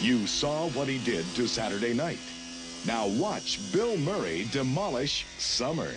You 0.00 0.26
saw 0.26 0.70
what 0.70 0.88
he 0.88 0.96
did 1.04 1.26
to 1.34 1.46
Saturday 1.46 1.92
night. 1.92 2.18
Now 2.86 3.06
watch 3.06 3.60
Bill 3.70 3.98
Murray 3.98 4.48
demolish 4.50 5.26
Summer. 5.36 5.90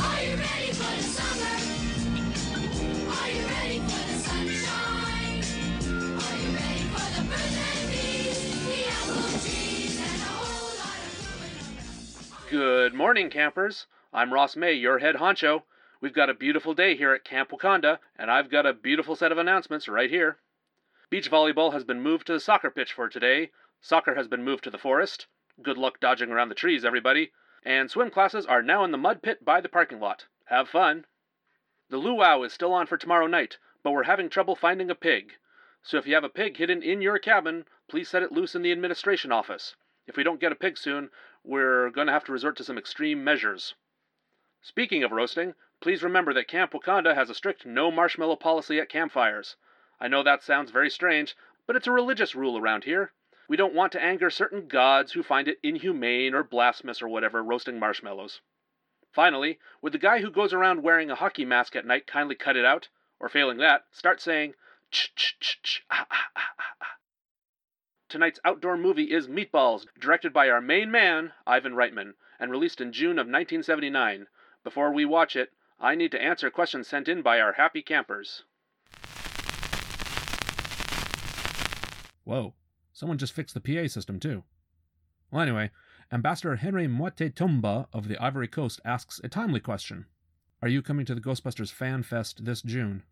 Are 0.00 0.22
you 0.24 0.34
ready 0.34 0.72
for 0.72 0.90
the 0.96 1.02
summer? 1.06 1.54
Are 3.14 3.30
you 3.30 3.46
ready 3.46 3.78
for 3.78 4.02
the 4.10 4.18
sunshine? 4.18 5.44
Are 6.18 6.36
you 6.36 6.50
ready 6.56 6.82
for 6.90 7.06
the 7.14 7.22
birds 7.30 7.56
and 7.62 7.90
bees, 7.92 8.38
the 8.66 8.80
apple 8.90 9.22
trees, 9.38 10.00
and 10.00 10.20
a 10.20 10.34
whole 10.34 10.74
lot 10.78 10.98
of 10.98 11.14
moving 11.40 12.50
Good 12.50 12.92
morning, 12.94 13.30
campers. 13.30 13.86
I'm 14.10 14.32
Ross 14.32 14.56
May, 14.56 14.72
your 14.72 15.00
head 15.00 15.16
honcho. 15.16 15.64
We've 16.00 16.14
got 16.14 16.30
a 16.30 16.34
beautiful 16.34 16.72
day 16.72 16.96
here 16.96 17.12
at 17.12 17.24
Camp 17.24 17.50
Wakanda, 17.50 17.98
and 18.16 18.30
I've 18.30 18.50
got 18.50 18.64
a 18.64 18.72
beautiful 18.72 19.14
set 19.14 19.32
of 19.32 19.36
announcements 19.36 19.86
right 19.86 20.08
here. 20.08 20.38
Beach 21.10 21.30
volleyball 21.30 21.74
has 21.74 21.84
been 21.84 22.00
moved 22.00 22.26
to 22.26 22.32
the 22.32 22.40
soccer 22.40 22.70
pitch 22.70 22.94
for 22.94 23.10
today. 23.10 23.50
Soccer 23.82 24.14
has 24.14 24.26
been 24.26 24.42
moved 24.42 24.64
to 24.64 24.70
the 24.70 24.78
forest. 24.78 25.26
Good 25.62 25.76
luck 25.76 26.00
dodging 26.00 26.30
around 26.30 26.48
the 26.48 26.54
trees, 26.54 26.86
everybody. 26.86 27.32
And 27.62 27.90
swim 27.90 28.10
classes 28.10 28.46
are 28.46 28.62
now 28.62 28.82
in 28.82 28.92
the 28.92 28.98
mud 28.98 29.20
pit 29.20 29.44
by 29.44 29.60
the 29.60 29.68
parking 29.68 30.00
lot. 30.00 30.24
Have 30.46 30.70
fun. 30.70 31.04
The 31.90 31.98
luau 31.98 32.42
is 32.44 32.54
still 32.54 32.72
on 32.72 32.86
for 32.86 32.96
tomorrow 32.96 33.26
night, 33.26 33.58
but 33.82 33.90
we're 33.92 34.04
having 34.04 34.30
trouble 34.30 34.56
finding 34.56 34.90
a 34.90 34.94
pig. 34.94 35.34
So 35.82 35.98
if 35.98 36.06
you 36.06 36.14
have 36.14 36.24
a 36.24 36.30
pig 36.30 36.56
hidden 36.56 36.82
in 36.82 37.02
your 37.02 37.18
cabin, 37.18 37.66
please 37.88 38.08
set 38.08 38.22
it 38.22 38.32
loose 38.32 38.54
in 38.54 38.62
the 38.62 38.72
administration 38.72 39.32
office. 39.32 39.76
If 40.06 40.16
we 40.16 40.22
don't 40.22 40.40
get 40.40 40.52
a 40.52 40.56
pig 40.56 40.78
soon, 40.78 41.10
we're 41.44 41.90
going 41.90 42.06
to 42.06 42.12
have 42.14 42.24
to 42.24 42.32
resort 42.32 42.56
to 42.56 42.64
some 42.64 42.78
extreme 42.78 43.22
measures. 43.22 43.74
Speaking 44.60 45.02
of 45.02 45.12
roasting, 45.12 45.54
please 45.80 46.02
remember 46.02 46.34
that 46.34 46.48
Camp 46.48 46.72
Wakanda 46.72 47.14
has 47.14 47.30
a 47.30 47.34
strict 47.34 47.64
no 47.64 47.90
marshmallow 47.90 48.36
policy 48.36 48.78
at 48.80 48.88
campfires. 48.88 49.56
I 50.00 50.08
know 50.08 50.22
that 50.22 50.42
sounds 50.42 50.70
very 50.72 50.90
strange, 50.90 51.36
but 51.66 51.74
it's 51.74 51.86
a 51.86 51.92
religious 51.92 52.34
rule 52.34 52.58
around 52.58 52.84
here. 52.84 53.12
We 53.48 53.56
don't 53.56 53.72
want 53.72 53.92
to 53.92 54.02
anger 54.02 54.30
certain 54.30 54.68
gods 54.68 55.12
who 55.12 55.22
find 55.22 55.48
it 55.48 55.58
inhumane 55.62 56.34
or 56.34 56.42
blasphemous 56.42 57.00
or 57.00 57.08
whatever 57.08 57.42
roasting 57.42 57.78
marshmallows. 57.78 58.40
Finally, 59.12 59.58
would 59.80 59.92
the 59.92 59.98
guy 59.98 60.20
who 60.20 60.30
goes 60.30 60.52
around 60.52 60.82
wearing 60.82 61.10
a 61.10 61.14
hockey 61.14 61.44
mask 61.44 61.74
at 61.74 61.86
night 61.86 62.06
kindly 62.06 62.34
cut 62.34 62.56
it 62.56 62.64
out? 62.64 62.88
Or 63.20 63.28
failing 63.28 63.58
that, 63.58 63.86
start 63.90 64.20
saying, 64.20 64.54
ch 64.90 65.14
ch 65.14 65.38
ch 65.40 65.62
ch 65.62 65.84
ah 65.90 66.06
ah 66.10 66.30
ah 66.36 66.54
ah 66.58 66.74
ah. 66.82 66.96
Tonight's 68.08 68.40
outdoor 68.44 68.76
movie 68.76 69.12
is 69.12 69.28
Meatballs, 69.28 69.86
directed 69.98 70.32
by 70.32 70.50
our 70.50 70.60
main 70.60 70.90
man, 70.90 71.32
Ivan 71.46 71.74
Reitman, 71.74 72.14
and 72.38 72.50
released 72.50 72.80
in 72.80 72.92
June 72.92 73.18
of 73.18 73.26
1979. 73.26 74.26
Before 74.64 74.92
we 74.92 75.04
watch 75.04 75.36
it, 75.36 75.50
I 75.80 75.94
need 75.94 76.10
to 76.12 76.22
answer 76.22 76.50
questions 76.50 76.88
sent 76.88 77.08
in 77.08 77.22
by 77.22 77.40
our 77.40 77.52
happy 77.52 77.82
campers. 77.82 78.44
Whoa, 82.24 82.54
someone 82.92 83.18
just 83.18 83.32
fixed 83.32 83.54
the 83.54 83.60
PA 83.60 83.88
system 83.88 84.20
too. 84.20 84.42
Well, 85.30 85.42
anyway, 85.42 85.70
Ambassador 86.10 86.56
Henry 86.56 86.86
Moite 86.86 87.34
Tumba 87.34 87.88
of 87.92 88.08
the 88.08 88.18
Ivory 88.18 88.48
Coast 88.48 88.80
asks 88.84 89.20
a 89.22 89.28
timely 89.28 89.60
question 89.60 90.06
Are 90.60 90.68
you 90.68 90.82
coming 90.82 91.06
to 91.06 91.14
the 91.14 91.20
Ghostbusters 91.20 91.72
Fan 91.72 92.02
Fest 92.02 92.44
this 92.44 92.60
June? 92.62 93.04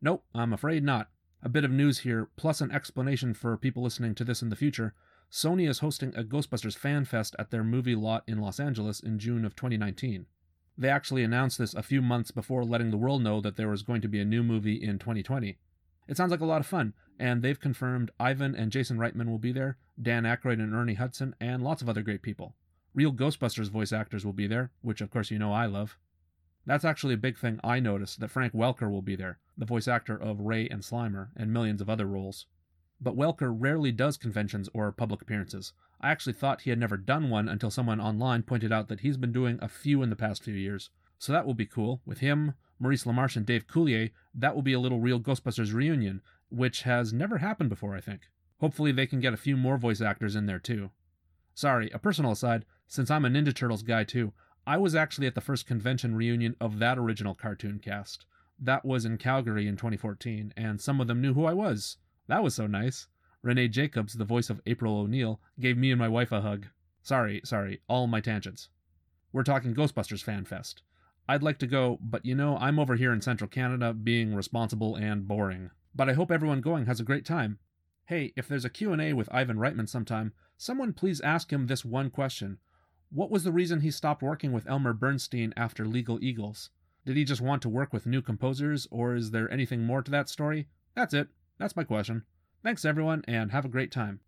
Nope, 0.00 0.24
I'm 0.34 0.52
afraid 0.52 0.84
not. 0.84 1.10
A 1.42 1.48
bit 1.48 1.64
of 1.64 1.70
news 1.70 2.00
here, 2.00 2.30
plus 2.36 2.60
an 2.60 2.72
explanation 2.72 3.34
for 3.34 3.56
people 3.56 3.82
listening 3.82 4.14
to 4.14 4.24
this 4.24 4.42
in 4.42 4.48
the 4.48 4.56
future. 4.56 4.94
Sony 5.30 5.68
is 5.68 5.80
hosting 5.80 6.14
a 6.16 6.24
Ghostbusters 6.24 6.76
Fan 6.76 7.04
Fest 7.04 7.36
at 7.38 7.50
their 7.50 7.64
movie 7.64 7.94
lot 7.94 8.24
in 8.26 8.40
Los 8.40 8.58
Angeles 8.58 9.00
in 9.00 9.18
June 9.18 9.44
of 9.44 9.54
2019. 9.54 10.26
They 10.78 10.88
actually 10.88 11.24
announced 11.24 11.58
this 11.58 11.74
a 11.74 11.82
few 11.82 12.02
months 12.02 12.30
before 12.30 12.64
letting 12.64 12.90
the 12.90 12.98
world 12.98 13.22
know 13.22 13.40
that 13.40 13.56
there 13.56 13.68
was 13.68 13.82
going 13.82 14.02
to 14.02 14.08
be 14.08 14.20
a 14.20 14.24
new 14.26 14.42
movie 14.42 14.82
in 14.82 14.98
2020. 14.98 15.56
It 16.06 16.16
sounds 16.16 16.30
like 16.30 16.40
a 16.40 16.46
lot 16.46 16.60
of 16.60 16.66
fun, 16.66 16.92
and 17.18 17.42
they've 17.42 17.58
confirmed 17.58 18.10
Ivan 18.20 18.54
and 18.54 18.70
Jason 18.70 18.98
Reitman 18.98 19.28
will 19.28 19.38
be 19.38 19.52
there, 19.52 19.78
Dan 20.00 20.24
Aykroyd 20.24 20.60
and 20.60 20.74
Ernie 20.74 20.94
Hudson, 20.94 21.34
and 21.40 21.62
lots 21.62 21.80
of 21.80 21.88
other 21.88 22.02
great 22.02 22.22
people. 22.22 22.54
Real 22.94 23.12
Ghostbusters 23.12 23.70
voice 23.70 23.92
actors 23.92 24.24
will 24.24 24.32
be 24.32 24.46
there, 24.46 24.70
which 24.82 25.00
of 25.00 25.10
course 25.10 25.30
you 25.30 25.38
know 25.38 25.52
I 25.52 25.66
love. 25.66 25.98
That's 26.66 26.84
actually 26.84 27.14
a 27.14 27.18
big 27.18 27.38
thing 27.38 27.60
I 27.64 27.80
noticed 27.80 28.20
that 28.20 28.30
Frank 28.30 28.52
Welker 28.52 28.90
will 28.90 29.02
be 29.02 29.16
there, 29.16 29.38
the 29.56 29.64
voice 29.64 29.88
actor 29.88 30.16
of 30.16 30.40
Ray 30.40 30.68
and 30.68 30.82
Slimer, 30.82 31.28
and 31.36 31.52
millions 31.52 31.80
of 31.80 31.88
other 31.88 32.06
roles. 32.06 32.46
But 33.00 33.16
Welker 33.16 33.54
rarely 33.56 33.92
does 33.92 34.16
conventions 34.16 34.68
or 34.74 34.90
public 34.92 35.22
appearances. 35.22 35.72
I 36.00 36.10
actually 36.10 36.34
thought 36.34 36.62
he 36.62 36.70
had 36.70 36.78
never 36.78 36.96
done 36.96 37.30
one 37.30 37.48
until 37.48 37.70
someone 37.70 38.00
online 38.00 38.42
pointed 38.42 38.72
out 38.72 38.88
that 38.88 39.00
he's 39.00 39.16
been 39.16 39.32
doing 39.32 39.58
a 39.60 39.68
few 39.68 40.02
in 40.02 40.10
the 40.10 40.16
past 40.16 40.42
few 40.42 40.54
years. 40.54 40.90
So 41.18 41.32
that 41.32 41.46
will 41.46 41.54
be 41.54 41.66
cool. 41.66 42.02
With 42.04 42.18
him, 42.18 42.54
Maurice 42.78 43.04
LaMarche, 43.04 43.36
and 43.36 43.46
Dave 43.46 43.66
Coulier, 43.66 44.10
that 44.34 44.54
will 44.54 44.62
be 44.62 44.74
a 44.74 44.80
little 44.80 45.00
real 45.00 45.18
Ghostbusters 45.18 45.72
reunion, 45.72 46.20
which 46.50 46.82
has 46.82 47.12
never 47.12 47.38
happened 47.38 47.70
before, 47.70 47.96
I 47.96 48.00
think. 48.00 48.28
Hopefully, 48.58 48.92
they 48.92 49.06
can 49.06 49.20
get 49.20 49.32
a 49.32 49.38
few 49.38 49.56
more 49.56 49.78
voice 49.78 50.00
actors 50.00 50.36
in 50.36 50.46
there 50.46 50.58
too. 50.58 50.90
Sorry, 51.54 51.90
a 51.90 51.98
personal 51.98 52.32
aside, 52.32 52.66
since 52.86 53.10
I'm 53.10 53.24
a 53.24 53.28
Ninja 53.28 53.54
Turtles 53.54 53.82
guy 53.82 54.04
too, 54.04 54.32
I 54.66 54.76
was 54.76 54.94
actually 54.94 55.26
at 55.26 55.34
the 55.34 55.40
first 55.40 55.66
convention 55.66 56.14
reunion 56.14 56.56
of 56.60 56.78
that 56.78 56.98
original 56.98 57.34
cartoon 57.34 57.78
cast. 57.78 58.26
That 58.58 58.84
was 58.84 59.04
in 59.04 59.16
Calgary 59.16 59.66
in 59.66 59.76
2014, 59.76 60.52
and 60.56 60.80
some 60.80 61.00
of 61.00 61.06
them 61.06 61.20
knew 61.20 61.34
who 61.34 61.44
I 61.44 61.54
was. 61.54 61.98
That 62.26 62.42
was 62.42 62.54
so 62.54 62.66
nice. 62.66 63.06
Renae 63.44 63.70
Jacobs, 63.70 64.14
the 64.14 64.24
voice 64.24 64.50
of 64.50 64.60
April 64.66 64.98
O'Neil, 64.98 65.40
gave 65.60 65.76
me 65.76 65.90
and 65.90 65.98
my 65.98 66.08
wife 66.08 66.32
a 66.32 66.40
hug. 66.40 66.66
Sorry, 67.02 67.40
sorry, 67.44 67.80
all 67.88 68.06
my 68.06 68.20
tangents. 68.20 68.68
We're 69.32 69.42
talking 69.42 69.74
Ghostbusters 69.74 70.22
Fan 70.22 70.44
Fest. 70.44 70.82
I'd 71.28 71.42
like 71.42 71.58
to 71.58 71.66
go, 71.66 71.98
but 72.00 72.24
you 72.24 72.34
know, 72.34 72.56
I'm 72.58 72.78
over 72.78 72.96
here 72.96 73.12
in 73.12 73.20
central 73.20 73.48
Canada 73.48 73.92
being 73.92 74.34
responsible 74.34 74.96
and 74.96 75.26
boring. 75.26 75.70
But 75.94 76.08
I 76.08 76.14
hope 76.14 76.30
everyone 76.30 76.60
going 76.60 76.86
has 76.86 77.00
a 77.00 77.04
great 77.04 77.24
time. 77.24 77.58
Hey, 78.06 78.32
if 78.36 78.46
there's 78.46 78.64
a 78.64 78.70
Q&A 78.70 79.12
with 79.12 79.28
Ivan 79.32 79.56
Reitman 79.56 79.88
sometime, 79.88 80.32
someone 80.56 80.92
please 80.92 81.20
ask 81.20 81.52
him 81.52 81.66
this 81.66 81.84
one 81.84 82.10
question. 82.10 82.58
What 83.10 83.30
was 83.30 83.44
the 83.44 83.52
reason 83.52 83.80
he 83.80 83.90
stopped 83.90 84.22
working 84.22 84.52
with 84.52 84.68
Elmer 84.68 84.92
Bernstein 84.92 85.52
after 85.56 85.86
Legal 85.86 86.18
Eagles? 86.22 86.70
Did 87.04 87.16
he 87.16 87.24
just 87.24 87.40
want 87.40 87.62
to 87.62 87.68
work 87.68 87.92
with 87.92 88.06
new 88.06 88.22
composers, 88.22 88.88
or 88.90 89.14
is 89.14 89.30
there 89.30 89.50
anything 89.50 89.84
more 89.84 90.02
to 90.02 90.10
that 90.10 90.28
story? 90.28 90.68
That's 90.94 91.14
it. 91.14 91.28
That's 91.58 91.76
my 91.76 91.84
question. 91.84 92.24
Thanks, 92.66 92.84
everyone, 92.84 93.24
and 93.28 93.52
have 93.52 93.64
a 93.64 93.68
great 93.68 93.92
time. 93.92 94.18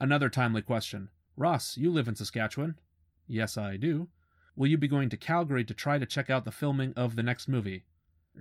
Another 0.00 0.30
timely 0.30 0.62
question. 0.62 1.10
Ross, 1.36 1.76
you 1.76 1.90
live 1.90 2.08
in 2.08 2.14
Saskatchewan. 2.14 2.78
Yes, 3.26 3.58
I 3.58 3.76
do. 3.76 4.08
Will 4.56 4.68
you 4.68 4.78
be 4.78 4.88
going 4.88 5.10
to 5.10 5.16
Calgary 5.18 5.62
to 5.62 5.74
try 5.74 5.98
to 5.98 6.06
check 6.06 6.30
out 6.30 6.46
the 6.46 6.50
filming 6.50 6.94
of 6.96 7.16
the 7.16 7.22
next 7.22 7.48
movie? 7.48 7.84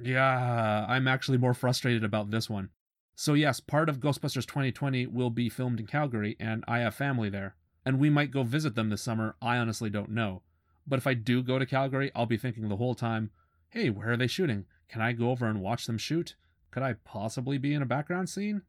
Yeah, 0.01 0.85
I'm 0.87 1.05
actually 1.05 1.37
more 1.37 1.53
frustrated 1.53 2.01
about 2.01 2.31
this 2.31 2.49
one. 2.49 2.69
So, 3.13 3.33
yes, 3.33 3.59
part 3.59 3.89
of 3.89 3.99
Ghostbusters 3.99 4.45
2020 4.45 5.07
will 5.07 5.31
be 5.31 5.49
filmed 5.49 5.81
in 5.81 5.85
Calgary, 5.85 6.37
and 6.39 6.63
I 6.65 6.79
have 6.79 6.95
family 6.95 7.29
there. 7.29 7.57
And 7.85 7.99
we 7.99 8.09
might 8.09 8.31
go 8.31 8.43
visit 8.43 8.75
them 8.75 8.89
this 8.89 9.01
summer, 9.01 9.35
I 9.41 9.57
honestly 9.57 9.89
don't 9.89 10.11
know. 10.11 10.43
But 10.87 10.99
if 10.99 11.05
I 11.05 11.13
do 11.13 11.43
go 11.43 11.59
to 11.59 11.65
Calgary, 11.65 12.09
I'll 12.15 12.25
be 12.25 12.37
thinking 12.37 12.69
the 12.69 12.77
whole 12.77 12.95
time, 12.95 13.31
hey, 13.67 13.89
where 13.89 14.11
are 14.11 14.17
they 14.17 14.27
shooting? 14.27 14.63
Can 14.87 15.01
I 15.01 15.11
go 15.11 15.29
over 15.29 15.45
and 15.45 15.59
watch 15.59 15.87
them 15.87 15.97
shoot? 15.97 16.35
Could 16.71 16.83
I 16.83 16.93
possibly 17.03 17.57
be 17.57 17.73
in 17.73 17.81
a 17.81 17.85
background 17.85 18.29
scene? 18.29 18.61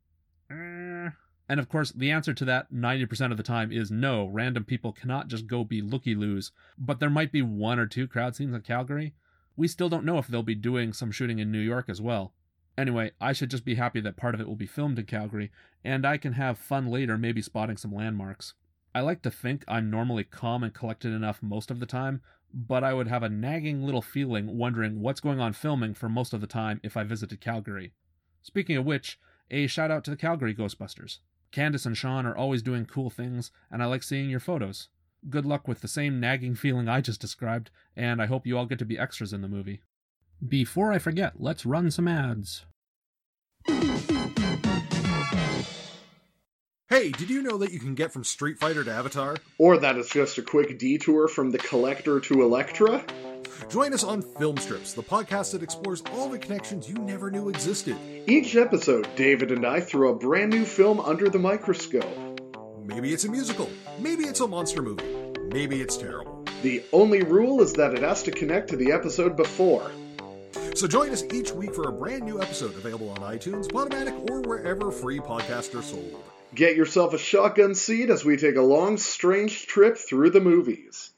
And 1.48 1.60
of 1.60 1.68
course, 1.68 1.92
the 1.92 2.10
answer 2.10 2.34
to 2.34 2.44
that 2.46 2.72
90% 2.72 3.30
of 3.30 3.36
the 3.36 3.42
time 3.42 3.70
is 3.70 3.90
no, 3.90 4.26
random 4.26 4.64
people 4.64 4.92
cannot 4.92 5.28
just 5.28 5.46
go 5.46 5.62
be 5.62 5.80
looky 5.80 6.14
loos, 6.14 6.50
but 6.76 6.98
there 6.98 7.10
might 7.10 7.30
be 7.30 7.42
one 7.42 7.78
or 7.78 7.86
two 7.86 8.08
crowd 8.08 8.34
scenes 8.34 8.54
in 8.54 8.60
Calgary. 8.62 9.14
We 9.56 9.68
still 9.68 9.88
don't 9.88 10.04
know 10.04 10.18
if 10.18 10.26
they'll 10.26 10.42
be 10.42 10.56
doing 10.56 10.92
some 10.92 11.12
shooting 11.12 11.38
in 11.38 11.52
New 11.52 11.60
York 11.60 11.88
as 11.88 12.00
well. 12.00 12.34
Anyway, 12.76 13.12
I 13.20 13.32
should 13.32 13.50
just 13.50 13.64
be 13.64 13.76
happy 13.76 14.00
that 14.00 14.16
part 14.16 14.34
of 14.34 14.40
it 14.40 14.48
will 14.48 14.56
be 14.56 14.66
filmed 14.66 14.98
in 14.98 15.06
Calgary, 15.06 15.50
and 15.84 16.04
I 16.04 16.18
can 16.18 16.34
have 16.34 16.58
fun 16.58 16.88
later, 16.88 17.16
maybe 17.16 17.40
spotting 17.40 17.76
some 17.76 17.94
landmarks. 17.94 18.54
I 18.94 19.00
like 19.00 19.22
to 19.22 19.30
think 19.30 19.64
I'm 19.68 19.90
normally 19.90 20.24
calm 20.24 20.62
and 20.62 20.74
collected 20.74 21.12
enough 21.12 21.42
most 21.42 21.70
of 21.70 21.80
the 21.80 21.86
time, 21.86 22.22
but 22.52 22.82
I 22.82 22.92
would 22.92 23.08
have 23.08 23.22
a 23.22 23.28
nagging 23.28 23.82
little 23.84 24.02
feeling 24.02 24.58
wondering 24.58 25.00
what's 25.00 25.20
going 25.20 25.40
on 25.40 25.52
filming 25.52 25.94
for 25.94 26.08
most 26.08 26.32
of 26.32 26.40
the 26.40 26.46
time 26.46 26.80
if 26.82 26.96
I 26.96 27.04
visited 27.04 27.40
Calgary. 27.40 27.92
Speaking 28.42 28.76
of 28.76 28.84
which, 28.84 29.18
a 29.50 29.66
shout 29.66 29.90
out 29.90 30.04
to 30.04 30.10
the 30.10 30.16
Calgary 30.16 30.54
Ghostbusters. 30.54 31.18
Candace 31.56 31.86
and 31.86 31.96
Sean 31.96 32.26
are 32.26 32.36
always 32.36 32.60
doing 32.60 32.84
cool 32.84 33.08
things, 33.08 33.50
and 33.70 33.82
I 33.82 33.86
like 33.86 34.02
seeing 34.02 34.28
your 34.28 34.40
photos. 34.40 34.88
Good 35.30 35.46
luck 35.46 35.66
with 35.66 35.80
the 35.80 35.88
same 35.88 36.20
nagging 36.20 36.54
feeling 36.54 36.86
I 36.86 37.00
just 37.00 37.18
described, 37.18 37.70
and 37.96 38.20
I 38.20 38.26
hope 38.26 38.46
you 38.46 38.58
all 38.58 38.66
get 38.66 38.78
to 38.80 38.84
be 38.84 38.98
extras 38.98 39.32
in 39.32 39.40
the 39.40 39.48
movie. 39.48 39.80
Before 40.46 40.92
I 40.92 40.98
forget, 40.98 41.40
let's 41.40 41.64
run 41.64 41.90
some 41.90 42.08
ads. 42.08 42.66
Hey, 46.90 47.10
did 47.12 47.30
you 47.30 47.40
know 47.40 47.56
that 47.56 47.72
you 47.72 47.80
can 47.80 47.94
get 47.94 48.12
from 48.12 48.24
Street 48.24 48.58
Fighter 48.58 48.84
to 48.84 48.92
Avatar? 48.92 49.38
Or 49.56 49.78
that 49.78 49.96
it's 49.96 50.10
just 50.10 50.36
a 50.36 50.42
quick 50.42 50.78
detour 50.78 51.26
from 51.26 51.52
the 51.52 51.58
collector 51.58 52.20
to 52.20 52.42
Elektra? 52.42 53.02
Join 53.68 53.92
us 53.92 54.04
on 54.04 54.22
Film 54.22 54.56
Strips, 54.58 54.92
the 54.92 55.02
podcast 55.02 55.52
that 55.52 55.62
explores 55.62 56.02
all 56.12 56.28
the 56.28 56.38
connections 56.38 56.88
you 56.88 56.94
never 56.94 57.30
knew 57.30 57.48
existed. 57.48 57.96
Each 58.26 58.54
episode, 58.54 59.08
David 59.16 59.50
and 59.50 59.66
I 59.66 59.80
throw 59.80 60.12
a 60.12 60.14
brand 60.14 60.50
new 60.50 60.64
film 60.64 61.00
under 61.00 61.28
the 61.28 61.38
microscope. 61.38 62.06
Maybe 62.84 63.12
it's 63.12 63.24
a 63.24 63.30
musical, 63.30 63.68
maybe 63.98 64.24
it's 64.24 64.40
a 64.40 64.46
monster 64.46 64.82
movie, 64.82 65.32
maybe 65.52 65.80
it's 65.80 65.96
terrible. 65.96 66.44
The 66.62 66.84
only 66.92 67.22
rule 67.22 67.60
is 67.60 67.72
that 67.74 67.94
it 67.94 68.02
has 68.02 68.22
to 68.24 68.30
connect 68.30 68.70
to 68.70 68.76
the 68.76 68.92
episode 68.92 69.36
before. 69.36 69.90
So 70.74 70.86
join 70.86 71.10
us 71.10 71.24
each 71.32 71.50
week 71.52 71.74
for 71.74 71.88
a 71.88 71.92
brand 71.92 72.22
new 72.22 72.40
episode 72.40 72.76
available 72.76 73.10
on 73.10 73.16
iTunes, 73.18 73.66
Podomatic, 73.66 74.30
or 74.30 74.42
wherever 74.42 74.92
free 74.92 75.18
podcasts 75.18 75.76
are 75.76 75.82
sold. 75.82 76.22
Get 76.54 76.76
yourself 76.76 77.14
a 77.14 77.18
shotgun 77.18 77.74
seat 77.74 78.10
as 78.10 78.24
we 78.24 78.36
take 78.36 78.56
a 78.56 78.62
long, 78.62 78.96
strange 78.96 79.66
trip 79.66 79.96
through 79.96 80.30
the 80.30 80.40
movies. 80.40 81.10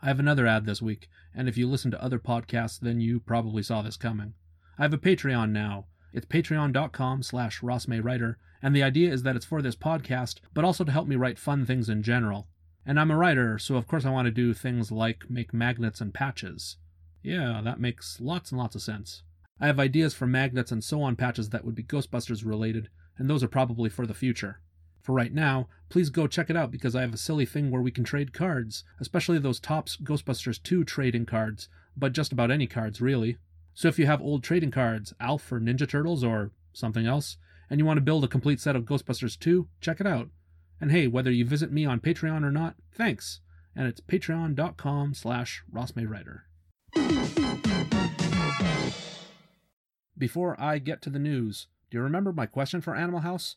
I 0.00 0.06
have 0.06 0.20
another 0.20 0.46
ad 0.46 0.64
this 0.64 0.80
week, 0.80 1.08
and 1.34 1.48
if 1.48 1.56
you 1.56 1.68
listen 1.68 1.90
to 1.90 2.02
other 2.02 2.18
podcasts, 2.18 2.78
then 2.78 3.00
you 3.00 3.18
probably 3.18 3.62
saw 3.62 3.82
this 3.82 3.96
coming. 3.96 4.34
I 4.78 4.82
have 4.82 4.94
a 4.94 4.98
Patreon 4.98 5.50
now. 5.50 5.86
It's 6.12 6.26
patreon.com 6.26 7.22
slash 7.24 7.60
rossmaywriter, 7.60 8.36
and 8.62 8.74
the 8.74 8.82
idea 8.82 9.12
is 9.12 9.24
that 9.24 9.34
it's 9.34 9.44
for 9.44 9.60
this 9.60 9.76
podcast, 9.76 10.36
but 10.54 10.64
also 10.64 10.84
to 10.84 10.92
help 10.92 11.08
me 11.08 11.16
write 11.16 11.38
fun 11.38 11.66
things 11.66 11.88
in 11.88 12.02
general. 12.02 12.46
And 12.86 12.98
I'm 12.98 13.10
a 13.10 13.16
writer, 13.16 13.58
so 13.58 13.76
of 13.76 13.86
course 13.86 14.04
I 14.04 14.10
want 14.10 14.26
to 14.26 14.32
do 14.32 14.54
things 14.54 14.92
like 14.92 15.28
make 15.28 15.52
magnets 15.52 16.00
and 16.00 16.14
patches. 16.14 16.76
Yeah, 17.22 17.60
that 17.64 17.80
makes 17.80 18.20
lots 18.20 18.52
and 18.52 18.58
lots 18.58 18.76
of 18.76 18.82
sense. 18.82 19.22
I 19.60 19.66
have 19.66 19.80
ideas 19.80 20.14
for 20.14 20.26
magnets 20.26 20.70
and 20.70 20.82
so 20.82 21.02
on 21.02 21.16
patches 21.16 21.50
that 21.50 21.64
would 21.64 21.74
be 21.74 21.82
Ghostbusters 21.82 22.46
related, 22.46 22.88
and 23.18 23.28
those 23.28 23.42
are 23.42 23.48
probably 23.48 23.90
for 23.90 24.06
the 24.06 24.14
future. 24.14 24.60
For 25.08 25.14
right 25.14 25.32
now, 25.32 25.68
please 25.88 26.10
go 26.10 26.26
check 26.26 26.50
it 26.50 26.56
out 26.56 26.70
because 26.70 26.94
I 26.94 27.00
have 27.00 27.14
a 27.14 27.16
silly 27.16 27.46
thing 27.46 27.70
where 27.70 27.80
we 27.80 27.90
can 27.90 28.04
trade 28.04 28.34
cards, 28.34 28.84
especially 29.00 29.38
those 29.38 29.58
Topps 29.58 29.96
Ghostbusters 29.96 30.62
2 30.62 30.84
trading 30.84 31.24
cards, 31.24 31.70
but 31.96 32.12
just 32.12 32.30
about 32.30 32.50
any 32.50 32.66
cards, 32.66 33.00
really. 33.00 33.38
So 33.72 33.88
if 33.88 33.98
you 33.98 34.04
have 34.04 34.20
old 34.20 34.44
trading 34.44 34.70
cards, 34.70 35.14
ALF 35.18 35.50
or 35.50 35.60
Ninja 35.60 35.88
Turtles 35.88 36.22
or 36.22 36.50
something 36.74 37.06
else, 37.06 37.38
and 37.70 37.80
you 37.80 37.86
want 37.86 37.96
to 37.96 38.02
build 38.02 38.22
a 38.22 38.28
complete 38.28 38.60
set 38.60 38.76
of 38.76 38.84
Ghostbusters 38.84 39.38
2, 39.38 39.66
check 39.80 39.98
it 39.98 40.06
out. 40.06 40.28
And 40.78 40.92
hey, 40.92 41.06
whether 41.06 41.30
you 41.30 41.46
visit 41.46 41.72
me 41.72 41.86
on 41.86 42.00
Patreon 42.00 42.44
or 42.44 42.52
not, 42.52 42.74
thanks. 42.92 43.40
And 43.74 43.88
it's 43.88 44.02
patreon.com 44.02 45.14
slash 45.14 45.62
rossmaywriter. 45.74 46.40
Before 50.18 50.54
I 50.60 50.78
get 50.78 51.00
to 51.00 51.08
the 51.08 51.18
news, 51.18 51.68
do 51.90 51.96
you 51.96 52.02
remember 52.02 52.30
my 52.30 52.44
question 52.44 52.82
for 52.82 52.94
Animal 52.94 53.20
House? 53.20 53.56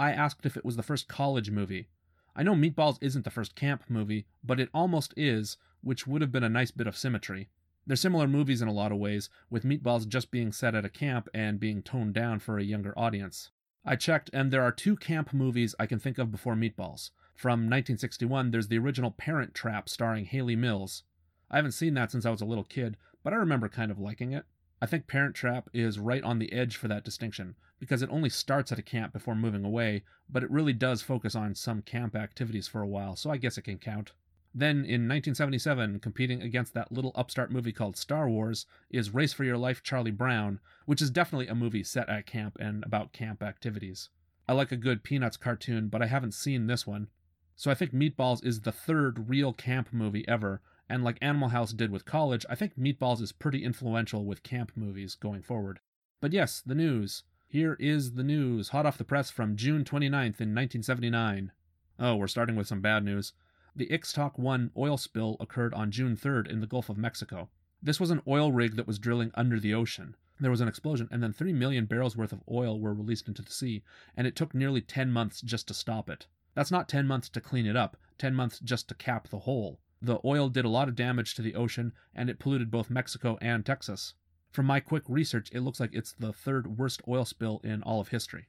I 0.00 0.12
asked 0.12 0.46
if 0.46 0.56
it 0.56 0.64
was 0.64 0.76
the 0.76 0.82
first 0.82 1.08
college 1.08 1.50
movie. 1.50 1.90
I 2.34 2.42
know 2.42 2.54
Meatballs 2.54 2.96
isn't 3.02 3.22
the 3.22 3.30
first 3.30 3.54
camp 3.54 3.82
movie, 3.86 4.24
but 4.42 4.58
it 4.58 4.70
almost 4.72 5.12
is, 5.14 5.58
which 5.82 6.06
would 6.06 6.22
have 6.22 6.32
been 6.32 6.42
a 6.42 6.48
nice 6.48 6.70
bit 6.70 6.86
of 6.86 6.96
symmetry. 6.96 7.50
They're 7.86 7.96
similar 7.96 8.26
movies 8.26 8.62
in 8.62 8.68
a 8.68 8.72
lot 8.72 8.92
of 8.92 8.98
ways, 8.98 9.28
with 9.50 9.62
Meatballs 9.62 10.08
just 10.08 10.30
being 10.30 10.52
set 10.52 10.74
at 10.74 10.86
a 10.86 10.88
camp 10.88 11.28
and 11.34 11.60
being 11.60 11.82
toned 11.82 12.14
down 12.14 12.38
for 12.38 12.56
a 12.56 12.64
younger 12.64 12.98
audience. 12.98 13.50
I 13.84 13.96
checked, 13.96 14.30
and 14.32 14.50
there 14.50 14.62
are 14.62 14.72
two 14.72 14.96
camp 14.96 15.34
movies 15.34 15.74
I 15.78 15.84
can 15.84 15.98
think 15.98 16.16
of 16.16 16.32
before 16.32 16.54
Meatballs. 16.54 17.10
From 17.34 17.68
1961, 17.68 18.52
there's 18.52 18.68
the 18.68 18.78
original 18.78 19.10
Parent 19.10 19.52
Trap 19.52 19.86
starring 19.86 20.24
Hayley 20.24 20.56
Mills. 20.56 21.02
I 21.50 21.56
haven't 21.56 21.72
seen 21.72 21.92
that 21.92 22.10
since 22.10 22.24
I 22.24 22.30
was 22.30 22.40
a 22.40 22.46
little 22.46 22.64
kid, 22.64 22.96
but 23.22 23.34
I 23.34 23.36
remember 23.36 23.68
kind 23.68 23.90
of 23.90 23.98
liking 23.98 24.32
it. 24.32 24.46
I 24.80 24.86
think 24.86 25.06
Parent 25.06 25.34
Trap 25.34 25.68
is 25.74 25.98
right 25.98 26.24
on 26.24 26.38
the 26.38 26.54
edge 26.54 26.76
for 26.76 26.88
that 26.88 27.04
distinction, 27.04 27.54
because 27.80 28.02
it 28.02 28.10
only 28.10 28.28
starts 28.28 28.70
at 28.70 28.78
a 28.78 28.82
camp 28.82 29.12
before 29.12 29.34
moving 29.34 29.64
away, 29.64 30.04
but 30.28 30.44
it 30.44 30.50
really 30.50 30.72
does 30.72 31.02
focus 31.02 31.34
on 31.34 31.54
some 31.54 31.82
camp 31.82 32.14
activities 32.14 32.68
for 32.68 32.82
a 32.82 32.86
while, 32.86 33.16
so 33.16 33.30
I 33.30 33.38
guess 33.38 33.58
it 33.58 33.62
can 33.62 33.78
count. 33.78 34.12
Then, 34.54 34.78
in 34.78 35.08
1977, 35.08 36.00
competing 36.00 36.42
against 36.42 36.74
that 36.74 36.92
little 36.92 37.12
upstart 37.14 37.50
movie 37.50 37.72
called 37.72 37.96
Star 37.96 38.28
Wars, 38.28 38.66
is 38.90 39.14
Race 39.14 39.32
for 39.32 39.44
Your 39.44 39.56
Life 39.56 39.82
Charlie 39.82 40.10
Brown, 40.10 40.60
which 40.86 41.00
is 41.00 41.10
definitely 41.10 41.46
a 41.46 41.54
movie 41.54 41.84
set 41.84 42.08
at 42.08 42.26
camp 42.26 42.56
and 42.60 42.84
about 42.84 43.12
camp 43.12 43.42
activities. 43.42 44.10
I 44.48 44.52
like 44.52 44.72
a 44.72 44.76
good 44.76 45.04
Peanuts 45.04 45.36
cartoon, 45.36 45.88
but 45.88 46.02
I 46.02 46.06
haven't 46.06 46.34
seen 46.34 46.66
this 46.66 46.86
one. 46.86 47.08
So 47.54 47.70
I 47.70 47.74
think 47.74 47.92
Meatballs 47.92 48.44
is 48.44 48.62
the 48.62 48.72
third 48.72 49.28
real 49.28 49.52
camp 49.52 49.92
movie 49.92 50.26
ever, 50.26 50.60
and 50.88 51.04
like 51.04 51.18
Animal 51.22 51.50
House 51.50 51.72
did 51.72 51.92
with 51.92 52.04
college, 52.04 52.44
I 52.50 52.56
think 52.56 52.76
Meatballs 52.76 53.20
is 53.20 53.30
pretty 53.30 53.62
influential 53.62 54.24
with 54.24 54.42
camp 54.42 54.72
movies 54.74 55.14
going 55.14 55.42
forward. 55.42 55.78
But 56.20 56.32
yes, 56.32 56.60
the 56.60 56.74
news. 56.74 57.22
Here 57.52 57.76
is 57.80 58.12
the 58.12 58.22
news, 58.22 58.68
hot 58.68 58.86
off 58.86 58.96
the 58.96 59.02
press 59.02 59.28
from 59.28 59.56
June 59.56 59.82
29th 59.82 60.38
in 60.40 60.54
1979. 60.54 61.50
Oh, 61.98 62.14
we're 62.14 62.28
starting 62.28 62.54
with 62.54 62.68
some 62.68 62.80
bad 62.80 63.04
news. 63.04 63.32
The 63.74 63.88
Ixtoc 63.88 64.38
1 64.38 64.70
oil 64.76 64.96
spill 64.96 65.36
occurred 65.40 65.74
on 65.74 65.90
June 65.90 66.16
3rd 66.16 66.46
in 66.46 66.60
the 66.60 66.68
Gulf 66.68 66.88
of 66.88 66.96
Mexico. 66.96 67.50
This 67.82 67.98
was 67.98 68.12
an 68.12 68.22
oil 68.28 68.52
rig 68.52 68.76
that 68.76 68.86
was 68.86 69.00
drilling 69.00 69.32
under 69.34 69.58
the 69.58 69.74
ocean. 69.74 70.14
There 70.38 70.52
was 70.52 70.60
an 70.60 70.68
explosion, 70.68 71.08
and 71.10 71.24
then 71.24 71.32
3 71.32 71.52
million 71.52 71.86
barrels 71.86 72.16
worth 72.16 72.32
of 72.32 72.44
oil 72.48 72.78
were 72.78 72.94
released 72.94 73.26
into 73.26 73.42
the 73.42 73.50
sea, 73.50 73.82
and 74.16 74.28
it 74.28 74.36
took 74.36 74.54
nearly 74.54 74.80
10 74.80 75.10
months 75.10 75.40
just 75.40 75.66
to 75.66 75.74
stop 75.74 76.08
it. 76.08 76.28
That's 76.54 76.70
not 76.70 76.88
10 76.88 77.08
months 77.08 77.28
to 77.30 77.40
clean 77.40 77.66
it 77.66 77.74
up, 77.74 77.96
10 78.18 78.32
months 78.32 78.60
just 78.60 78.86
to 78.90 78.94
cap 78.94 79.26
the 79.26 79.40
hole. 79.40 79.80
The 80.00 80.20
oil 80.24 80.50
did 80.50 80.64
a 80.64 80.68
lot 80.68 80.86
of 80.86 80.94
damage 80.94 81.34
to 81.34 81.42
the 81.42 81.56
ocean, 81.56 81.94
and 82.14 82.30
it 82.30 82.38
polluted 82.38 82.70
both 82.70 82.90
Mexico 82.90 83.38
and 83.42 83.66
Texas. 83.66 84.14
From 84.50 84.66
my 84.66 84.80
quick 84.80 85.04
research, 85.08 85.48
it 85.52 85.60
looks 85.60 85.78
like 85.78 85.94
it's 85.94 86.12
the 86.12 86.32
third 86.32 86.76
worst 86.76 87.02
oil 87.06 87.24
spill 87.24 87.60
in 87.62 87.84
all 87.84 88.00
of 88.00 88.08
history. 88.08 88.48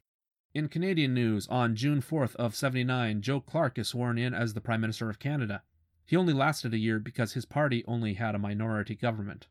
In 0.53 0.67
Canadian 0.67 1.13
news, 1.13 1.47
on 1.47 1.75
June 1.75 2.01
4th 2.01 2.35
of 2.37 2.55
79, 2.55 3.21
Joe 3.21 3.39
Clark 3.39 3.77
is 3.77 3.89
sworn 3.89 4.17
in 4.17 4.33
as 4.33 4.53
the 4.55 4.61
Prime 4.61 4.81
Minister 4.81 5.11
of 5.11 5.19
Canada. 5.19 5.61
He 6.03 6.17
only 6.17 6.33
lasted 6.33 6.73
a 6.73 6.79
year 6.79 6.99
because 6.99 7.33
his 7.33 7.45
party 7.45 7.85
only 7.87 8.15
had 8.15 8.33
a 8.33 8.39
minority 8.39 8.95
government. 8.95 9.47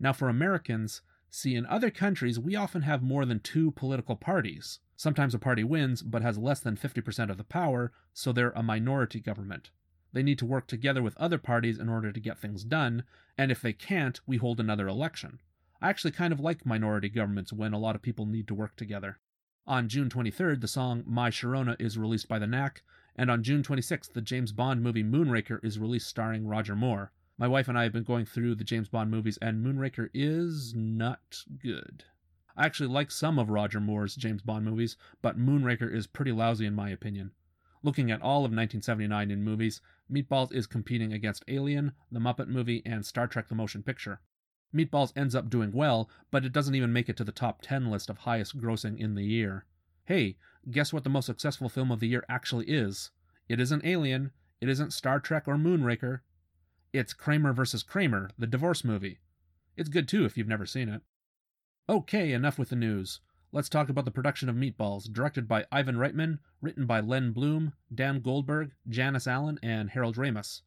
Now, 0.00 0.12
for 0.12 0.28
Americans, 0.28 1.00
see, 1.30 1.54
in 1.54 1.64
other 1.66 1.90
countries, 1.90 2.40
we 2.40 2.56
often 2.56 2.82
have 2.82 3.00
more 3.00 3.24
than 3.24 3.38
two 3.38 3.70
political 3.70 4.16
parties. 4.16 4.80
Sometimes 4.96 5.32
a 5.32 5.38
party 5.38 5.62
wins, 5.62 6.02
but 6.02 6.22
has 6.22 6.36
less 6.36 6.58
than 6.58 6.76
50% 6.76 7.30
of 7.30 7.38
the 7.38 7.44
power, 7.44 7.92
so 8.12 8.32
they're 8.32 8.50
a 8.50 8.64
minority 8.64 9.20
government. 9.20 9.70
They 10.12 10.24
need 10.24 10.38
to 10.40 10.46
work 10.46 10.66
together 10.66 11.02
with 11.02 11.16
other 11.16 11.38
parties 11.38 11.78
in 11.78 11.88
order 11.88 12.10
to 12.10 12.20
get 12.20 12.38
things 12.38 12.64
done, 12.64 13.04
and 13.38 13.52
if 13.52 13.62
they 13.62 13.72
can't, 13.72 14.20
we 14.26 14.36
hold 14.38 14.58
another 14.58 14.88
election. 14.88 15.40
I 15.84 15.90
actually 15.90 16.12
kind 16.12 16.32
of 16.32 16.40
like 16.40 16.64
minority 16.64 17.10
governments 17.10 17.52
when 17.52 17.74
a 17.74 17.78
lot 17.78 17.94
of 17.94 18.00
people 18.00 18.24
need 18.24 18.48
to 18.48 18.54
work 18.54 18.74
together. 18.74 19.18
On 19.66 19.86
June 19.86 20.08
23rd, 20.08 20.62
the 20.62 20.66
song 20.66 21.04
My 21.06 21.28
Sharona 21.28 21.76
is 21.78 21.98
released 21.98 22.26
by 22.26 22.38
the 22.38 22.46
Knack, 22.46 22.82
and 23.16 23.30
on 23.30 23.42
June 23.42 23.62
26th, 23.62 24.14
the 24.14 24.22
James 24.22 24.50
Bond 24.50 24.82
movie 24.82 25.04
Moonraker 25.04 25.62
is 25.62 25.78
released 25.78 26.08
starring 26.08 26.46
Roger 26.46 26.74
Moore. 26.74 27.12
My 27.36 27.46
wife 27.46 27.68
and 27.68 27.78
I 27.78 27.82
have 27.82 27.92
been 27.92 28.02
going 28.02 28.24
through 28.24 28.54
the 28.54 28.64
James 28.64 28.88
Bond 28.88 29.10
movies, 29.10 29.36
and 29.42 29.62
Moonraker 29.62 30.08
is 30.14 30.72
not 30.74 31.44
good. 31.58 32.04
I 32.56 32.64
actually 32.64 32.88
like 32.88 33.10
some 33.10 33.38
of 33.38 33.50
Roger 33.50 33.78
Moore's 33.78 34.16
James 34.16 34.40
Bond 34.40 34.64
movies, 34.64 34.96
but 35.20 35.38
Moonraker 35.38 35.94
is 35.94 36.06
pretty 36.06 36.32
lousy 36.32 36.64
in 36.64 36.74
my 36.74 36.88
opinion. 36.88 37.32
Looking 37.82 38.10
at 38.10 38.22
all 38.22 38.46
of 38.46 38.52
1979 38.52 39.30
in 39.30 39.44
movies, 39.44 39.82
Meatballs 40.10 40.50
is 40.50 40.66
competing 40.66 41.12
against 41.12 41.44
Alien, 41.46 41.92
The 42.10 42.20
Muppet 42.20 42.48
Movie, 42.48 42.80
and 42.86 43.04
Star 43.04 43.26
Trek 43.26 43.48
the 43.48 43.54
Motion 43.54 43.82
Picture. 43.82 44.22
Meatballs 44.74 45.12
ends 45.16 45.34
up 45.34 45.48
doing 45.48 45.72
well, 45.72 46.10
but 46.30 46.44
it 46.44 46.52
doesn't 46.52 46.74
even 46.74 46.92
make 46.92 47.08
it 47.08 47.16
to 47.18 47.24
the 47.24 47.32
top 47.32 47.62
10 47.62 47.90
list 47.90 48.10
of 48.10 48.18
highest 48.18 48.58
grossing 48.58 48.98
in 48.98 49.14
the 49.14 49.24
year. 49.24 49.66
Hey, 50.06 50.36
guess 50.70 50.92
what 50.92 51.04
the 51.04 51.10
most 51.10 51.26
successful 51.26 51.68
film 51.68 51.90
of 51.92 52.00
the 52.00 52.08
year 52.08 52.24
actually 52.28 52.66
is? 52.66 53.10
It 53.48 53.60
isn't 53.60 53.84
Alien, 53.84 54.32
it 54.60 54.68
isn't 54.68 54.92
Star 54.92 55.20
Trek 55.20 55.46
or 55.46 55.56
Moonraker. 55.56 56.20
It's 56.92 57.12
Kramer 57.12 57.52
vs. 57.52 57.82
Kramer, 57.82 58.30
the 58.38 58.46
divorce 58.46 58.84
movie. 58.84 59.18
It's 59.76 59.88
good 59.88 60.08
too 60.08 60.24
if 60.24 60.36
you've 60.36 60.48
never 60.48 60.66
seen 60.66 60.88
it. 60.88 61.02
Okay, 61.88 62.32
enough 62.32 62.58
with 62.58 62.70
the 62.70 62.76
news. 62.76 63.20
Let's 63.52 63.68
talk 63.68 63.88
about 63.88 64.04
the 64.04 64.10
production 64.10 64.48
of 64.48 64.56
Meatballs, 64.56 65.12
directed 65.12 65.46
by 65.46 65.66
Ivan 65.70 65.96
Reitman, 65.96 66.38
written 66.60 66.86
by 66.86 67.00
Len 67.00 67.32
Bloom, 67.32 67.72
Dan 67.94 68.20
Goldberg, 68.20 68.72
Janice 68.88 69.26
Allen, 69.26 69.58
and 69.62 69.90
Harold 69.90 70.16
Ramis. 70.16 70.62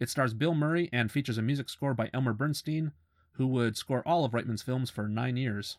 It 0.00 0.08
stars 0.08 0.34
Bill 0.34 0.54
Murray 0.54 0.88
and 0.92 1.12
features 1.12 1.38
a 1.38 1.42
music 1.42 1.68
score 1.68 1.94
by 1.94 2.10
Elmer 2.12 2.32
Bernstein, 2.32 2.92
who 3.32 3.46
would 3.46 3.76
score 3.76 4.06
all 4.06 4.24
of 4.24 4.32
Reitman's 4.32 4.62
films 4.62 4.90
for 4.90 5.08
nine 5.08 5.36
years. 5.36 5.78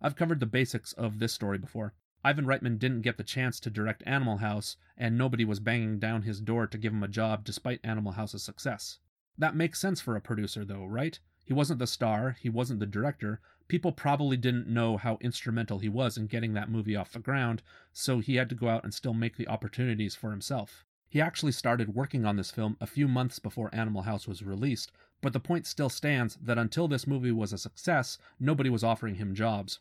I've 0.00 0.16
covered 0.16 0.40
the 0.40 0.46
basics 0.46 0.92
of 0.92 1.18
this 1.18 1.32
story 1.32 1.58
before. 1.58 1.94
Ivan 2.22 2.46
Reitman 2.46 2.78
didn't 2.78 3.02
get 3.02 3.18
the 3.18 3.24
chance 3.24 3.60
to 3.60 3.70
direct 3.70 4.02
Animal 4.06 4.38
House, 4.38 4.76
and 4.96 5.18
nobody 5.18 5.44
was 5.44 5.60
banging 5.60 5.98
down 5.98 6.22
his 6.22 6.40
door 6.40 6.66
to 6.66 6.78
give 6.78 6.92
him 6.92 7.02
a 7.02 7.08
job 7.08 7.44
despite 7.44 7.80
Animal 7.84 8.12
House's 8.12 8.42
success. 8.42 8.98
That 9.36 9.56
makes 9.56 9.80
sense 9.80 10.00
for 10.00 10.16
a 10.16 10.20
producer, 10.20 10.64
though, 10.64 10.86
right? 10.86 11.18
He 11.44 11.52
wasn't 11.52 11.80
the 11.80 11.86
star, 11.86 12.36
he 12.40 12.48
wasn't 12.48 12.80
the 12.80 12.86
director. 12.86 13.40
People 13.68 13.92
probably 13.92 14.36
didn't 14.36 14.68
know 14.68 14.96
how 14.96 15.18
instrumental 15.20 15.80
he 15.80 15.88
was 15.88 16.16
in 16.16 16.26
getting 16.26 16.54
that 16.54 16.70
movie 16.70 16.96
off 16.96 17.12
the 17.12 17.18
ground, 17.18 17.62
so 17.92 18.20
he 18.20 18.36
had 18.36 18.48
to 18.48 18.54
go 18.54 18.68
out 18.68 18.84
and 18.84 18.94
still 18.94 19.14
make 19.14 19.36
the 19.36 19.48
opportunities 19.48 20.14
for 20.14 20.30
himself. 20.30 20.84
He 21.08 21.20
actually 21.20 21.52
started 21.52 21.94
working 21.94 22.24
on 22.24 22.36
this 22.36 22.50
film 22.50 22.76
a 22.80 22.86
few 22.86 23.06
months 23.06 23.38
before 23.38 23.74
Animal 23.74 24.02
House 24.02 24.26
was 24.26 24.42
released, 24.42 24.90
but 25.24 25.32
the 25.32 25.40
point 25.40 25.66
still 25.66 25.88
stands 25.88 26.36
that 26.42 26.58
until 26.58 26.86
this 26.86 27.06
movie 27.06 27.32
was 27.32 27.50
a 27.50 27.56
success, 27.56 28.18
nobody 28.38 28.68
was 28.68 28.84
offering 28.84 29.14
him 29.14 29.34
jobs. 29.34 29.78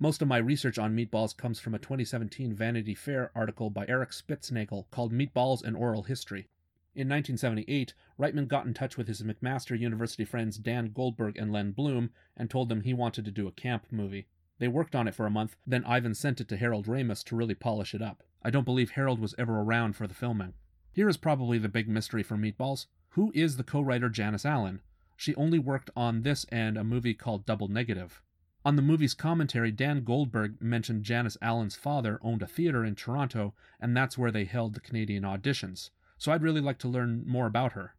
Most 0.00 0.20
of 0.20 0.26
my 0.26 0.38
research 0.38 0.76
on 0.76 0.96
Meatballs 0.96 1.36
comes 1.36 1.60
from 1.60 1.72
a 1.72 1.78
2017 1.78 2.52
Vanity 2.52 2.92
Fair 2.92 3.30
article 3.32 3.70
by 3.70 3.86
Eric 3.86 4.10
Spitznagel 4.10 4.90
called 4.90 5.12
Meatballs 5.12 5.62
and 5.62 5.76
Oral 5.76 6.02
History. 6.02 6.48
In 6.96 7.08
1978, 7.08 7.94
Reitman 8.18 8.48
got 8.48 8.66
in 8.66 8.74
touch 8.74 8.96
with 8.96 9.06
his 9.06 9.22
McMaster 9.22 9.78
University 9.78 10.24
friends 10.24 10.58
Dan 10.58 10.90
Goldberg 10.92 11.36
and 11.36 11.52
Len 11.52 11.70
Bloom 11.70 12.10
and 12.36 12.50
told 12.50 12.68
them 12.68 12.80
he 12.80 12.92
wanted 12.92 13.24
to 13.24 13.30
do 13.30 13.46
a 13.46 13.52
camp 13.52 13.86
movie. 13.92 14.26
They 14.58 14.66
worked 14.66 14.96
on 14.96 15.06
it 15.06 15.14
for 15.14 15.26
a 15.26 15.30
month, 15.30 15.54
then 15.64 15.84
Ivan 15.84 16.16
sent 16.16 16.40
it 16.40 16.48
to 16.48 16.56
Harold 16.56 16.88
Ramis 16.88 17.22
to 17.26 17.36
really 17.36 17.54
polish 17.54 17.94
it 17.94 18.02
up. 18.02 18.24
I 18.42 18.50
don't 18.50 18.64
believe 18.64 18.90
Harold 18.90 19.20
was 19.20 19.36
ever 19.38 19.60
around 19.60 19.94
for 19.94 20.08
the 20.08 20.14
filming. 20.14 20.54
Here 20.90 21.08
is 21.08 21.16
probably 21.16 21.58
the 21.58 21.68
big 21.68 21.88
mystery 21.88 22.24
for 22.24 22.36
Meatballs. 22.36 22.86
Who 23.14 23.30
is 23.34 23.58
the 23.58 23.62
co 23.62 23.82
writer 23.82 24.08
Janice 24.08 24.46
Allen? 24.46 24.80
She 25.18 25.34
only 25.34 25.58
worked 25.58 25.90
on 25.94 26.22
this 26.22 26.44
and 26.44 26.78
a 26.78 26.84
movie 26.84 27.12
called 27.12 27.44
Double 27.44 27.68
Negative. 27.68 28.22
On 28.64 28.76
the 28.76 28.80
movie's 28.80 29.12
commentary, 29.12 29.70
Dan 29.70 30.02
Goldberg 30.02 30.62
mentioned 30.62 31.04
Janice 31.04 31.36
Allen's 31.42 31.76
father 31.76 32.18
owned 32.22 32.40
a 32.40 32.46
theater 32.46 32.86
in 32.86 32.94
Toronto, 32.94 33.52
and 33.78 33.94
that's 33.94 34.16
where 34.16 34.30
they 34.30 34.46
held 34.46 34.72
the 34.72 34.80
Canadian 34.80 35.24
auditions. 35.24 35.90
So 36.16 36.32
I'd 36.32 36.42
really 36.42 36.62
like 36.62 36.78
to 36.78 36.88
learn 36.88 37.24
more 37.26 37.46
about 37.46 37.72
her. 37.72 37.96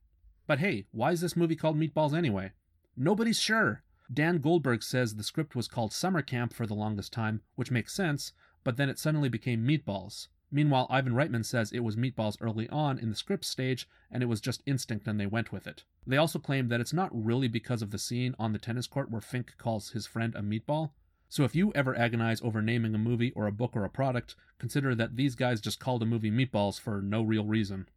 But 0.47 0.57
hey, 0.57 0.87
why 0.91 1.11
is 1.11 1.21
this 1.21 1.37
movie 1.37 1.55
called 1.55 1.77
Meatballs 1.77 2.17
anyway? 2.17 2.53
Nobody's 2.97 3.39
sure. 3.39 3.83
Dan 4.11 4.39
Goldberg 4.39 4.81
says 4.81 5.15
the 5.15 5.23
script 5.23 5.55
was 5.55 5.67
called 5.67 5.93
Summer 5.93 6.23
Camp 6.23 6.53
for 6.53 6.65
the 6.65 6.73
longest 6.73 7.13
time, 7.13 7.41
which 7.53 7.69
makes 7.69 7.93
sense, 7.93 8.33
but 8.63 8.77
then 8.77 8.89
it 8.89 8.97
suddenly 8.97 9.29
became 9.29 9.63
Meatballs. 9.63 10.29
Meanwhile, 10.55 10.85
Ivan 10.91 11.13
Reitman 11.13 11.43
says 11.43 11.71
it 11.71 11.79
was 11.79 11.95
Meatballs 11.95 12.37
early 12.39 12.69
on 12.69 12.99
in 12.99 13.09
the 13.09 13.15
script 13.15 13.43
stage, 13.43 13.89
and 14.11 14.21
it 14.21 14.27
was 14.27 14.39
just 14.39 14.61
instinct 14.67 15.07
and 15.07 15.19
they 15.19 15.25
went 15.25 15.51
with 15.51 15.65
it. 15.65 15.83
They 16.05 16.17
also 16.17 16.37
claim 16.37 16.67
that 16.67 16.79
it's 16.79 16.93
not 16.93 17.09
really 17.11 17.47
because 17.47 17.81
of 17.81 17.89
the 17.89 17.97
scene 17.97 18.35
on 18.37 18.53
the 18.53 18.59
tennis 18.59 18.85
court 18.85 19.09
where 19.09 19.19
Fink 19.19 19.57
calls 19.57 19.89
his 19.89 20.05
friend 20.05 20.35
a 20.35 20.41
meatball. 20.43 20.91
So 21.27 21.43
if 21.43 21.55
you 21.55 21.71
ever 21.73 21.97
agonize 21.97 22.39
over 22.43 22.61
naming 22.61 22.93
a 22.93 22.99
movie 22.99 23.31
or 23.31 23.47
a 23.47 23.51
book 23.51 23.75
or 23.75 23.83
a 23.83 23.89
product, 23.89 24.35
consider 24.59 24.93
that 24.93 25.15
these 25.15 25.33
guys 25.33 25.59
just 25.59 25.79
called 25.79 26.03
a 26.03 26.05
movie 26.05 26.29
Meatballs 26.29 26.79
for 26.79 27.01
no 27.01 27.23
real 27.23 27.45
reason. 27.45 27.89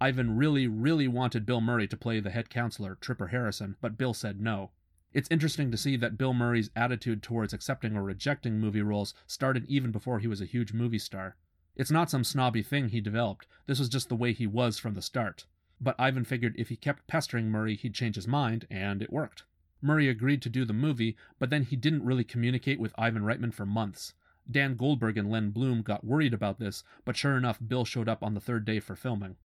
Ivan 0.00 0.38
really, 0.38 0.66
really 0.66 1.08
wanted 1.08 1.44
Bill 1.44 1.60
Murray 1.60 1.86
to 1.88 1.96
play 1.98 2.20
the 2.20 2.30
head 2.30 2.48
counselor, 2.48 2.94
Tripper 3.02 3.26
Harrison, 3.26 3.76
but 3.82 3.98
Bill 3.98 4.14
said 4.14 4.40
no. 4.40 4.70
It's 5.12 5.28
interesting 5.30 5.70
to 5.70 5.76
see 5.76 5.98
that 5.98 6.16
Bill 6.16 6.32
Murray's 6.32 6.70
attitude 6.74 7.22
towards 7.22 7.52
accepting 7.52 7.94
or 7.98 8.02
rejecting 8.02 8.58
movie 8.58 8.80
roles 8.80 9.12
started 9.26 9.66
even 9.66 9.90
before 9.90 10.20
he 10.20 10.26
was 10.26 10.40
a 10.40 10.46
huge 10.46 10.72
movie 10.72 10.98
star. 10.98 11.36
It's 11.74 11.90
not 11.90 12.10
some 12.10 12.24
snobby 12.24 12.62
thing 12.62 12.88
he 12.88 13.00
developed, 13.00 13.46
this 13.66 13.78
was 13.78 13.88
just 13.88 14.08
the 14.08 14.16
way 14.16 14.32
he 14.32 14.46
was 14.46 14.78
from 14.78 14.94
the 14.94 15.02
start. 15.02 15.46
But 15.80 15.96
Ivan 15.98 16.24
figured 16.24 16.54
if 16.58 16.68
he 16.68 16.76
kept 16.76 17.06
pestering 17.06 17.50
Murray, 17.50 17.76
he'd 17.76 17.94
change 17.94 18.16
his 18.16 18.28
mind, 18.28 18.66
and 18.70 19.00
it 19.00 19.12
worked. 19.12 19.44
Murray 19.80 20.08
agreed 20.08 20.42
to 20.42 20.48
do 20.48 20.64
the 20.64 20.72
movie, 20.72 21.16
but 21.38 21.50
then 21.50 21.64
he 21.64 21.76
didn't 21.76 22.04
really 22.04 22.24
communicate 22.24 22.78
with 22.78 22.94
Ivan 22.98 23.22
Reitman 23.22 23.54
for 23.54 23.66
months. 23.66 24.14
Dan 24.50 24.76
Goldberg 24.76 25.16
and 25.16 25.30
Len 25.30 25.50
Bloom 25.50 25.82
got 25.82 26.04
worried 26.04 26.34
about 26.34 26.58
this, 26.58 26.84
but 27.04 27.16
sure 27.16 27.36
enough, 27.36 27.58
Bill 27.66 27.84
showed 27.84 28.08
up 28.08 28.22
on 28.22 28.34
the 28.34 28.40
third 28.40 28.64
day 28.64 28.78
for 28.78 28.94
filming. 28.94 29.36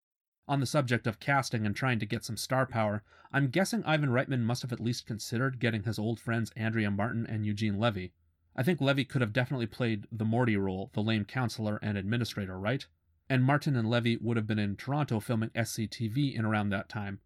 On 0.48 0.60
the 0.60 0.66
subject 0.66 1.06
of 1.06 1.20
casting 1.20 1.64
and 1.64 1.74
trying 1.74 1.98
to 1.98 2.06
get 2.06 2.24
some 2.24 2.36
star 2.36 2.66
power, 2.66 3.02
I'm 3.32 3.48
guessing 3.48 3.84
Ivan 3.84 4.10
Reitman 4.10 4.40
must 4.40 4.62
have 4.62 4.72
at 4.72 4.80
least 4.80 5.06
considered 5.06 5.58
getting 5.58 5.84
his 5.84 5.98
old 5.98 6.20
friends 6.20 6.50
Andrea 6.56 6.90
Martin 6.90 7.26
and 7.26 7.46
Eugene 7.46 7.78
Levy. 7.78 8.12
I 8.58 8.62
think 8.62 8.80
Levy 8.80 9.04
could 9.04 9.20
have 9.20 9.34
definitely 9.34 9.66
played 9.66 10.06
the 10.10 10.24
Morty 10.24 10.56
role, 10.56 10.90
the 10.94 11.02
lame 11.02 11.26
counselor 11.26 11.78
and 11.82 11.98
administrator, 11.98 12.58
right? 12.58 12.86
And 13.28 13.44
Martin 13.44 13.76
and 13.76 13.90
Levy 13.90 14.16
would 14.16 14.38
have 14.38 14.46
been 14.46 14.58
in 14.58 14.76
Toronto 14.76 15.20
filming 15.20 15.50
SCTV 15.50 16.34
in 16.34 16.44
around 16.44 16.70
that 16.70 16.88
time. 16.88 17.20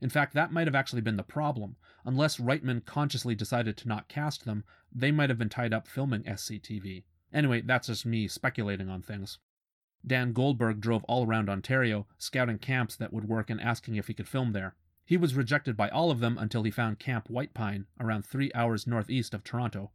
In 0.00 0.10
fact, 0.10 0.32
that 0.34 0.52
might 0.52 0.68
have 0.68 0.76
actually 0.76 1.00
been 1.00 1.16
the 1.16 1.24
problem. 1.24 1.74
Unless 2.04 2.36
Reitman 2.36 2.84
consciously 2.84 3.34
decided 3.34 3.76
to 3.78 3.88
not 3.88 4.08
cast 4.08 4.44
them, 4.44 4.62
they 4.92 5.10
might 5.10 5.28
have 5.28 5.38
been 5.38 5.48
tied 5.48 5.72
up 5.72 5.88
filming 5.88 6.22
SCTV. 6.22 7.02
Anyway, 7.32 7.62
that's 7.62 7.88
just 7.88 8.06
me 8.06 8.28
speculating 8.28 8.88
on 8.88 9.02
things. 9.02 9.38
Dan 10.06 10.32
Goldberg 10.32 10.80
drove 10.80 11.02
all 11.04 11.26
around 11.26 11.48
Ontario, 11.48 12.06
scouting 12.16 12.58
camps 12.58 12.94
that 12.94 13.12
would 13.12 13.28
work 13.28 13.50
and 13.50 13.60
asking 13.60 13.96
if 13.96 14.06
he 14.06 14.14
could 14.14 14.28
film 14.28 14.52
there. 14.52 14.76
He 15.04 15.16
was 15.16 15.34
rejected 15.34 15.76
by 15.76 15.88
all 15.88 16.12
of 16.12 16.20
them 16.20 16.38
until 16.38 16.62
he 16.62 16.70
found 16.70 17.00
Camp 17.00 17.28
White 17.28 17.54
Pine, 17.54 17.86
around 17.98 18.24
three 18.24 18.52
hours 18.54 18.86
northeast 18.86 19.34
of 19.34 19.42
Toronto. 19.42 19.90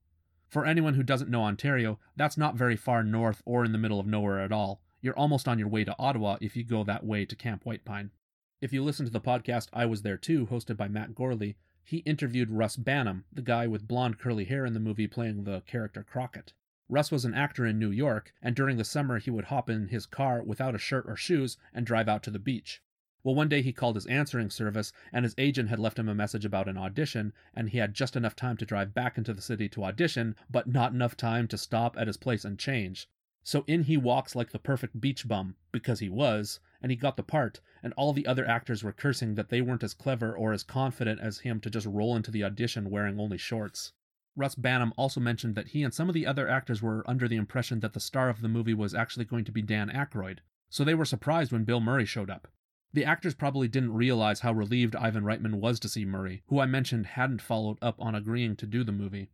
For 0.52 0.66
anyone 0.66 0.96
who 0.96 1.04
doesn't 1.04 1.30
know 1.30 1.46
Ontario, 1.46 1.98
that's 2.18 2.36
not 2.36 2.56
very 2.58 2.76
far 2.76 3.06
north 3.06 3.42
or 3.46 3.64
in 3.64 3.72
the 3.72 3.78
middle 3.78 4.02
of 4.02 4.06
nowhere 4.06 4.42
at 4.42 4.52
all. 4.52 4.82
You're 5.00 5.18
almost 5.18 5.48
on 5.48 5.58
your 5.58 5.70
way 5.70 5.86
to 5.86 5.96
Ottawa 5.98 6.40
if 6.42 6.58
you 6.58 6.66
go 6.66 6.84
that 6.84 7.06
way 7.06 7.24
to 7.24 7.38
Camp 7.38 7.66
White 7.66 7.86
Pine. 7.86 8.12
If 8.60 8.74
you 8.74 8.84
listen 8.84 9.06
to 9.06 9.12
the 9.14 9.22
podcast 9.22 9.70
I 9.72 9.86
Was 9.86 10.02
There 10.02 10.18
Too, 10.18 10.48
hosted 10.48 10.76
by 10.76 10.90
Matt 10.90 11.16
Gourley, 11.16 11.56
he 11.86 12.00
interviewed 12.00 12.52
Russ 12.52 12.76
Banham, 12.76 13.24
the 13.32 13.42
guy 13.42 13.66
with 13.66 13.88
blonde 13.88 14.20
curly 14.20 14.44
hair 14.44 14.66
in 14.66 14.74
the 14.74 14.82
movie 14.82 15.08
playing 15.08 15.46
the 15.46 15.62
character 15.62 16.04
Crockett. 16.04 16.52
Russ 16.90 17.12
was 17.12 17.24
an 17.24 17.34
actor 17.34 17.66
in 17.66 17.80
New 17.80 17.92
York, 17.92 18.34
and 18.42 18.54
during 18.54 18.76
the 18.76 18.84
summer 18.84 19.20
he 19.20 19.32
would 19.32 19.46
hop 19.46 19.70
in 19.70 19.88
his 19.88 20.06
car 20.06 20.44
without 20.44 20.76
a 20.76 20.78
shirt 20.78 21.06
or 21.08 21.16
shoes 21.16 21.56
and 21.74 21.86
drive 21.86 22.10
out 22.10 22.24
to 22.24 22.30
the 22.30 22.40
beach. 22.40 22.84
Well, 23.24 23.36
one 23.36 23.50
day 23.50 23.62
he 23.62 23.72
called 23.72 23.96
his 23.96 24.08
answering 24.08 24.50
service, 24.50 24.92
and 25.14 25.26
his 25.26 25.36
agent 25.38 25.70
had 25.70 25.80
left 25.80 26.00
him 26.00 26.10
a 26.10 26.16
message 26.16 26.44
about 26.44 26.68
an 26.68 26.78
audition, 26.78 27.34
and 27.54 27.70
he 27.70 27.78
had 27.78 27.94
just 27.94 28.16
enough 28.16 28.36
time 28.36 28.58
to 28.58 28.66
drive 28.66 28.96
back 28.96 29.18
into 29.18 29.34
the 29.34 29.42
city 29.42 29.70
to 29.70 29.84
audition, 29.84 30.36
but 30.50 30.68
not 30.68 30.92
enough 30.92 31.16
time 31.16 31.48
to 31.50 31.58
stop 31.58 31.96
at 31.98 32.08
his 32.08 32.18
place 32.18 32.44
and 32.44 32.58
change. 32.58 33.08
So 33.44 33.64
in 33.68 33.84
he 33.84 33.98
walks 33.98 34.36
like 34.36 34.52
the 34.52 34.60
perfect 34.60 35.00
beach 35.00 35.28
bum, 35.28 35.56
because 35.72 36.00
he 36.00 36.10
was, 36.10 36.60
and 36.82 36.92
he 36.92 36.96
got 36.96 37.16
the 37.16 37.24
part, 37.24 37.62
and 37.84 37.94
all 37.94 38.14
the 38.14 38.26
other 38.26 38.48
actors 38.48 38.84
were 38.84 38.92
cursing 38.92 39.36
that 39.36 39.50
they 39.50 39.62
weren't 39.62 39.84
as 39.84 39.94
clever 39.94 40.36
or 40.36 40.52
as 40.54 40.64
confident 40.64 41.20
as 41.20 41.40
him 41.40 41.60
to 41.62 41.70
just 41.70 41.86
roll 41.86 42.16
into 42.16 42.32
the 42.32 42.44
audition 42.44 42.90
wearing 42.90 43.20
only 43.20 43.38
shorts. 43.38 43.94
Russ 44.36 44.56
Banham 44.56 44.94
also 44.96 45.20
mentioned 45.20 45.56
that 45.56 45.70
he 45.70 45.84
and 45.84 45.94
some 45.94 46.08
of 46.08 46.14
the 46.14 46.26
other 46.26 46.48
actors 46.48 46.82
were 46.82 47.04
under 47.08 47.28
the 47.28 47.36
impression 47.36 47.82
that 47.82 47.94
the 47.94 48.00
star 48.00 48.30
of 48.30 48.42
the 48.42 48.48
movie 48.48 48.74
was 48.74 48.96
actually 48.96 49.26
going 49.26 49.44
to 49.46 49.52
be 49.52 49.62
Dan 49.62 49.90
Aykroyd, 49.90 50.40
so 50.70 50.84
they 50.84 50.96
were 50.96 51.06
surprised 51.06 51.52
when 51.52 51.66
Bill 51.66 51.82
Murray 51.82 52.06
showed 52.06 52.30
up. 52.30 52.48
The 52.94 53.06
actors 53.06 53.34
probably 53.34 53.68
didn't 53.68 53.94
realize 53.94 54.42
how 54.42 54.52
relieved 54.52 54.96
Ivan 54.96 55.24
Reitman 55.24 55.56
was 55.56 55.80
to 55.80 55.90
see 55.90 56.04
Murray, 56.04 56.44
who 56.48 56.60
I 56.60 56.66
mentioned 56.66 57.06
hadn't 57.06 57.42
followed 57.42 57.78
up 57.82 57.96
on 58.00 58.16
agreeing 58.16 58.56
to 58.58 58.66
do 58.66 58.84
the 58.84 58.92
movie. 58.92 59.30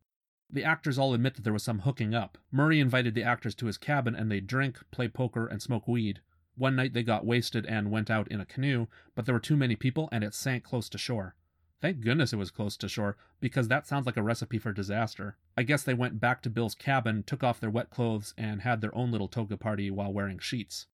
The 0.50 0.64
actors 0.64 0.98
all 0.98 1.14
admit 1.14 1.36
that 1.36 1.42
there 1.42 1.54
was 1.54 1.64
some 1.64 1.80
hooking 1.80 2.14
up. 2.14 2.38
Murray 2.52 2.80
invited 2.80 3.16
the 3.16 3.24
actors 3.24 3.56
to 3.56 3.66
his 3.66 3.78
cabin 3.78 4.16
and 4.16 4.32
they 4.32 4.40
drink, 4.40 4.80
play 4.92 5.08
poker, 5.08 5.48
and 5.48 5.62
smoke 5.62 5.88
weed. 5.88 6.22
One 6.56 6.76
night 6.76 6.94
they 6.94 7.04
got 7.04 7.26
wasted 7.26 7.66
and 7.66 7.92
went 7.92 8.10
out 8.10 8.28
in 8.30 8.40
a 8.40 8.46
canoe, 8.46 8.88
but 9.14 9.26
there 9.26 9.34
were 9.34 9.40
too 9.40 9.58
many 9.58 9.76
people 9.76 10.08
and 10.12 10.24
it 10.24 10.34
sank 10.34 10.64
close 10.64 10.88
to 10.90 10.98
shore. 10.98 11.36
Thank 11.82 12.02
goodness 12.02 12.34
it 12.34 12.38
was 12.38 12.50
close 12.50 12.76
to 12.78 12.90
shore, 12.90 13.18
because 13.40 13.68
that 13.68 13.86
sounds 13.86 14.08
like 14.08 14.18
a 14.18 14.24
recipe 14.24 14.58
for 14.58 14.74
disaster. 14.74 15.38
I 15.56 15.62
guess 15.64 15.84
they 15.84 15.94
went 15.94 16.20
back 16.20 16.42
to 16.42 16.50
Bill's 16.50 16.74
cabin, 16.74 17.22
took 17.22 17.44
off 17.44 17.60
their 17.60 17.70
wet 17.70 17.92
clothes, 17.92 18.34
and 18.36 18.62
had 18.62 18.82
their 18.82 18.96
own 18.96 19.12
little 19.12 19.28
toga 19.28 19.58
party 19.58 19.92
while 19.92 20.12
wearing 20.12 20.40
sheets. 20.40 20.88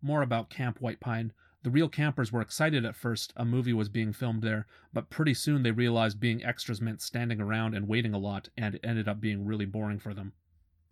More 0.00 0.22
about 0.22 0.50
Camp 0.50 0.80
White 0.80 1.00
Pine. 1.00 1.32
The 1.68 1.72
real 1.72 1.90
campers 1.90 2.32
were 2.32 2.40
excited 2.40 2.86
at 2.86 2.96
first 2.96 3.34
a 3.36 3.44
movie 3.44 3.74
was 3.74 3.90
being 3.90 4.14
filmed 4.14 4.40
there, 4.40 4.66
but 4.90 5.10
pretty 5.10 5.34
soon 5.34 5.62
they 5.62 5.70
realized 5.70 6.18
being 6.18 6.42
extras 6.42 6.80
meant 6.80 7.02
standing 7.02 7.42
around 7.42 7.74
and 7.74 7.86
waiting 7.86 8.14
a 8.14 8.18
lot, 8.18 8.48
and 8.56 8.76
it 8.76 8.80
ended 8.82 9.06
up 9.06 9.20
being 9.20 9.44
really 9.44 9.66
boring 9.66 9.98
for 9.98 10.14
them. 10.14 10.32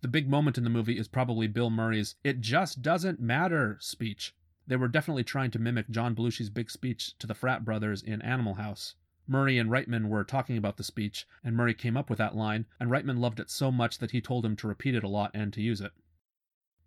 The 0.01 0.07
big 0.07 0.29
moment 0.29 0.55
in 0.55 0.63
the 0.63 0.69
movie 0.69 0.99
is 0.99 1.07
probably 1.07 1.47
Bill 1.47 1.71
Murray's 1.71 2.13
It 2.23 2.41
Just 2.41 2.83
Doesn't 2.83 3.19
Matter 3.19 3.79
speech. 3.81 4.35
They 4.67 4.75
were 4.75 4.87
definitely 4.87 5.23
trying 5.23 5.49
to 5.49 5.59
mimic 5.59 5.89
John 5.89 6.13
Belushi's 6.13 6.51
big 6.51 6.69
speech 6.69 7.17
to 7.17 7.25
the 7.25 7.33
frat 7.33 7.65
brothers 7.65 8.03
in 8.03 8.21
Animal 8.21 8.53
House. 8.53 8.93
Murray 9.25 9.57
and 9.57 9.71
Reitman 9.71 10.09
were 10.09 10.23
talking 10.23 10.57
about 10.57 10.77
the 10.77 10.83
speech, 10.83 11.25
and 11.43 11.55
Murray 11.55 11.73
came 11.73 11.97
up 11.97 12.07
with 12.07 12.19
that 12.19 12.35
line, 12.35 12.67
and 12.79 12.91
Reitman 12.91 13.17
loved 13.17 13.39
it 13.39 13.49
so 13.49 13.71
much 13.71 13.97
that 13.97 14.11
he 14.11 14.21
told 14.21 14.45
him 14.45 14.55
to 14.57 14.67
repeat 14.67 14.93
it 14.93 15.03
a 15.03 15.09
lot 15.09 15.31
and 15.33 15.51
to 15.53 15.61
use 15.63 15.81
it. 15.81 15.93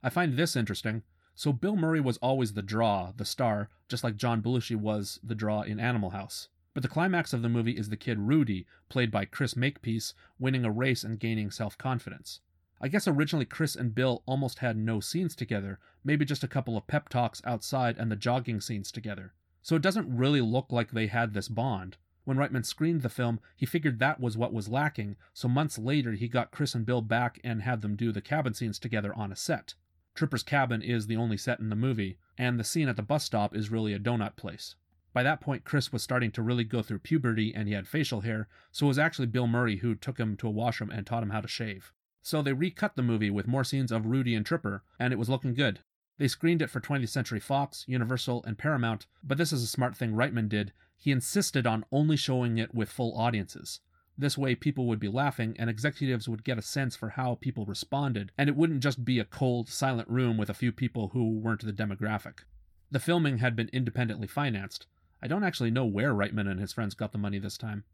I 0.01 0.11
find 0.11 0.37
this 0.37 0.55
interesting. 0.55 1.03
So 1.41 1.55
Bill 1.55 1.75
Murray 1.75 2.03
was 2.03 2.19
always 2.19 2.53
the 2.53 2.61
draw, 2.61 3.13
the 3.17 3.25
star, 3.25 3.71
just 3.89 4.05
like 4.05 4.19
John 4.19 4.43
Belushi 4.43 4.77
was 4.77 5.19
the 5.23 5.35
draw 5.35 5.63
in 5.63 5.81
Animal 5.81 6.11
House. 6.11 6.49
But 6.75 6.83
the 6.83 6.89
climax 6.91 7.33
of 7.33 7.41
the 7.41 7.49
movie 7.49 7.79
is 7.79 7.89
the 7.89 7.97
kid 7.97 8.19
Rudy, 8.19 8.67
played 8.91 9.11
by 9.11 9.25
Chris 9.25 9.57
Makepeace, 9.57 10.13
winning 10.39 10.67
a 10.67 10.71
race 10.71 11.03
and 11.03 11.19
gaining 11.19 11.51
self 11.51 11.79
confidence. 11.79 12.41
I 12.79 12.89
guess 12.89 13.09
originally 13.09 13.47
Chris 13.47 13.75
and 13.75 13.95
Bill 13.95 14.23
almost 14.27 14.59
had 14.59 14.77
no 14.77 15.01
scenes 15.01 15.35
together, 15.35 15.79
maybe 16.05 16.27
just 16.27 16.45
a 16.45 16.47
couple 16.47 16.77
of 16.77 16.87
pep 16.87 17.09
talks 17.09 17.41
outside 17.47 17.97
and 17.97 18.13
the 18.13 18.17
jogging 18.17 18.61
scenes 18.61 18.93
together. 18.93 19.33
So 19.63 19.75
it 19.77 19.83
doesn't 19.83 20.15
really 20.15 20.43
look 20.43 20.71
like 20.71 20.91
they 20.91 21.07
had 21.07 21.33
this 21.33 21.49
bond. 21.49 21.97
When 22.25 22.37
Reitman 22.37 22.67
screened 22.67 23.01
the 23.01 23.09
film, 23.09 23.41
he 23.57 23.65
figured 23.65 23.99
that 23.99 24.21
was 24.21 24.37
what 24.37 24.53
was 24.53 24.69
lacking, 24.69 25.17
so 25.33 25.49
months 25.49 25.79
later 25.79 26.13
he 26.13 26.29
got 26.29 26.51
Chris 26.51 26.75
and 26.75 26.85
Bill 26.85 27.01
back 27.01 27.41
and 27.43 27.63
had 27.63 27.81
them 27.81 27.97
do 27.97 28.13
the 28.13 28.21
cabin 28.21 28.53
scenes 28.53 28.79
together 28.79 29.15
on 29.15 29.33
a 29.33 29.37
set. 29.37 29.73
Tripper's 30.15 30.43
cabin 30.43 30.83
is 30.83 31.07
the 31.07 31.17
only 31.17 31.37
set 31.37 31.61
in 31.61 31.69
the 31.69 31.77
movie, 31.77 32.19
and 32.37 32.59
the 32.59 32.65
scene 32.65 32.89
at 32.89 32.97
the 32.97 33.03
bus 33.03 33.25
stop 33.25 33.55
is 33.55 33.71
really 33.71 33.93
a 33.93 33.99
donut 33.99 34.37
place. 34.37 34.75
By 35.13 35.23
that 35.25 35.41
point, 35.41 35.65
Chris 35.65 35.93
was 35.93 36.03
starting 36.03 36.31
to 36.33 36.43
really 36.43 36.65
go 36.65 36.83
through 36.83 37.01
puberty 37.01 37.53
and 37.55 37.67
he 37.67 37.75
had 37.75 37.89
facial 37.89 38.21
hair, 38.21 38.49
so 38.71 38.87
it 38.87 38.89
was 38.89 38.99
actually 38.99 39.27
Bill 39.27 39.47
Murray 39.47 39.79
who 39.79 39.95
took 39.95 40.19
him 40.19 40.37
to 40.37 40.47
a 40.47 40.51
washroom 40.51 40.91
and 40.91 41.07
taught 41.07 41.23
him 41.23 41.31
how 41.31 41.41
to 41.41 41.49
shave. 41.49 41.93
So 42.23 42.43
they 42.43 42.53
recut 42.53 42.97
the 42.97 43.03
movie 43.03 43.31
with 43.31 43.49
more 43.49 43.65
scenes 43.65 43.91
of 43.91 44.07
Rudy 44.07 44.35
and 44.35 44.47
Tripper, 44.47 44.85
and 44.99 45.13
it 45.13 45.19
was 45.19 45.29
looking 45.29 45.55
good. 45.55 45.81
They 46.19 46.29
screened 46.29 46.61
it 46.63 46.71
for 46.71 46.81
20th 46.81 47.09
Century 47.09 47.41
Fox, 47.41 47.85
Universal, 47.89 48.45
and 48.45 48.59
Paramount, 48.59 49.07
but 49.25 49.39
this 49.39 49.53
is 49.53 49.63
a 49.63 49.67
smart 49.67 49.97
thing 49.97 50.13
Reitman 50.13 50.49
did. 50.49 50.73
He 50.97 51.11
insisted 51.11 51.67
on 51.67 51.87
only 51.91 52.17
showing 52.17 52.59
it 52.59 52.75
with 52.75 52.91
full 52.91 53.17
audiences. 53.19 53.81
This 54.21 54.37
way, 54.37 54.55
people 54.55 54.85
would 54.85 55.01
be 55.01 55.09
laughing, 55.09 55.57
and 55.59 55.71
executives 55.71 56.29
would 56.29 56.45
get 56.45 56.59
a 56.59 56.63
sense 56.63 56.95
for 56.95 57.09
how 57.09 57.37
people 57.37 57.65
responded, 57.65 58.33
and 58.37 58.51
it 58.51 58.55
wouldn't 58.55 58.83
just 58.83 59.03
be 59.03 59.19
a 59.19 59.25
cold, 59.25 59.71
silent 59.71 60.11
room 60.11 60.37
with 60.37 60.51
a 60.51 60.55
few 60.55 60.73
people 60.73 61.09
who 61.15 61.39
weren't 61.39 61.65
the 61.65 61.73
demographic. 61.73 62.41
The 62.91 63.01
filming 63.01 63.39
had 63.39 63.57
been 63.57 63.71
independently 63.73 64.27
financed. 64.27 64.87
I 65.23 65.27
don't 65.27 65.43
actually 65.43 65.71
know 65.71 65.87
where 65.87 66.13
Reitman 66.13 66.51
and 66.51 66.61
his 66.61 66.75
friends 66.75 66.95
got 66.95 67.13
the 67.13 67.19
money 67.19 67.39
this 67.39 67.57
time. 67.57 67.85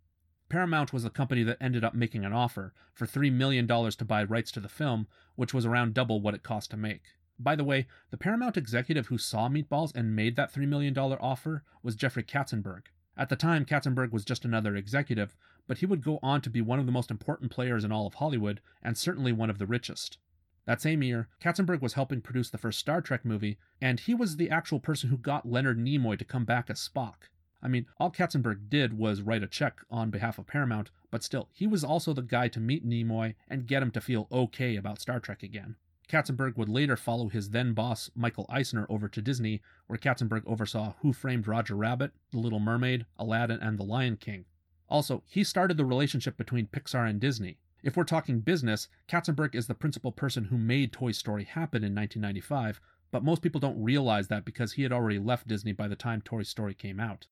Paramount 0.49 0.93
was 0.93 1.05
the 1.05 1.11
company 1.11 1.45
that 1.45 1.59
ended 1.61 1.85
up 1.85 1.95
making 1.95 2.25
an 2.25 2.33
offer 2.33 2.75
for 2.93 3.07
$3 3.07 3.31
million 3.31 3.69
to 3.69 4.05
buy 4.05 4.25
rights 4.25 4.51
to 4.51 4.59
the 4.59 4.69
film, 4.69 5.07
which 5.37 5.55
was 5.55 5.65
around 5.65 5.95
double 5.95 6.21
what 6.21 6.35
it 6.35 6.43
cost 6.43 6.73
to 6.73 6.77
make. 6.77 7.03
By 7.39 7.55
the 7.55 7.63
way, 7.63 7.87
the 8.11 8.17
Paramount 8.17 8.57
executive 8.57 9.07
who 9.07 9.19
saw 9.19 9.49
Meatballs 9.49 9.95
and 9.95 10.17
made 10.17 10.35
that 10.35 10.53
$3 10.53 10.67
million 10.67 10.99
offer 10.99 11.63
was 11.85 11.95
Jeffrey 11.95 12.25
Katzenberg. 12.25 12.87
At 13.17 13.29
the 13.29 13.37
time, 13.37 13.65
Katzenberg 13.65 14.11
was 14.11 14.27
just 14.27 14.45
another 14.45 14.77
executive, 14.77 15.37
but 15.67 15.79
he 15.79 15.87
would 15.87 16.03
go 16.03 16.19
on 16.23 16.41
to 16.41 16.51
be 16.51 16.61
one 16.61 16.79
of 16.79 16.87
the 16.87 16.93
most 16.93 17.11
important 17.11 17.51
players 17.51 17.85
in 17.85 17.93
all 17.93 18.07
of 18.07 18.15
Hollywood 18.15 18.61
and 18.83 18.97
certainly 18.97 19.33
one 19.33 19.51
of 19.51 19.59
the 19.59 19.67
richest. 19.67 20.19
That 20.67 20.83
same 20.83 21.03
year, 21.03 21.29
Katzenberg 21.41 21.81
was 21.81 21.95
helping 21.95 22.21
produce 22.21 22.51
the 22.51 22.59
first 22.59 22.81
Star 22.81 23.01
Trek 23.01 23.25
movie, 23.25 23.57
and 23.81 24.01
he 24.01 24.15
was 24.15 24.37
the 24.37 24.51
actual 24.51 24.81
person 24.81 25.11
who 25.11 25.17
got 25.17 25.49
Leonard 25.49 25.79
Nimoy 25.79 26.19
to 26.19 26.25
come 26.25 26.45
back 26.45 26.69
as 26.69 26.81
Spock. 26.81 27.31
I 27.63 27.69
mean, 27.69 27.87
all 27.99 28.11
Katzenberg 28.11 28.69
did 28.69 28.99
was 28.99 29.23
write 29.23 29.43
a 29.43 29.49
check 29.49 29.81
on 29.91 30.11
behalf 30.11 30.39
of 30.39 30.47
Paramount, 30.47 30.91
but 31.11 31.23
still, 31.23 31.49
he 31.53 31.67
was 31.67 31.85
also 31.85 32.13
the 32.13 32.23
guy 32.23 32.49
to 32.49 32.61
meet 32.61 32.87
Nimoy 32.87 33.35
and 33.49 33.67
get 33.67 33.83
him 33.83 33.91
to 33.93 34.01
feel 34.01 34.27
okay 34.31 34.77
about 34.77 35.01
Star 35.01 35.21
Trek 35.21 35.43
again. 35.43 35.77
Katzenberg 36.09 36.57
would 36.57 36.69
later 36.69 36.97
follow 36.97 37.29
his 37.29 37.51
then 37.51 37.73
boss, 37.73 38.11
Michael 38.15 38.47
Eisner, 38.49 38.87
over 38.89 39.09
to 39.09 39.23
Disney, 39.23 39.63
where 39.87 39.99
Katzenberg 39.99 40.43
oversaw 40.47 40.95
Who 41.01 41.13
Framed 41.13 41.49
Roger 41.49 41.75
Rabbit, 41.75 42.13
The 42.31 42.39
Little 42.39 42.61
Mermaid, 42.61 43.07
Aladdin, 43.19 43.61
and 43.61 43.79
The 43.79 43.85
Lion 43.85 44.17
King. 44.17 44.45
Also, 44.89 45.23
he 45.27 45.43
started 45.43 45.77
the 45.77 45.85
relationship 45.85 46.37
between 46.37 46.69
Pixar 46.69 47.09
and 47.09 47.21
Disney. 47.21 47.59
If 47.83 47.97
we're 47.97 48.05
talking 48.05 48.41
business, 48.41 48.89
Katzenberg 49.09 49.55
is 49.55 49.67
the 49.67 49.75
principal 49.75 50.13
person 50.13 50.45
who 50.45 50.59
made 50.59 50.93
Toy 50.93 51.13
Story 51.13 51.45
happen 51.45 51.85
in 51.85 51.95
1995, 51.95 52.81
but 53.11 53.25
most 53.25 53.43
people 53.43 53.61
don't 53.61 53.83
realize 53.83 54.29
that 54.29 54.45
because 54.45 54.73
he 54.73 54.83
had 54.83 54.93
already 54.93 55.19
left 55.19 55.49
Disney 55.49 55.73
by 55.73 55.89
the 55.89 55.97
time 55.97 56.21
Toy 56.21 56.43
Story 56.43 56.75
came 56.75 56.99
out. 56.99 57.27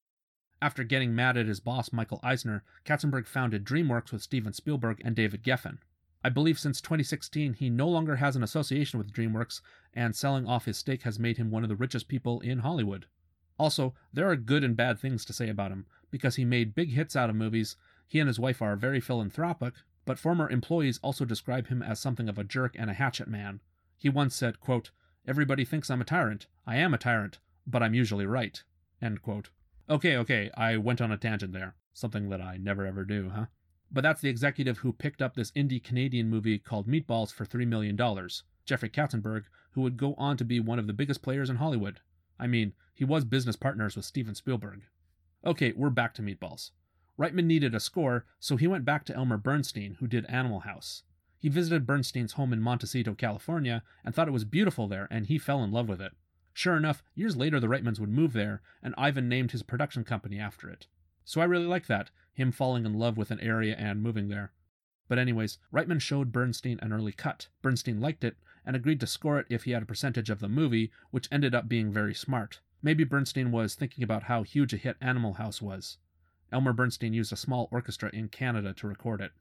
After 0.62 0.84
getting 0.84 1.14
mad 1.14 1.36
at 1.36 1.46
his 1.46 1.60
boss, 1.60 1.92
Michael 1.92 2.20
Eisner, 2.22 2.64
Katzenberg 2.84 3.26
founded 3.26 3.64
DreamWorks 3.64 4.12
with 4.12 4.22
Steven 4.22 4.52
Spielberg 4.52 5.02
and 5.04 5.14
David 5.14 5.42
Geffen. 5.42 5.78
I 6.22 6.30
believe 6.30 6.58
since 6.58 6.80
2016 6.80 7.54
he 7.54 7.68
no 7.68 7.88
longer 7.88 8.16
has 8.16 8.34
an 8.34 8.42
association 8.42 8.98
with 8.98 9.12
DreamWorks, 9.12 9.60
and 9.92 10.16
selling 10.16 10.46
off 10.46 10.64
his 10.64 10.78
stake 10.78 11.02
has 11.02 11.18
made 11.18 11.36
him 11.36 11.50
one 11.50 11.64
of 11.64 11.68
the 11.68 11.76
richest 11.76 12.08
people 12.08 12.40
in 12.40 12.60
Hollywood. 12.60 13.06
Also, 13.58 13.94
there 14.12 14.28
are 14.30 14.36
good 14.36 14.64
and 14.64 14.76
bad 14.76 14.98
things 14.98 15.24
to 15.24 15.32
say 15.32 15.48
about 15.48 15.70
him, 15.70 15.86
because 16.14 16.36
he 16.36 16.44
made 16.44 16.76
big 16.76 16.90
hits 16.90 17.16
out 17.16 17.28
of 17.28 17.34
movies, 17.34 17.74
he 18.06 18.20
and 18.20 18.28
his 18.28 18.38
wife 18.38 18.62
are 18.62 18.76
very 18.76 19.00
philanthropic, 19.00 19.74
but 20.04 20.16
former 20.16 20.48
employees 20.48 21.00
also 21.02 21.24
describe 21.24 21.66
him 21.66 21.82
as 21.82 21.98
something 21.98 22.28
of 22.28 22.38
a 22.38 22.44
jerk 22.44 22.76
and 22.78 22.88
a 22.88 22.94
hatchet 22.94 23.26
man. 23.26 23.60
He 23.96 24.08
once 24.08 24.36
said, 24.36 24.60
quote, 24.60 24.92
Everybody 25.26 25.64
thinks 25.64 25.90
I'm 25.90 26.00
a 26.00 26.04
tyrant. 26.04 26.46
I 26.68 26.76
am 26.76 26.94
a 26.94 26.98
tyrant, 26.98 27.40
but 27.66 27.82
I'm 27.82 27.94
usually 27.94 28.26
right. 28.26 28.62
End 29.02 29.22
quote. 29.22 29.50
Okay, 29.90 30.16
okay, 30.16 30.52
I 30.56 30.76
went 30.76 31.00
on 31.00 31.10
a 31.10 31.16
tangent 31.16 31.52
there. 31.52 31.74
Something 31.92 32.28
that 32.28 32.40
I 32.40 32.58
never 32.58 32.86
ever 32.86 33.04
do, 33.04 33.30
huh? 33.34 33.46
But 33.90 34.02
that's 34.02 34.20
the 34.20 34.28
executive 34.28 34.78
who 34.78 34.92
picked 34.92 35.20
up 35.20 35.34
this 35.34 35.50
indie 35.50 35.82
Canadian 35.82 36.30
movie 36.30 36.60
called 36.60 36.86
Meatballs 36.86 37.32
for 37.32 37.44
$3 37.44 37.66
million, 37.66 37.98
Jeffrey 38.64 38.88
Katzenberg, 38.88 39.46
who 39.72 39.80
would 39.80 39.96
go 39.96 40.14
on 40.16 40.36
to 40.36 40.44
be 40.44 40.60
one 40.60 40.78
of 40.78 40.86
the 40.86 40.92
biggest 40.92 41.22
players 41.22 41.50
in 41.50 41.56
Hollywood. 41.56 41.98
I 42.38 42.46
mean, 42.46 42.74
he 42.94 43.04
was 43.04 43.24
business 43.24 43.56
partners 43.56 43.96
with 43.96 44.04
Steven 44.04 44.36
Spielberg. 44.36 44.82
Okay, 45.46 45.74
we're 45.76 45.90
back 45.90 46.14
to 46.14 46.22
Meatballs. 46.22 46.70
Reitman 47.18 47.44
needed 47.44 47.74
a 47.74 47.80
score, 47.80 48.24
so 48.40 48.56
he 48.56 48.66
went 48.66 48.86
back 48.86 49.04
to 49.04 49.14
Elmer 49.14 49.36
Bernstein, 49.36 49.98
who 50.00 50.06
did 50.06 50.24
Animal 50.24 50.60
House. 50.60 51.02
He 51.38 51.50
visited 51.50 51.86
Bernstein's 51.86 52.32
home 52.32 52.50
in 52.54 52.62
Montecito, 52.62 53.14
California, 53.14 53.82
and 54.02 54.14
thought 54.14 54.26
it 54.26 54.32
was 54.32 54.46
beautiful 54.46 54.88
there, 54.88 55.06
and 55.10 55.26
he 55.26 55.36
fell 55.36 55.62
in 55.62 55.70
love 55.70 55.86
with 55.86 56.00
it. 56.00 56.12
Sure 56.54 56.78
enough, 56.78 57.02
years 57.14 57.36
later 57.36 57.60
the 57.60 57.66
Reitmans 57.66 58.00
would 58.00 58.08
move 58.08 58.32
there, 58.32 58.62
and 58.82 58.94
Ivan 58.96 59.28
named 59.28 59.50
his 59.50 59.62
production 59.62 60.02
company 60.02 60.38
after 60.38 60.70
it. 60.70 60.86
So 61.26 61.42
I 61.42 61.44
really 61.44 61.66
like 61.66 61.88
that, 61.88 62.10
him 62.32 62.50
falling 62.50 62.86
in 62.86 62.98
love 62.98 63.18
with 63.18 63.30
an 63.30 63.40
area 63.40 63.76
and 63.78 64.02
moving 64.02 64.28
there. 64.28 64.52
But 65.08 65.18
anyways, 65.18 65.58
Reitman 65.70 66.00
showed 66.00 66.32
Bernstein 66.32 66.78
an 66.80 66.90
early 66.90 67.12
cut. 67.12 67.48
Bernstein 67.60 68.00
liked 68.00 68.24
it 68.24 68.38
and 68.64 68.74
agreed 68.74 69.00
to 69.00 69.06
score 69.06 69.40
it 69.40 69.46
if 69.50 69.64
he 69.64 69.72
had 69.72 69.82
a 69.82 69.86
percentage 69.86 70.30
of 70.30 70.40
the 70.40 70.48
movie, 70.48 70.90
which 71.10 71.28
ended 71.30 71.54
up 71.54 71.68
being 71.68 71.92
very 71.92 72.14
smart. 72.14 72.60
Maybe 72.84 73.02
Bernstein 73.02 73.50
was 73.50 73.74
thinking 73.74 74.04
about 74.04 74.24
how 74.24 74.42
huge 74.42 74.74
a 74.74 74.76
hit 74.76 74.98
Animal 75.00 75.32
House 75.32 75.62
was. 75.62 75.96
Elmer 76.52 76.74
Bernstein 76.74 77.14
used 77.14 77.32
a 77.32 77.36
small 77.36 77.66
orchestra 77.72 78.10
in 78.12 78.28
Canada 78.28 78.74
to 78.74 78.86
record 78.86 79.22
it. 79.22 79.32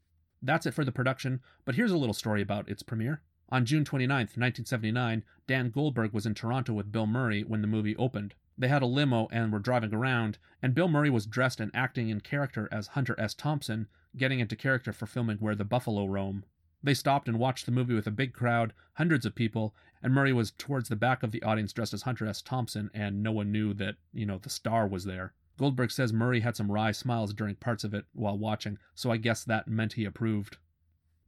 That's 0.41 0.65
it 0.65 0.73
for 0.73 0.85
the 0.85 0.93
production, 0.93 1.41
but 1.65 1.75
here's 1.75 1.91
a 1.91 1.97
little 1.97 2.13
story 2.13 2.41
about 2.41 2.69
its 2.69 2.83
premiere. 2.83 3.21
On 3.49 3.65
June 3.65 3.83
29, 3.83 4.17
1979, 4.17 5.25
Dan 5.45 5.71
Goldberg 5.71 6.13
was 6.13 6.25
in 6.25 6.33
Toronto 6.33 6.71
with 6.71 6.93
Bill 6.93 7.05
Murray 7.05 7.43
when 7.43 7.59
the 7.59 7.67
movie 7.67 7.97
opened. 7.97 8.33
They 8.57 8.69
had 8.69 8.81
a 8.81 8.85
limo 8.85 9.27
and 9.29 9.51
were 9.51 9.59
driving 9.59 9.93
around, 9.93 10.37
and 10.61 10.73
Bill 10.73 10.87
Murray 10.87 11.09
was 11.09 11.25
dressed 11.25 11.59
and 11.59 11.69
acting 11.73 12.07
in 12.07 12.21
character 12.21 12.69
as 12.71 12.87
Hunter 12.87 13.19
S. 13.19 13.33
Thompson, 13.33 13.87
getting 14.15 14.39
into 14.39 14.55
character 14.55 14.93
for 14.93 15.05
filming 15.05 15.39
Where 15.39 15.53
the 15.55 15.65
Buffalo 15.65 16.05
Roam. 16.05 16.45
They 16.83 16.93
stopped 16.93 17.29
and 17.29 17.39
watched 17.39 17.65
the 17.65 17.71
movie 17.71 17.93
with 17.93 18.07
a 18.07 18.11
big 18.11 18.33
crowd, 18.33 18.73
hundreds 18.95 19.25
of 19.25 19.35
people, 19.35 19.73
and 20.01 20.13
Murray 20.13 20.33
was 20.33 20.51
towards 20.51 20.89
the 20.89 20.97
back 20.97 21.23
of 21.23 21.31
the 21.31 21.41
audience 21.41 21.71
dressed 21.71 21.93
as 21.93 22.01
Hunter 22.01 22.27
S. 22.27 22.41
Thompson, 22.41 22.91
and 22.93 23.23
no 23.23 23.31
one 23.31 23.53
knew 23.53 23.73
that, 23.75 23.95
you 24.11 24.25
know, 24.25 24.37
the 24.37 24.49
star 24.49 24.85
was 24.85 25.05
there. 25.05 25.33
Goldberg 25.57 25.91
says 25.91 26.11
Murray 26.11 26.41
had 26.41 26.57
some 26.57 26.71
wry 26.71 26.91
smiles 26.91 27.33
during 27.33 27.55
parts 27.55 27.85
of 27.85 27.93
it 27.93 28.05
while 28.11 28.37
watching, 28.37 28.79
so 28.93 29.11
I 29.11 29.17
guess 29.17 29.45
that 29.45 29.67
meant 29.67 29.93
he 29.93 30.03
approved. 30.03 30.57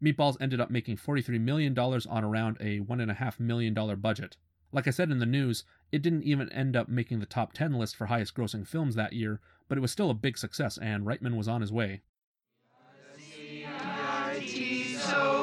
Meatballs 0.03 0.35
ended 0.41 0.59
up 0.59 0.69
making 0.69 0.97
$43 0.97 1.39
million 1.39 1.77
on 1.79 2.23
around 2.23 2.57
a 2.59 2.81
$1.5 2.81 3.39
million 3.39 3.73
budget. 4.01 4.35
Like 4.73 4.87
I 4.87 4.91
said 4.91 5.09
in 5.09 5.19
the 5.19 5.25
news, 5.25 5.63
it 5.91 6.01
didn't 6.01 6.23
even 6.23 6.51
end 6.51 6.75
up 6.75 6.89
making 6.89 7.19
the 7.19 7.25
top 7.25 7.53
10 7.53 7.75
list 7.75 7.95
for 7.95 8.07
highest 8.07 8.35
grossing 8.35 8.67
films 8.67 8.95
that 8.95 9.13
year, 9.13 9.39
but 9.69 9.77
it 9.77 9.81
was 9.81 9.91
still 9.91 10.09
a 10.09 10.15
big 10.15 10.37
success, 10.37 10.77
and 10.77 11.05
Reitman 11.05 11.37
was 11.37 11.47
on 11.47 11.61
his 11.61 11.71
way. 11.71 12.01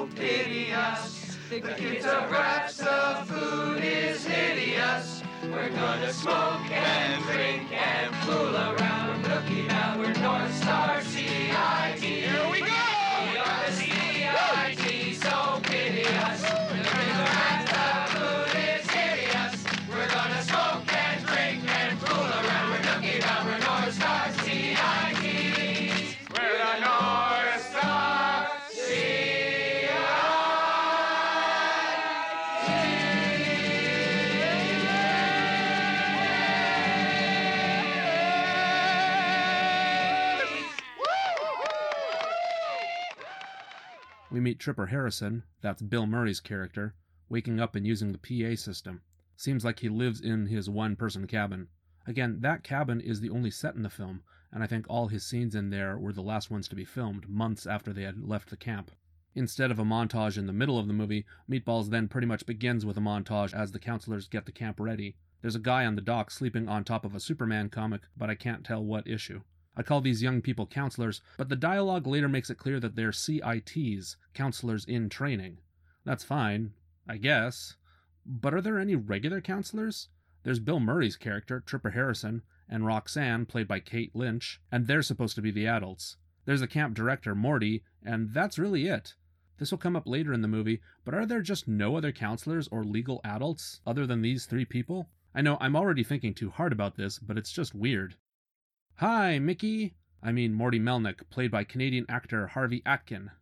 So 0.03 0.17
piteous. 0.17 1.37
The 1.51 1.61
kids 1.61 2.07
are 2.07 2.29
brats, 2.29 2.79
the 2.79 3.25
food 3.27 3.85
is 3.85 4.25
hideous. 4.25 5.23
We're 5.45 5.69
gonna 5.69 6.12
smoke 6.12 6.71
and 6.71 7.23
drink 7.25 7.71
and 7.73 8.15
fool 8.25 8.57
around. 8.57 9.23
Looking 9.29 9.69
out, 9.71 9.99
we're 9.99 10.15
North 10.15 10.55
Star 10.57 11.02
meet 44.53 44.59
Tripper 44.59 44.88
Harrison, 44.88 45.45
that's 45.62 45.81
Bill 45.81 46.05
Murray's 46.05 46.38
character, 46.38 46.95
waking 47.31 47.59
up 47.59 47.75
and 47.75 47.87
using 47.87 48.12
the 48.12 48.19
PA 48.19 48.55
system. 48.55 49.01
Seems 49.35 49.65
like 49.65 49.79
he 49.79 49.88
lives 49.88 50.21
in 50.21 50.45
his 50.45 50.69
one 50.69 50.95
person 50.95 51.27
cabin. 51.27 51.69
Again, 52.07 52.41
that 52.43 52.62
cabin 52.62 53.01
is 53.01 53.23
the 53.23 53.31
only 53.31 53.51
set 53.51 53.77
in 53.77 53.83
the 53.83 53.88
film, 53.88 54.25
and 54.53 54.62
I 54.62 54.67
think 54.67 54.85
all 54.91 55.09
his 55.09 55.25
scenes 55.25 55.55
in 55.55 55.71
there 55.71 55.97
were 55.97 56.12
the 56.12 56.21
last 56.21 56.51
ones 56.51 56.69
to 56.69 56.77
be 56.77 56.85
filmed, 56.85 57.31
months 57.31 57.67
after 57.67 57.95
they 57.95 58.03
had 58.03 58.23
left 58.23 58.51
the 58.51 58.59
camp. 58.59 58.91
Instead 59.35 59.71
of 59.71 59.79
a 59.79 59.85
montage 59.85 60.37
in 60.37 60.47
the 60.47 60.53
middle 60.53 60.79
of 60.79 60.87
the 60.87 60.93
movie, 60.93 61.25
Meatballs 61.51 61.88
then 61.88 62.07
pretty 62.07 62.27
much 62.27 62.45
begins 62.45 62.85
with 62.85 62.99
a 62.99 63.01
montage 63.01 63.55
as 63.55 63.73
the 63.73 63.79
counselors 63.79 64.29
get 64.29 64.45
the 64.45 64.53
camp 64.53 64.79
ready. 64.79 65.17
There's 65.41 65.57
a 65.57 65.61
guy 65.61 65.87
on 65.87 65.95
the 65.95 66.03
dock 66.03 66.31
sleeping 66.31 66.69
on 66.69 66.85
top 66.85 67.07
of 67.07 67.15
a 67.15 67.21
Superman 67.21 67.71
comic, 67.71 68.03
but 68.15 68.29
I 68.29 68.35
can't 68.35 68.67
tell 68.67 68.85
what 68.85 69.09
issue. 69.09 69.41
I 69.75 69.83
call 69.83 70.01
these 70.01 70.23
young 70.23 70.43
people 70.43 70.67
counselors, 70.67 71.23
but 71.39 71.49
the 71.49 71.57
dialogue 71.57 72.07
later 72.07 72.29
makes 72.29 72.51
it 72.51 72.59
clear 72.59 72.79
that 72.81 72.95
they're 72.95 73.13
CITs, 73.13 74.17
counselors 74.35 74.85
in 74.85 75.09
training. 75.09 75.59
That's 76.05 76.25
fine, 76.25 76.73
I 77.09 77.17
guess. 77.17 77.77
But 78.27 78.55
are 78.55 78.61
there 78.61 78.79
any 78.79 78.97
regular 78.97 79.41
counselors? 79.41 80.09
There's 80.43 80.59
Bill 80.59 80.81
Murray's 80.81 81.17
character, 81.17 81.61
Tripper 81.61 81.91
Harrison, 81.91 82.43
and 82.69 82.85
Roxanne, 82.85 83.47
played 83.47 83.67
by 83.69 83.81
Kate 83.81 84.15
Lynch, 84.15 84.61
and 84.71 84.87
they're 84.87 85.03
supposed 85.03 85.37
to 85.37 85.43
be 85.43 85.51
the 85.51 85.67
adults. 85.67 86.17
There's 86.45 86.61
the 86.61 86.67
camp 86.67 86.95
director, 86.95 87.35
Morty, 87.35 87.85
and 88.05 88.35
that's 88.35 88.59
really 88.59 88.89
it. 88.89 89.15
This 89.59 89.71
will 89.71 89.79
come 89.79 89.95
up 89.95 90.09
later 90.09 90.33
in 90.33 90.43
the 90.43 90.49
movie, 90.49 90.81
but 91.05 91.15
are 91.15 91.25
there 91.25 91.43
just 91.43 91.69
no 91.69 91.97
other 91.97 92.11
counselors 92.13 92.69
or 92.69 92.83
legal 92.83 93.21
adults 93.25 93.81
other 93.87 94.07
than 94.07 94.21
these 94.21 94.45
three 94.45 94.65
people? 94.65 95.09
I 95.35 95.41
know 95.41 95.57
I'm 95.61 95.77
already 95.77 96.03
thinking 96.03 96.35
too 96.35 96.51
hard 96.51 96.73
about 96.73 96.97
this, 96.97 97.19
but 97.19 97.39
it's 97.39 97.53
just 97.53 97.75
weird. 97.75 98.17
Hi, 99.03 99.41
Mickey! 99.41 99.97
I 100.23 100.31
mean 100.31 100.55
Morty 100.55 100.79
Melnick, 100.79 101.29
played 101.29 101.51
by 101.51 101.65
Canadian 101.65 102.07
actor 102.09 102.47
Harvey 102.47 102.83
Atkin. 102.87 103.33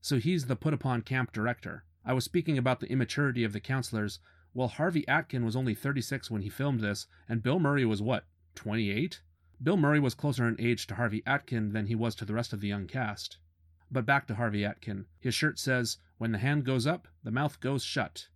So 0.00 0.18
he's 0.18 0.46
the 0.46 0.54
put 0.54 0.72
upon 0.72 1.02
camp 1.02 1.32
director. 1.32 1.82
I 2.04 2.12
was 2.12 2.24
speaking 2.24 2.56
about 2.56 2.78
the 2.78 2.88
immaturity 2.88 3.42
of 3.42 3.52
the 3.52 3.58
counselors. 3.58 4.20
Well, 4.54 4.68
Harvey 4.68 5.04
Atkin 5.08 5.44
was 5.44 5.56
only 5.56 5.74
36 5.74 6.30
when 6.30 6.42
he 6.42 6.48
filmed 6.48 6.78
this, 6.78 7.08
and 7.28 7.42
Bill 7.42 7.58
Murray 7.58 7.84
was 7.84 8.00
what, 8.00 8.26
28? 8.54 9.20
Bill 9.60 9.76
Murray 9.76 9.98
was 9.98 10.14
closer 10.14 10.46
in 10.46 10.54
age 10.60 10.86
to 10.86 10.94
Harvey 10.94 11.24
Atkin 11.26 11.72
than 11.72 11.86
he 11.86 11.96
was 11.96 12.14
to 12.14 12.24
the 12.24 12.34
rest 12.34 12.52
of 12.52 12.60
the 12.60 12.68
young 12.68 12.86
cast. 12.86 13.38
But 13.90 14.06
back 14.06 14.28
to 14.28 14.36
Harvey 14.36 14.64
Atkin. 14.64 15.06
His 15.18 15.34
shirt 15.34 15.58
says, 15.58 15.96
When 16.18 16.30
the 16.30 16.38
hand 16.38 16.64
goes 16.64 16.86
up, 16.86 17.08
the 17.24 17.32
mouth 17.32 17.58
goes 17.58 17.82
shut. 17.82 18.28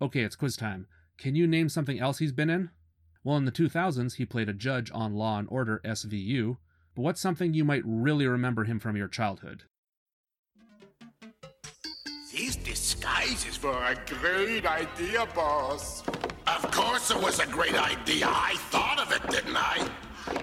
Okay, 0.00 0.22
it's 0.22 0.36
quiz 0.36 0.56
time. 0.56 0.86
Can 1.18 1.34
you 1.34 1.46
name 1.46 1.68
something 1.68 2.00
else 2.00 2.16
he's 2.16 2.32
been 2.32 2.48
in? 2.48 2.70
Well, 3.22 3.36
in 3.36 3.44
the 3.44 3.52
2000s, 3.52 4.14
he 4.14 4.24
played 4.24 4.48
a 4.48 4.54
judge 4.54 4.90
on 4.94 5.14
Law 5.14 5.38
and 5.38 5.48
Order 5.50 5.82
SVU, 5.84 6.56
but 6.94 7.02
what's 7.02 7.20
something 7.20 7.52
you 7.52 7.64
might 7.64 7.82
really 7.84 8.26
remember 8.26 8.64
him 8.64 8.78
from 8.78 8.96
your 8.96 9.08
childhood? 9.08 9.64
These 12.32 12.56
disguises 12.56 13.62
were 13.62 13.72
a 13.72 13.96
great 14.06 14.64
idea, 14.64 15.26
boss. 15.34 16.02
Of 16.46 16.70
course 16.70 17.10
it 17.10 17.20
was 17.20 17.40
a 17.40 17.46
great 17.46 17.74
idea. 17.74 18.26
I 18.26 18.54
thought 18.70 18.98
of 18.98 19.12
it, 19.12 19.30
didn't 19.30 19.56
I? 19.56 19.86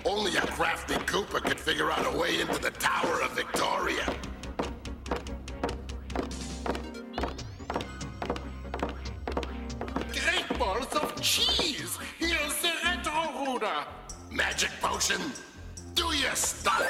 Only 0.05 0.35
a 0.37 0.41
crafty 0.41 0.93
Koopa 0.93 1.41
could 1.41 1.59
figure 1.59 1.89
out 1.91 2.05
a 2.13 2.15
way 2.15 2.39
into 2.39 2.61
the 2.61 2.71
Tower 2.71 3.23
of 3.23 3.31
Victoria. 3.31 4.05
Great 10.11 10.59
balls 10.59 10.93
of 10.95 11.19
cheese! 11.21 11.97
Magic 14.31 14.71
potion, 14.81 15.21
do 15.93 16.05
your 16.15 16.35
stunt. 16.35 16.85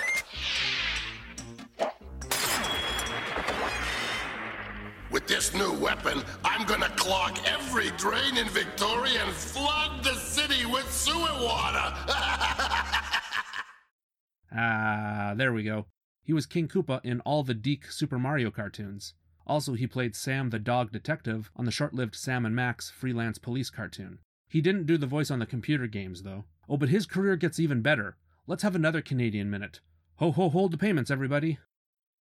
With 5.11 5.27
this 5.27 5.53
new 5.53 5.73
weapon, 5.73 6.21
I'm 6.43 6.65
gonna 6.67 6.89
clog 6.95 7.39
every 7.45 7.91
drain 7.97 8.37
in 8.37 8.47
Victoria 8.49 9.23
and 9.23 9.33
flood 9.33 10.03
the 10.03 10.15
city 10.15 10.65
with 10.65 10.91
sewer 10.91 11.33
water. 11.41 11.93
Ah, 14.59 15.33
there 15.35 15.53
we 15.53 15.61
go. 15.63 15.85
He 16.23 16.33
was 16.33 16.45
King 16.45 16.67
Koopa 16.67 16.99
in 17.03 17.19
all 17.21 17.43
the 17.43 17.53
DiC 17.53 17.91
Super 17.91 18.17
Mario 18.17 18.49
cartoons. 18.49 19.13
Also, 19.45 19.73
he 19.73 19.85
played 19.85 20.15
Sam 20.15 20.49
the 20.49 20.57
Dog 20.57 20.91
Detective 20.91 21.51
on 21.55 21.65
the 21.65 21.71
short 21.71 21.93
lived 21.93 22.15
Sam 22.15 22.45
and 22.45 22.55
Max 22.55 22.89
freelance 22.89 23.37
police 23.37 23.69
cartoon. 23.69 24.19
He 24.49 24.61
didn't 24.61 24.85
do 24.85 24.97
the 24.97 25.05
voice 25.05 25.29
on 25.29 25.39
the 25.39 25.45
computer 25.45 25.85
games, 25.85 26.23
though. 26.23 26.45
Oh, 26.69 26.77
but 26.77 26.89
his 26.89 27.05
career 27.05 27.35
gets 27.35 27.59
even 27.59 27.81
better. 27.81 28.17
Let's 28.45 28.63
have 28.63 28.75
another 28.75 29.01
Canadian 29.01 29.49
minute. 29.49 29.81
Ho 30.15 30.31
ho 30.31 30.49
hold 30.49 30.71
the 30.71 30.77
payments, 30.77 31.11
everybody. 31.11 31.59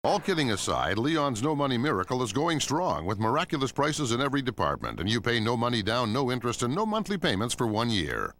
All 0.05 0.21
kidding 0.21 0.53
aside, 0.53 0.99
Leon's 0.99 1.43
No 1.43 1.57
Money 1.57 1.79
Miracle 1.79 2.23
is 2.23 2.33
going 2.33 2.61
strong 2.61 3.07
with 3.07 3.19
miraculous 3.19 3.73
prices 3.73 4.13
in 4.13 4.21
every 4.21 4.43
department, 4.43 5.01
and 5.01 5.11
you 5.11 5.21
pay 5.21 5.41
no 5.41 5.57
money 5.57 5.83
down, 5.83 6.13
no 6.13 6.31
interest, 6.31 6.63
and 6.63 6.75
no 6.75 6.87
monthly 6.87 7.19
payments 7.19 7.55
for 7.55 7.67
one 7.67 7.91
year. 7.91 8.35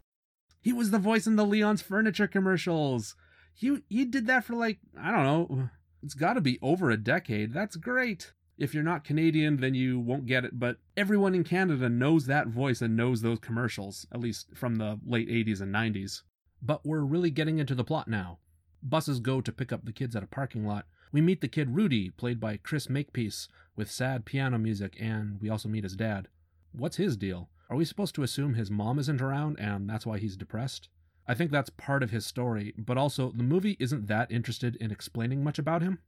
He 0.61 0.71
was 0.71 0.91
the 0.91 0.99
voice 0.99 1.27
in 1.27 1.35
the 1.35 1.45
Leon's 1.45 1.81
Furniture 1.81 2.27
commercials. 2.27 3.15
He 3.53 3.79
he 3.89 4.05
did 4.05 4.27
that 4.27 4.45
for 4.45 4.53
like, 4.53 4.79
I 4.97 5.11
don't 5.11 5.23
know, 5.23 5.69
it's 6.03 6.13
got 6.13 6.33
to 6.33 6.41
be 6.41 6.59
over 6.61 6.89
a 6.89 6.97
decade. 6.97 7.53
That's 7.53 7.75
great. 7.75 8.31
If 8.57 8.73
you're 8.73 8.83
not 8.83 9.03
Canadian, 9.03 9.57
then 9.57 9.75
you 9.75 9.99
won't 9.99 10.25
get 10.25 10.43
it, 10.43 10.59
but 10.59 10.77
everyone 10.95 11.35
in 11.35 11.43
Canada 11.43 11.89
knows 11.89 12.25
that 12.25 12.47
voice 12.47 12.81
and 12.81 12.97
knows 12.97 13.21
those 13.21 13.37
commercials, 13.39 14.07
at 14.11 14.19
least 14.19 14.47
from 14.55 14.77
the 14.77 14.99
late 15.05 15.29
80s 15.29 15.61
and 15.61 15.73
90s. 15.73 16.23
But 16.61 16.83
we're 16.83 17.01
really 17.01 17.29
getting 17.29 17.59
into 17.59 17.75
the 17.75 17.83
plot 17.83 18.07
now. 18.07 18.39
Buses 18.81 19.19
go 19.19 19.41
to 19.41 19.51
pick 19.51 19.71
up 19.71 19.85
the 19.85 19.91
kids 19.93 20.15
at 20.15 20.23
a 20.23 20.27
parking 20.27 20.65
lot. 20.65 20.85
We 21.11 21.21
meet 21.21 21.41
the 21.41 21.47
kid 21.47 21.75
Rudy, 21.75 22.09
played 22.09 22.39
by 22.39 22.57
Chris 22.57 22.89
Makepeace, 22.89 23.47
with 23.75 23.91
sad 23.91 24.25
piano 24.25 24.57
music, 24.57 24.97
and 24.99 25.39
we 25.39 25.49
also 25.49 25.69
meet 25.69 25.83
his 25.83 25.95
dad. 25.95 26.27
What's 26.71 26.97
his 26.97 27.15
deal? 27.15 27.49
Are 27.69 27.77
we 27.77 27.85
supposed 27.85 28.15
to 28.15 28.23
assume 28.23 28.55
his 28.55 28.71
mom 28.71 28.97
isn't 28.97 29.21
around 29.21 29.59
and 29.59 29.89
that's 29.89 30.05
why 30.05 30.17
he's 30.17 30.37
depressed? 30.37 30.89
I 31.27 31.33
think 31.33 31.51
that's 31.51 31.69
part 31.69 32.01
of 32.01 32.11
his 32.11 32.25
story, 32.25 32.73
but 32.77 32.97
also 32.97 33.31
the 33.31 33.43
movie 33.43 33.77
isn't 33.79 34.07
that 34.07 34.31
interested 34.31 34.77
in 34.77 34.89
explaining 34.89 35.43
much 35.43 35.59
about 35.59 35.81
him. 35.81 35.99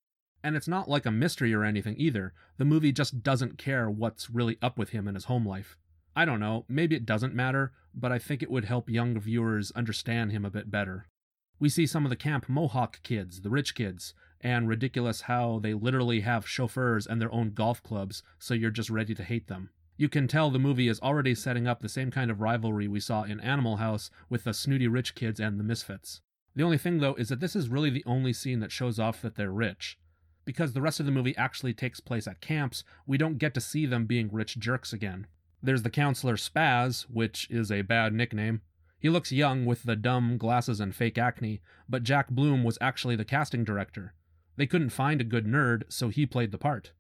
And 0.43 0.55
it's 0.55 0.67
not 0.67 0.89
like 0.89 1.05
a 1.05 1.11
mystery 1.11 1.53
or 1.53 1.63
anything 1.63 1.95
either. 1.97 2.33
The 2.57 2.65
movie 2.65 2.91
just 2.91 3.23
doesn't 3.23 3.57
care 3.57 3.89
what's 3.89 4.29
really 4.29 4.57
up 4.61 4.77
with 4.77 4.89
him 4.89 5.07
in 5.07 5.15
his 5.15 5.25
home 5.25 5.45
life. 5.45 5.77
I 6.15 6.25
don't 6.25 6.39
know, 6.39 6.65
maybe 6.67 6.95
it 6.95 7.05
doesn't 7.05 7.35
matter, 7.35 7.71
but 7.93 8.11
I 8.11 8.19
think 8.19 8.41
it 8.41 8.51
would 8.51 8.65
help 8.65 8.89
young 8.89 9.19
viewers 9.19 9.71
understand 9.71 10.31
him 10.31 10.45
a 10.45 10.49
bit 10.49 10.71
better. 10.71 11.07
We 11.59 11.69
see 11.69 11.85
some 11.85 12.05
of 12.05 12.09
the 12.09 12.15
Camp 12.15 12.47
Mohawk 12.47 13.01
kids, 13.03 13.41
the 13.41 13.49
rich 13.49 13.75
kids, 13.75 14.13
and 14.41 14.67
ridiculous 14.67 15.21
how 15.21 15.59
they 15.59 15.73
literally 15.73 16.21
have 16.21 16.47
chauffeurs 16.47 17.05
and 17.05 17.21
their 17.21 17.33
own 17.33 17.51
golf 17.51 17.83
clubs, 17.83 18.23
so 18.37 18.53
you're 18.53 18.71
just 18.71 18.89
ready 18.89 19.13
to 19.13 19.23
hate 19.23 19.47
them. 19.47 19.69
You 19.97 20.07
can 20.07 20.29
tell 20.29 20.49
the 20.49 20.59
movie 20.59 20.87
is 20.87 21.01
already 21.01 21.35
setting 21.35 21.67
up 21.67 21.81
the 21.81 21.89
same 21.89 22.09
kind 22.09 22.31
of 22.31 22.39
rivalry 22.39 22.87
we 22.87 23.01
saw 23.01 23.23
in 23.23 23.41
Animal 23.41 23.77
House 23.77 24.09
with 24.29 24.45
the 24.45 24.53
snooty 24.53 24.87
rich 24.87 25.13
kids 25.13 25.41
and 25.41 25.59
the 25.59 25.63
misfits. 25.63 26.21
The 26.55 26.63
only 26.63 26.77
thing, 26.77 26.99
though, 26.99 27.15
is 27.15 27.27
that 27.27 27.41
this 27.41 27.55
is 27.55 27.67
really 27.67 27.89
the 27.89 28.05
only 28.05 28.31
scene 28.31 28.61
that 28.61 28.71
shows 28.71 28.97
off 28.97 29.21
that 29.21 29.35
they're 29.35 29.51
rich. 29.51 29.97
Because 30.49 30.73
the 30.73 30.81
rest 30.81 30.99
of 30.99 31.05
the 31.05 31.11
movie 31.11 31.37
actually 31.37 31.75
takes 31.75 31.99
place 31.99 32.25
at 32.25 32.41
camps, 32.41 32.83
we 33.05 33.19
don't 33.19 33.37
get 33.37 33.53
to 33.53 33.61
see 33.61 33.85
them 33.85 34.07
being 34.07 34.31
rich 34.31 34.57
jerks 34.57 34.91
again. 34.91 35.27
There's 35.61 35.83
the 35.83 35.91
counselor 35.91 36.37
Spaz, 36.37 37.03
which 37.03 37.47
is 37.51 37.71
a 37.71 37.83
bad 37.83 38.15
nickname. 38.15 38.61
He 38.99 39.09
looks 39.09 39.31
young 39.31 39.67
with 39.67 39.83
the 39.83 39.95
dumb 39.95 40.39
glasses 40.39 40.79
and 40.79 40.95
fake 40.95 41.19
acne, 41.19 41.61
but 41.87 42.01
Jack 42.01 42.31
Bloom 42.31 42.63
was 42.63 42.79
actually 42.81 43.15
the 43.15 43.23
casting 43.23 43.63
director. 43.63 44.15
They 44.55 44.65
couldn't 44.65 44.89
find 44.89 45.21
a 45.21 45.23
good 45.23 45.45
nerd, 45.45 45.83
so 45.87 46.09
he 46.09 46.25
played 46.25 46.51
the 46.51 46.57
part. 46.57 46.93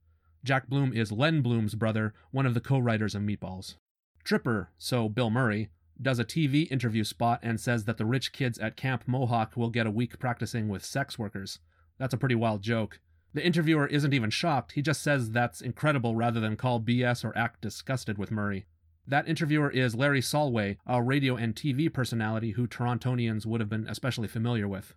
Jack 0.43 0.67
Bloom 0.67 0.93
is 0.93 1.11
Len 1.11 1.41
Bloom's 1.41 1.73
brother, 1.73 2.13
one 2.29 2.45
of 2.45 2.53
the 2.53 2.61
co 2.61 2.77
writers 2.77 3.15
of 3.15 3.23
Meatballs. 3.23 3.77
Tripper, 4.23 4.69
so 4.77 5.09
Bill 5.09 5.31
Murray, 5.31 5.69
does 5.99 6.19
a 6.19 6.23
TV 6.23 6.71
interview 6.71 7.03
spot 7.03 7.39
and 7.41 7.59
says 7.59 7.85
that 7.85 7.97
the 7.97 8.05
rich 8.05 8.31
kids 8.31 8.59
at 8.59 8.77
Camp 8.77 9.05
Mohawk 9.07 9.57
will 9.57 9.71
get 9.71 9.87
a 9.87 9.91
week 9.91 10.19
practicing 10.19 10.69
with 10.69 10.85
sex 10.85 11.17
workers. 11.17 11.57
That's 11.97 12.13
a 12.13 12.17
pretty 12.17 12.35
wild 12.35 12.61
joke. 12.61 12.99
The 13.33 13.45
interviewer 13.45 13.85
isn't 13.85 14.13
even 14.13 14.31
shocked, 14.31 14.71
he 14.71 14.81
just 14.81 15.03
says 15.03 15.31
that's 15.31 15.61
incredible 15.61 16.15
rather 16.15 16.39
than 16.39 16.55
call 16.55 16.79
BS 16.79 17.23
or 17.23 17.37
act 17.37 17.61
disgusted 17.61 18.17
with 18.17 18.31
Murray. 18.31 18.65
That 19.07 19.27
interviewer 19.27 19.69
is 19.69 19.95
Larry 19.95 20.21
Solway, 20.21 20.77
a 20.85 21.01
radio 21.01 21.35
and 21.35 21.55
TV 21.55 21.91
personality 21.91 22.51
who 22.51 22.67
Torontonians 22.67 23.45
would 23.45 23.59
have 23.59 23.69
been 23.69 23.87
especially 23.87 24.27
familiar 24.27 24.67
with. 24.67 24.93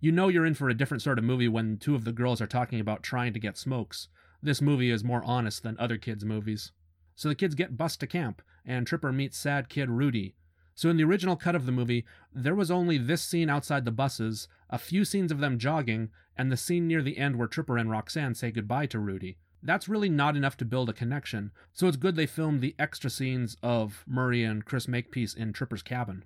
You 0.00 0.12
know 0.12 0.28
you're 0.28 0.44
in 0.44 0.54
for 0.54 0.68
a 0.68 0.74
different 0.74 1.02
sort 1.02 1.18
of 1.18 1.24
movie 1.24 1.48
when 1.48 1.78
two 1.78 1.94
of 1.94 2.04
the 2.04 2.12
girls 2.12 2.40
are 2.40 2.46
talking 2.46 2.80
about 2.80 3.02
trying 3.02 3.32
to 3.32 3.40
get 3.40 3.56
smokes. 3.56 4.08
This 4.42 4.60
movie 4.60 4.90
is 4.90 5.02
more 5.02 5.24
honest 5.24 5.62
than 5.62 5.76
other 5.78 5.96
kids' 5.96 6.24
movies. 6.24 6.72
So 7.14 7.28
the 7.28 7.34
kids 7.34 7.54
get 7.54 7.76
bused 7.76 8.00
to 8.00 8.06
camp, 8.06 8.42
and 8.66 8.86
Tripper 8.86 9.12
meets 9.12 9.38
sad 9.38 9.68
kid 9.68 9.88
Rudy. 9.88 10.34
So 10.74 10.90
in 10.90 10.96
the 10.96 11.04
original 11.04 11.36
cut 11.36 11.54
of 11.54 11.64
the 11.64 11.72
movie, 11.72 12.04
there 12.32 12.54
was 12.54 12.70
only 12.70 12.98
this 12.98 13.22
scene 13.22 13.48
outside 13.48 13.84
the 13.84 13.90
buses, 13.90 14.48
a 14.68 14.78
few 14.78 15.04
scenes 15.04 15.30
of 15.30 15.38
them 15.38 15.58
jogging, 15.58 16.10
and 16.36 16.50
the 16.50 16.56
scene 16.56 16.86
near 16.86 17.02
the 17.02 17.18
end 17.18 17.36
where 17.36 17.48
Tripper 17.48 17.78
and 17.78 17.90
Roxanne 17.90 18.34
say 18.34 18.50
goodbye 18.50 18.86
to 18.86 18.98
Rudy. 18.98 19.38
That's 19.62 19.88
really 19.88 20.10
not 20.10 20.36
enough 20.36 20.56
to 20.58 20.64
build 20.64 20.90
a 20.90 20.92
connection, 20.92 21.50
so 21.72 21.88
it's 21.88 21.96
good 21.96 22.16
they 22.16 22.26
filmed 22.26 22.60
the 22.60 22.74
extra 22.78 23.08
scenes 23.08 23.56
of 23.62 24.04
Murray 24.06 24.44
and 24.44 24.64
Chris 24.64 24.86
Makepeace 24.86 25.32
in 25.34 25.52
Tripper's 25.52 25.82
cabin. 25.82 26.24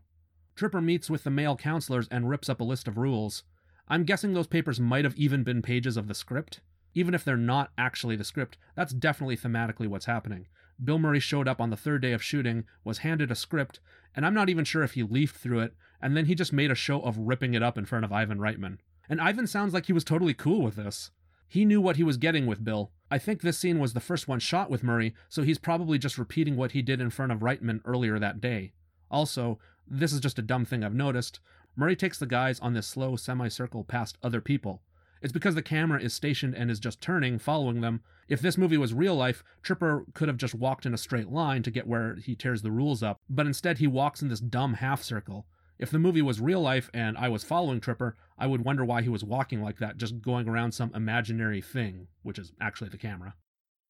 Tripper 0.57 0.81
meets 0.81 1.09
with 1.09 1.23
the 1.23 1.31
male 1.31 1.57
counselors 1.57 2.09
and 2.11 2.29
rips 2.29 2.49
up 2.49 2.61
a 2.61 2.65
list 2.65 2.89
of 2.89 2.99
rules. 2.99 3.45
I'm 3.87 4.03
guessing 4.03 4.33
those 4.33 4.49
papers 4.49 4.81
might 4.81 5.05
have 5.05 5.17
even 5.17 5.45
been 5.45 5.63
pages 5.63 5.97
of 5.97 6.09
the 6.09 6.15
script. 6.15 6.61
Even 6.95 7.15
if 7.15 7.25
they're 7.25 7.37
not 7.37 7.71
actually 7.79 8.17
the 8.17 8.25
script, 8.25 8.59
that's 8.75 8.93
definitely 8.93 9.37
thematically 9.37 9.87
what's 9.87 10.07
happening. 10.07 10.49
Bill 10.83 10.99
Murray 10.99 11.21
showed 11.21 11.47
up 11.47 11.61
on 11.61 11.71
the 11.71 11.77
third 11.77 12.03
day 12.03 12.13
of 12.13 12.23
shooting, 12.23 12.65
was 12.83 12.99
handed 12.99 13.31
a 13.31 13.37
script, 13.37 13.79
and 14.17 14.27
I'm 14.27 14.35
not 14.35 14.49
even 14.49 14.65
sure 14.65 14.83
if 14.83 14.95
he 14.95 15.05
leafed 15.05 15.37
through 15.37 15.61
it, 15.61 15.75
and 16.03 16.17
then 16.17 16.27
he 16.27 16.35
just 16.35 16.53
made 16.53 16.73
a 16.73 16.77
show 16.77 17.01
of 17.03 17.19
ripping 17.19 17.55
it 17.55 17.63
up 17.63 17.79
in 17.79 17.87
front 17.87 18.05
of 18.05 18.13
Ivan 18.13 18.39
Reitman. 18.39 18.79
And 19.09 19.21
Ivan 19.21 19.47
sounds 19.47 19.73
like 19.73 19.87
he 19.87 19.93
was 19.93 20.05
totally 20.05 20.35
cool 20.35 20.63
with 20.63 20.77
this. 20.77 21.11
He 21.49 21.65
knew 21.65 21.81
what 21.81 21.97
he 21.97 22.05
was 22.05 22.19
getting 22.19 22.47
with 22.47 22.65
Bill. 22.65 22.91
I 23.11 23.19
think 23.19 23.41
this 23.41 23.59
scene 23.59 23.79
was 23.79 23.95
the 23.95 24.01
first 24.01 24.29
one 24.29 24.39
shot 24.39 24.71
with 24.71 24.85
Murray, 24.85 25.15
so 25.31 25.43
he's 25.43 25.59
probably 25.59 25.99
just 25.99 26.19
repeating 26.19 26.57
what 26.57 26.73
he 26.73 26.83
did 26.83 27.01
in 27.01 27.09
front 27.09 27.33
of 27.33 27.39
Reitman 27.41 27.81
earlier 27.87 28.19
that 28.19 28.41
day. 28.41 28.73
Also, 29.11 29.59
this 29.87 30.13
is 30.13 30.21
just 30.21 30.39
a 30.39 30.43
dumb 30.43 30.67
thing 30.67 30.85
I've 30.85 30.95
noticed. 30.95 31.41
Murray 31.75 31.97
takes 31.97 32.19
the 32.19 32.27
guys 32.27 32.61
on 32.61 32.75
this 32.75 32.87
slow 32.87 33.17
semicircle 33.17 33.85
past 33.85 34.19
other 34.23 34.43
people. 34.43 34.83
It's 35.23 35.33
because 35.33 35.55
the 35.55 35.63
camera 35.63 36.01
is 36.01 36.13
stationed 36.13 36.55
and 36.55 36.71
is 36.71 36.79
just 36.79 37.01
turning, 37.01 37.39
following 37.39 37.81
them. 37.81 38.03
If 38.29 38.41
this 38.41 38.59
movie 38.59 38.77
was 38.77 38.93
real 38.93 39.17
life, 39.17 39.43
Tripper 39.63 40.05
could 40.13 40.29
have 40.29 40.37
just 40.37 40.55
walked 40.55 40.85
in 40.85 40.93
a 40.93 40.99
straight 40.99 41.31
line 41.31 41.63
to 41.63 41.71
get 41.71 41.87
where 41.87 42.17
he 42.17 42.37
tears 42.37 42.63
the 42.63 42.71
rules 42.71 43.03
up, 43.03 43.19
but 43.31 43.47
instead 43.47 43.79
he 43.79 43.87
walks 43.87 44.21
in 44.21 44.29
this 44.29 44.41
dumb 44.41 44.75
half 44.75 45.03
circle. 45.03 45.47
If 45.79 45.91
the 45.91 45.99
movie 45.99 46.23
was 46.23 46.41
real 46.41 46.61
life 46.61 46.91
and 46.93 47.17
I 47.17 47.29
was 47.29 47.43
following 47.43 47.81
Tripper, 47.81 48.17
I 48.39 48.47
would 48.47 48.65
wonder 48.65 48.85
why 48.85 49.03
he 49.03 49.09
was 49.09 49.25
walking 49.25 49.61
like 49.61 49.79
that, 49.79 49.97
just 49.97 50.23
going 50.23 50.49
around 50.49 50.73
some 50.73 50.93
imaginary 50.95 51.61
thing, 51.61 52.07
which 52.23 52.39
is 52.39 52.53
actually 52.61 52.91
the 52.91 52.97
camera. 52.97 53.35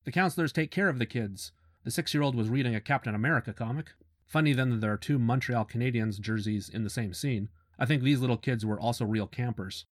The 0.04 0.12
counselors 0.12 0.52
take 0.52 0.70
care 0.70 0.88
of 0.88 0.98
the 0.98 1.06
kids. 1.06 1.52
The 1.84 1.90
six 1.90 2.14
year 2.14 2.22
old 2.22 2.34
was 2.34 2.48
reading 2.48 2.74
a 2.74 2.80
Captain 2.80 3.14
America 3.14 3.52
comic. 3.52 3.92
Funny 4.26 4.52
then 4.52 4.70
that 4.70 4.80
there 4.80 4.92
are 4.92 4.98
two 4.98 5.18
Montreal 5.18 5.66
Canadiens 5.66 6.18
jerseys 6.18 6.68
in 6.68 6.84
the 6.84 6.90
same 6.90 7.12
scene. 7.12 7.48
I 7.78 7.86
think 7.86 8.02
these 8.02 8.20
little 8.20 8.36
kids 8.36 8.64
were 8.64 8.80
also 8.80 9.04
real 9.04 9.26
campers. 9.26 9.84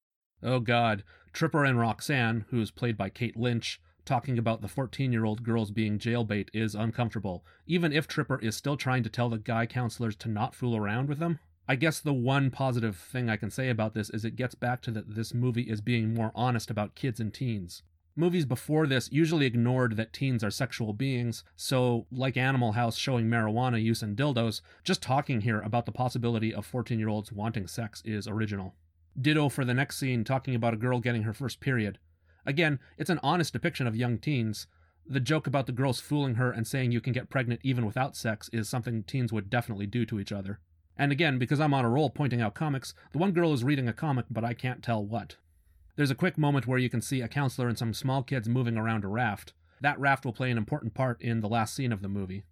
Oh 0.42 0.60
god, 0.60 1.04
Tripper 1.32 1.64
and 1.64 1.78
Roxanne, 1.78 2.44
who's 2.50 2.70
played 2.70 2.96
by 2.96 3.10
Kate 3.10 3.36
Lynch, 3.36 3.80
talking 4.04 4.38
about 4.38 4.62
the 4.62 4.68
14 4.68 5.12
year 5.12 5.24
old 5.24 5.42
girls 5.42 5.70
being 5.70 5.98
jailbait 5.98 6.48
is 6.54 6.74
uncomfortable, 6.74 7.44
even 7.66 7.92
if 7.92 8.06
Tripper 8.06 8.38
is 8.40 8.56
still 8.56 8.76
trying 8.76 9.02
to 9.02 9.10
tell 9.10 9.28
the 9.28 9.38
guy 9.38 9.66
counselors 9.66 10.16
to 10.16 10.28
not 10.28 10.54
fool 10.54 10.76
around 10.76 11.08
with 11.08 11.18
them. 11.18 11.40
I 11.68 11.74
guess 11.74 11.98
the 11.98 12.14
one 12.14 12.50
positive 12.50 12.96
thing 12.96 13.28
I 13.28 13.36
can 13.36 13.50
say 13.50 13.70
about 13.70 13.92
this 13.92 14.08
is 14.10 14.24
it 14.24 14.36
gets 14.36 14.54
back 14.54 14.82
to 14.82 14.92
that 14.92 15.16
this 15.16 15.34
movie 15.34 15.62
is 15.62 15.80
being 15.80 16.14
more 16.14 16.30
honest 16.32 16.70
about 16.70 16.94
kids 16.94 17.18
and 17.18 17.34
teens. 17.34 17.82
Movies 18.14 18.46
before 18.46 18.86
this 18.86 19.10
usually 19.10 19.46
ignored 19.46 19.96
that 19.96 20.12
teens 20.12 20.44
are 20.44 20.50
sexual 20.50 20.92
beings, 20.92 21.42
so, 21.56 22.06
like 22.12 22.36
Animal 22.36 22.72
House 22.72 22.96
showing 22.96 23.26
marijuana 23.26 23.82
use 23.82 24.00
and 24.00 24.16
dildos, 24.16 24.60
just 24.84 25.02
talking 25.02 25.40
here 25.40 25.60
about 25.60 25.86
the 25.86 25.92
possibility 25.92 26.54
of 26.54 26.64
14 26.64 27.00
year 27.00 27.08
olds 27.08 27.32
wanting 27.32 27.66
sex 27.66 28.00
is 28.04 28.28
original. 28.28 28.76
Ditto 29.20 29.48
for 29.48 29.64
the 29.64 29.74
next 29.74 29.98
scene 29.98 30.22
talking 30.22 30.54
about 30.54 30.72
a 30.72 30.78
girl 30.78 31.00
getting 31.00 31.24
her 31.24 31.34
first 31.34 31.58
period. 31.58 31.98
Again, 32.46 32.78
it's 32.96 33.10
an 33.10 33.20
honest 33.24 33.52
depiction 33.52 33.88
of 33.88 33.96
young 33.96 34.18
teens. 34.18 34.68
The 35.04 35.20
joke 35.20 35.48
about 35.48 35.66
the 35.66 35.72
girls 35.72 36.00
fooling 36.00 36.36
her 36.36 36.52
and 36.52 36.64
saying 36.66 36.92
you 36.92 37.00
can 37.00 37.12
get 37.12 37.28
pregnant 37.28 37.60
even 37.64 37.84
without 37.84 38.16
sex 38.16 38.48
is 38.52 38.68
something 38.68 39.02
teens 39.02 39.32
would 39.32 39.50
definitely 39.50 39.86
do 39.86 40.06
to 40.06 40.20
each 40.20 40.30
other. 40.30 40.60
And 40.98 41.12
again, 41.12 41.38
because 41.38 41.60
I'm 41.60 41.74
on 41.74 41.84
a 41.84 41.90
roll 41.90 42.10
pointing 42.10 42.40
out 42.40 42.54
comics, 42.54 42.94
the 43.12 43.18
one 43.18 43.32
girl 43.32 43.52
is 43.52 43.64
reading 43.64 43.88
a 43.88 43.92
comic, 43.92 44.26
but 44.30 44.44
I 44.44 44.54
can't 44.54 44.82
tell 44.82 45.04
what. 45.04 45.36
There's 45.96 46.10
a 46.10 46.14
quick 46.14 46.36
moment 46.38 46.66
where 46.66 46.78
you 46.78 46.90
can 46.90 47.00
see 47.00 47.20
a 47.20 47.28
counselor 47.28 47.68
and 47.68 47.78
some 47.78 47.94
small 47.94 48.22
kids 48.22 48.48
moving 48.48 48.76
around 48.76 49.04
a 49.04 49.08
raft. 49.08 49.52
That 49.80 49.98
raft 49.98 50.24
will 50.24 50.32
play 50.32 50.50
an 50.50 50.58
important 50.58 50.94
part 50.94 51.20
in 51.20 51.40
the 51.40 51.48
last 51.48 51.74
scene 51.74 51.92
of 51.92 52.02
the 52.02 52.08
movie. 52.08 52.44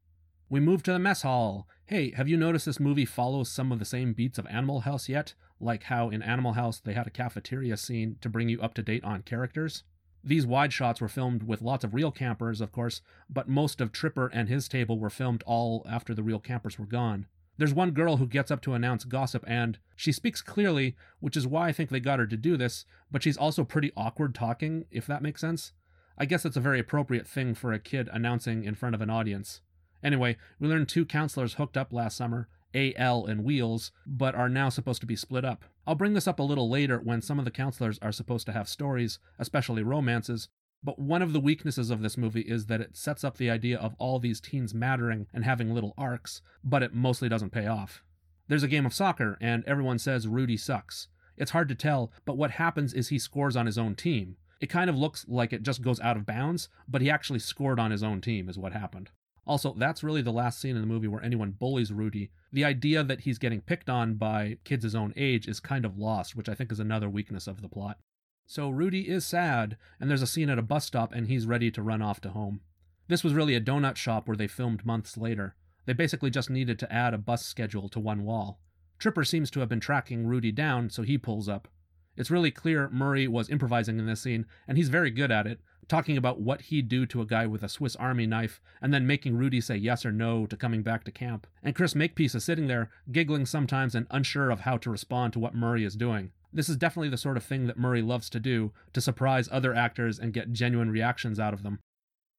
We 0.51 0.61
move 0.61 0.83
to 0.85 0.93
the 0.93 0.99
mess 0.99 1.23
hall. 1.23 1.67
Hey, 1.87 2.13
have 2.13 2.29
you 2.29 2.37
noticed 2.37 2.67
this 2.67 2.81
movie 2.81 3.05
follows 3.05 3.51
some 3.51 3.73
of 3.73 3.79
the 3.79 3.85
same 3.85 4.13
beats 4.13 4.39
of 4.39 4.47
Animal 4.47 4.81
House 4.81 5.09
yet? 5.09 5.35
Like 5.59 5.85
how 5.85 6.11
in 6.11 6.23
Animal 6.23 6.53
House 6.53 6.81
they 6.81 6.93
had 6.93 7.07
a 7.07 7.11
cafeteria 7.11 7.77
scene 7.77 8.17
to 8.21 8.29
bring 8.29 8.49
you 8.49 8.61
up 8.61 8.75
to 8.75 8.83
date 8.83 9.05
on 9.05 9.23
characters? 9.23 9.85
These 10.23 10.47
wide 10.47 10.73
shots 10.73 11.01
were 11.01 11.09
filmed 11.09 11.43
with 11.43 11.61
lots 11.61 11.85
of 11.85 11.93
real 11.93 12.11
campers, 12.11 12.61
of 12.61 12.73
course, 12.73 13.03
but 13.29 13.49
most 13.49 13.81
of 13.81 13.93
Tripper 13.93 14.29
and 14.29 14.49
his 14.49 14.69
table 14.69 14.99
were 14.99 15.11
filmed 15.11 15.43
all 15.45 15.85
after 15.89 16.15
the 16.15 16.23
real 16.23 16.41
campers 16.41 16.79
were 16.79 16.87
gone. 16.87 17.27
There's 17.57 17.75
one 17.75 17.93
girl 17.93 18.17
who 18.17 18.27
gets 18.27 18.51
up 18.51 18.61
to 18.63 18.75
announce 18.75 19.05
gossip, 19.05 19.45
and 19.47 19.79
she 19.95 20.11
speaks 20.11 20.43
clearly, 20.43 20.97
which 21.21 21.37
is 21.37 21.47
why 21.47 21.69
I 21.69 21.73
think 21.73 21.91
they 21.91 22.01
got 22.01 22.19
her 22.19 22.27
to 22.27 22.37
do 22.37 22.57
this, 22.57 22.85
but 23.11 23.23
she's 23.23 23.37
also 23.37 23.65
pretty 23.65 23.93
awkward 23.97 24.35
talking, 24.35 24.87
if 24.91 25.07
that 25.07 25.23
makes 25.23 25.41
sense. 25.41 25.73
I 26.19 26.27
guess 26.27 26.45
it's 26.45 26.57
a 26.57 26.61
very 26.61 26.81
appropriate 26.81 27.27
thing 27.27 27.55
for 27.55 27.73
a 27.73 27.79
kid 27.79 28.09
announcing 28.13 28.65
in 28.65 28.75
front 28.75 28.95
of 28.95 29.01
an 29.01 29.11
audience. 29.11 29.61
Anyway, 30.03 30.37
we 30.59 30.69
learned 30.69 30.89
two 30.89 31.05
counselors 31.05 31.55
hooked 31.55 31.77
up 31.77 31.93
last 31.93 32.17
summer, 32.17 32.49
AL 32.75 33.27
and 33.27 33.45
Wheels, 33.45 33.93
but 34.05 34.35
are 34.35 34.49
now 34.49 34.69
supposed 34.69 35.01
to 35.01 35.07
be 35.07 35.17
split 35.17 35.45
up. 35.45 35.65
I'll 35.87 35.95
bring 35.95 36.15
this 36.15 36.29
up 36.29 36.41
a 36.41 36.45
little 36.45 36.69
later 36.69 36.99
when 36.99 37.23
some 37.23 37.39
of 37.39 37.45
the 37.45 37.51
counselors 37.51 37.99
are 38.03 38.13
supposed 38.13 38.47
to 38.47 38.53
have 38.53 38.69
stories, 38.69 39.19
especially 39.39 39.83
romances, 39.83 40.49
but 40.85 40.99
one 40.99 41.23
of 41.23 41.33
the 41.33 41.41
weaknesses 41.41 41.91
of 41.91 42.03
this 42.03 42.19
movie 42.19 42.43
is 42.43 42.67
that 42.67 42.83
it 42.83 42.97
sets 42.97 43.25
up 43.25 43.39
the 43.39 43.49
idea 43.49 43.79
of 43.79 43.95
all 43.99 44.19
these 44.19 44.41
teens 44.41 44.75
mattering 44.75 45.27
and 45.33 45.45
having 45.45 45.73
little 45.73 45.95
arcs, 45.97 46.43
but 46.63 46.83
it 46.83 46.93
mostly 46.93 47.29
doesn't 47.29 47.51
pay 47.51 47.67
off. 47.67 48.05
There's 48.49 48.63
a 48.63 48.69
game 48.69 48.85
of 48.85 48.93
soccer, 48.93 49.39
and 49.41 49.65
everyone 49.65 49.99
says 49.99 50.29
Rudy 50.29 50.59
sucks. 50.59 51.09
It's 51.39 51.53
hard 51.53 51.69
to 51.71 51.75
tell, 51.75 52.13
but 52.27 52.37
what 52.37 52.53
happens 52.53 52.93
is 52.93 53.09
he 53.09 53.19
scores 53.19 53.57
on 53.57 53.65
his 53.65 53.79
own 53.79 53.97
team. 53.97 54.37
It 54.61 54.69
kind 54.69 54.91
of 54.91 54.97
looks 54.97 55.25
like 55.27 55.53
it 55.53 55.63
just 55.63 55.83
goes 55.83 55.99
out 56.01 56.19
of 56.19 56.27
bounds, 56.27 56.69
but 56.87 57.01
he 57.01 57.11
actually 57.11 57.39
scored 57.39 57.81
on 57.81 57.91
his 57.91 58.03
own 58.03 58.21
team, 58.21 58.49
is 58.51 58.59
what 58.59 58.73
happened. 58.73 59.11
Also, 59.47 59.75
that's 59.75 60.05
really 60.05 60.23
the 60.23 60.33
last 60.33 60.61
scene 60.61 60.77
in 60.77 60.83
the 60.83 60.87
movie 60.87 61.09
where 61.09 61.23
anyone 61.23 61.51
bullies 61.51 61.93
Rudy. 61.93 62.31
The 62.53 62.65
idea 62.65 63.03
that 63.03 63.21
he's 63.21 63.39
getting 63.39 63.61
picked 63.61 63.91
on 63.91 64.15
by 64.15 64.59
kids 64.65 64.85
his 64.85 64.95
own 64.95 65.13
age 65.17 65.49
is 65.49 65.61
kind 65.61 65.85
of 65.85 65.99
lost, 65.99 66.37
which 66.37 66.49
I 66.49 66.55
think 66.55 66.71
is 66.71 66.81
another 66.81 67.11
weakness 67.11 67.47
of 67.47 67.61
the 67.61 67.69
plot. 67.69 67.99
So 68.47 68.69
Rudy 68.69 69.09
is 69.09 69.25
sad, 69.25 69.77
and 69.99 70.11
there's 70.11 70.23
a 70.23 70.27
scene 70.27 70.51
at 70.51 70.59
a 70.59 70.63
bus 70.63 70.85
stop, 70.85 71.13
and 71.13 71.29
he's 71.29 71.47
ready 71.47 71.71
to 71.71 71.83
run 71.83 72.03
off 72.03 72.21
to 72.23 72.31
home. 72.31 72.61
This 73.09 73.25
was 73.25 73.35
really 73.35 73.55
a 73.55 73.61
donut 73.61 73.97
shop 73.97 74.29
where 74.29 74.37
they 74.37 74.47
filmed 74.47 74.85
months 74.85 75.17
later. 75.17 75.57
They 75.87 75.93
basically 75.93 76.31
just 76.31 76.51
needed 76.51 76.79
to 76.79 76.93
add 76.93 77.15
a 77.15 77.19
bus 77.19 77.45
schedule 77.45 77.89
to 77.91 78.01
one 78.01 78.25
wall. 78.25 78.61
Tripper 78.99 79.25
seems 79.25 79.51
to 79.51 79.61
have 79.61 79.69
been 79.69 79.81
tracking 79.81 80.27
Rudy 80.27 80.53
down, 80.53 80.91
so 80.91 81.03
he 81.03 81.19
pulls 81.19 81.49
up. 81.49 81.69
It's 82.17 82.31
really 82.31 82.51
clear 82.51 82.89
Murray 82.91 83.27
was 83.27 83.51
improvising 83.51 83.99
in 83.99 84.07
this 84.07 84.23
scene, 84.23 84.47
and 84.69 84.79
he's 84.79 84.89
very 84.89 85.11
good 85.11 85.31
at 85.31 85.47
it, 85.47 85.61
talking 85.89 86.17
about 86.17 86.41
what 86.41 86.63
he'd 86.63 86.89
do 86.89 87.05
to 87.07 87.21
a 87.21 87.27
guy 87.27 87.47
with 87.47 87.63
a 87.63 87.69
Swiss 87.69 87.97
Army 87.97 88.27
knife, 88.27 88.61
and 88.81 88.95
then 88.95 89.07
making 89.07 89.37
Rudy 89.37 89.61
say 89.61 89.77
yes 89.77 90.07
or 90.07 90.13
no 90.13 90.47
to 90.47 90.57
coming 90.57 90.83
back 90.83 91.05
to 91.05 91.11
camp. 91.11 91.47
And 91.63 91.75
Chris 91.75 91.95
Makepeace 91.95 92.35
is 92.35 92.45
sitting 92.45 92.69
there, 92.69 92.91
giggling 93.11 93.47
sometimes 93.47 93.95
and 93.95 94.07
unsure 94.11 94.51
of 94.51 94.61
how 94.61 94.77
to 94.79 94.91
respond 94.91 95.33
to 95.33 95.39
what 95.39 95.55
Murray 95.55 95.85
is 95.85 95.97
doing. 95.97 96.31
This 96.55 96.69
is 96.69 96.77
definitely 96.77 97.09
the 97.09 97.17
sort 97.17 97.37
of 97.37 97.43
thing 97.43 97.67
that 97.67 97.77
Murray 97.77 98.01
loves 98.01 98.31
to 98.31 98.39
do, 98.39 98.73
to 98.93 99.01
surprise 99.01 99.49
other 99.51 99.75
actors 99.75 100.21
and 100.21 100.33
get 100.33 100.53
genuine 100.53 100.89
reactions 100.89 101.41
out 101.41 101.53
of 101.53 101.65
them. 101.65 101.81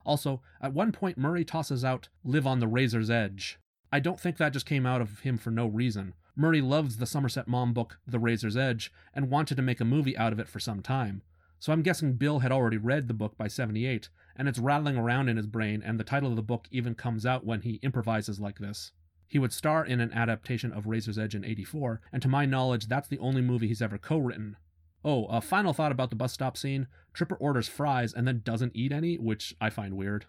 Also, 0.06 0.42
at 0.62 0.74
one 0.74 0.94
point, 0.94 1.18
Murray 1.18 1.44
tosses 1.44 1.84
out, 1.84 2.08
Live 2.24 2.48
on 2.48 2.60
the 2.60 2.68
Razor's 2.68 3.10
Edge. 3.10 3.60
I 3.92 4.00
don't 4.00 4.20
think 4.20 4.38
that 4.38 4.54
just 4.54 4.66
came 4.66 4.86
out 4.86 5.02
of 5.02 5.20
him 5.20 5.38
for 5.38 5.52
no 5.52 5.68
reason. 5.68 6.14
Murray 6.34 6.62
loves 6.62 6.98
the 6.98 7.06
Somerset 7.06 7.48
Maugham 7.48 7.74
book, 7.74 8.00
The 8.08 8.20
Razor's 8.20 8.56
Edge, 8.56 8.90
and 9.14 9.30
wanted 9.30 9.56
to 9.56 9.62
make 9.62 9.82
a 9.82 9.86
movie 9.86 10.18
out 10.18 10.32
of 10.32 10.40
it 10.40 10.48
for 10.48 10.60
some 10.60 10.82
time. 10.82 11.22
So 11.60 11.74
I'm 11.74 11.82
guessing 11.82 12.14
Bill 12.14 12.40
had 12.40 12.54
already 12.54 12.78
read 12.78 13.10
the 13.10 13.14
book 13.14 13.38
by 13.38 13.50
78, 13.50 14.08
and 14.38 14.48
it's 14.48 14.60
rattling 14.60 14.96
around 14.96 15.28
in 15.28 15.36
his 15.36 15.48
brain, 15.48 15.84
and 15.84 16.00
the 16.00 16.06
title 16.06 16.30
of 16.30 16.36
the 16.38 16.42
book 16.42 16.68
even 16.72 16.96
comes 16.96 17.26
out 17.26 17.46
when 17.46 17.62
he 17.62 17.80
improvises 17.82 18.40
like 18.40 18.60
this. 18.60 18.92
He 19.28 19.40
would 19.40 19.54
star 19.54 19.86
in 19.86 20.00
an 20.00 20.14
adaptation 20.14 20.72
of 20.72 20.88
Razor's 20.88 21.18
Edge 21.18 21.36
in 21.36 21.44
84, 21.44 22.02
and 22.12 22.22
to 22.22 22.28
my 22.28 22.46
knowledge, 22.46 22.88
that's 22.88 23.08
the 23.08 23.20
only 23.20 23.42
movie 23.42 23.68
he's 23.68 23.82
ever 23.82 23.98
co 23.98 24.18
written. 24.18 24.58
Oh, 25.04 25.26
a 25.26 25.42
final 25.42 25.74
thought 25.74 25.92
about 25.92 26.10
the 26.10 26.16
bus 26.16 26.34
stop 26.34 26.58
scene 26.58 26.88
Tripper 27.14 27.36
orders 27.36 27.68
fries 27.68 28.14
and 28.14 28.28
then 28.28 28.42
doesn't 28.44 28.76
eat 28.76 28.92
any, 28.92 29.18
which 29.18 29.56
I 29.62 29.70
find 29.70 29.96
weird. 29.96 30.26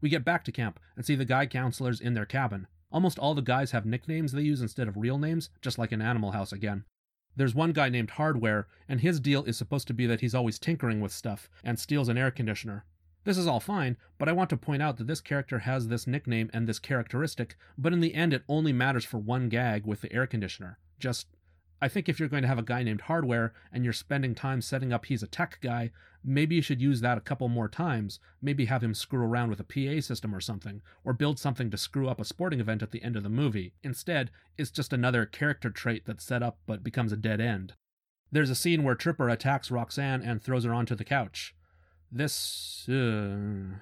We 0.00 0.08
get 0.08 0.24
back 0.24 0.44
to 0.44 0.52
camp 0.52 0.78
and 0.96 1.04
see 1.04 1.14
the 1.14 1.24
guy 1.24 1.46
counselors 1.46 2.00
in 2.00 2.14
their 2.14 2.26
cabin. 2.26 2.66
Almost 2.92 3.18
all 3.18 3.34
the 3.34 3.42
guys 3.42 3.72
have 3.72 3.84
nicknames 3.84 4.32
they 4.32 4.42
use 4.42 4.60
instead 4.60 4.86
of 4.86 4.96
real 4.96 5.18
names, 5.18 5.50
just 5.60 5.78
like 5.78 5.92
in 5.92 6.00
Animal 6.00 6.32
House 6.32 6.52
again. 6.52 6.84
There's 7.36 7.54
one 7.54 7.72
guy 7.72 7.88
named 7.88 8.10
Hardware, 8.10 8.66
and 8.88 9.00
his 9.00 9.20
deal 9.20 9.44
is 9.44 9.56
supposed 9.56 9.86
to 9.88 9.94
be 9.94 10.06
that 10.06 10.20
he's 10.20 10.34
always 10.34 10.58
tinkering 10.58 11.00
with 11.00 11.12
stuff 11.12 11.48
and 11.62 11.78
steals 11.78 12.08
an 12.08 12.18
air 12.18 12.30
conditioner. 12.30 12.84
This 13.28 13.36
is 13.36 13.46
all 13.46 13.60
fine, 13.60 13.98
but 14.16 14.26
I 14.26 14.32
want 14.32 14.48
to 14.48 14.56
point 14.56 14.80
out 14.80 14.96
that 14.96 15.06
this 15.06 15.20
character 15.20 15.58
has 15.58 15.88
this 15.88 16.06
nickname 16.06 16.48
and 16.54 16.66
this 16.66 16.78
characteristic, 16.78 17.58
but 17.76 17.92
in 17.92 18.00
the 18.00 18.14
end 18.14 18.32
it 18.32 18.42
only 18.48 18.72
matters 18.72 19.04
for 19.04 19.18
one 19.18 19.50
gag 19.50 19.84
with 19.84 20.00
the 20.00 20.10
air 20.10 20.26
conditioner. 20.26 20.78
Just, 20.98 21.26
I 21.78 21.88
think 21.88 22.08
if 22.08 22.18
you're 22.18 22.30
going 22.30 22.40
to 22.40 22.48
have 22.48 22.58
a 22.58 22.62
guy 22.62 22.82
named 22.82 23.02
Hardware 23.02 23.52
and 23.70 23.84
you're 23.84 23.92
spending 23.92 24.34
time 24.34 24.62
setting 24.62 24.94
up 24.94 25.04
he's 25.04 25.22
a 25.22 25.26
tech 25.26 25.58
guy, 25.60 25.90
maybe 26.24 26.54
you 26.54 26.62
should 26.62 26.80
use 26.80 27.02
that 27.02 27.18
a 27.18 27.20
couple 27.20 27.50
more 27.50 27.68
times. 27.68 28.18
Maybe 28.40 28.64
have 28.64 28.82
him 28.82 28.94
screw 28.94 29.22
around 29.22 29.50
with 29.50 29.60
a 29.60 29.62
PA 29.62 30.00
system 30.00 30.34
or 30.34 30.40
something, 30.40 30.80
or 31.04 31.12
build 31.12 31.38
something 31.38 31.70
to 31.70 31.76
screw 31.76 32.08
up 32.08 32.22
a 32.22 32.24
sporting 32.24 32.60
event 32.60 32.82
at 32.82 32.92
the 32.92 33.02
end 33.02 33.14
of 33.14 33.24
the 33.24 33.28
movie. 33.28 33.74
Instead, 33.82 34.30
it's 34.56 34.70
just 34.70 34.94
another 34.94 35.26
character 35.26 35.68
trait 35.68 36.06
that's 36.06 36.24
set 36.24 36.42
up 36.42 36.60
but 36.66 36.82
becomes 36.82 37.12
a 37.12 37.16
dead 37.18 37.42
end. 37.42 37.74
There's 38.32 38.48
a 38.48 38.54
scene 38.54 38.84
where 38.84 38.94
Tripper 38.94 39.28
attacks 39.28 39.70
Roxanne 39.70 40.22
and 40.22 40.42
throws 40.42 40.64
her 40.64 40.72
onto 40.72 40.94
the 40.94 41.04
couch. 41.04 41.54
This. 42.10 42.88
Uh, 42.88 43.76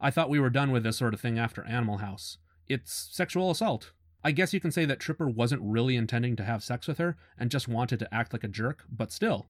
I 0.00 0.10
thought 0.10 0.30
we 0.30 0.40
were 0.40 0.50
done 0.50 0.72
with 0.72 0.82
this 0.82 0.96
sort 0.96 1.14
of 1.14 1.20
thing 1.20 1.38
after 1.38 1.64
Animal 1.64 1.98
House. 1.98 2.38
It's 2.68 2.92
sexual 3.12 3.50
assault. 3.50 3.92
I 4.24 4.32
guess 4.32 4.52
you 4.52 4.60
can 4.60 4.70
say 4.70 4.84
that 4.84 5.00
Tripper 5.00 5.28
wasn't 5.28 5.62
really 5.64 5.96
intending 5.96 6.36
to 6.36 6.44
have 6.44 6.62
sex 6.62 6.86
with 6.86 6.98
her 6.98 7.16
and 7.38 7.50
just 7.50 7.68
wanted 7.68 7.98
to 8.00 8.14
act 8.14 8.32
like 8.32 8.44
a 8.44 8.48
jerk, 8.48 8.84
but 8.90 9.12
still. 9.12 9.48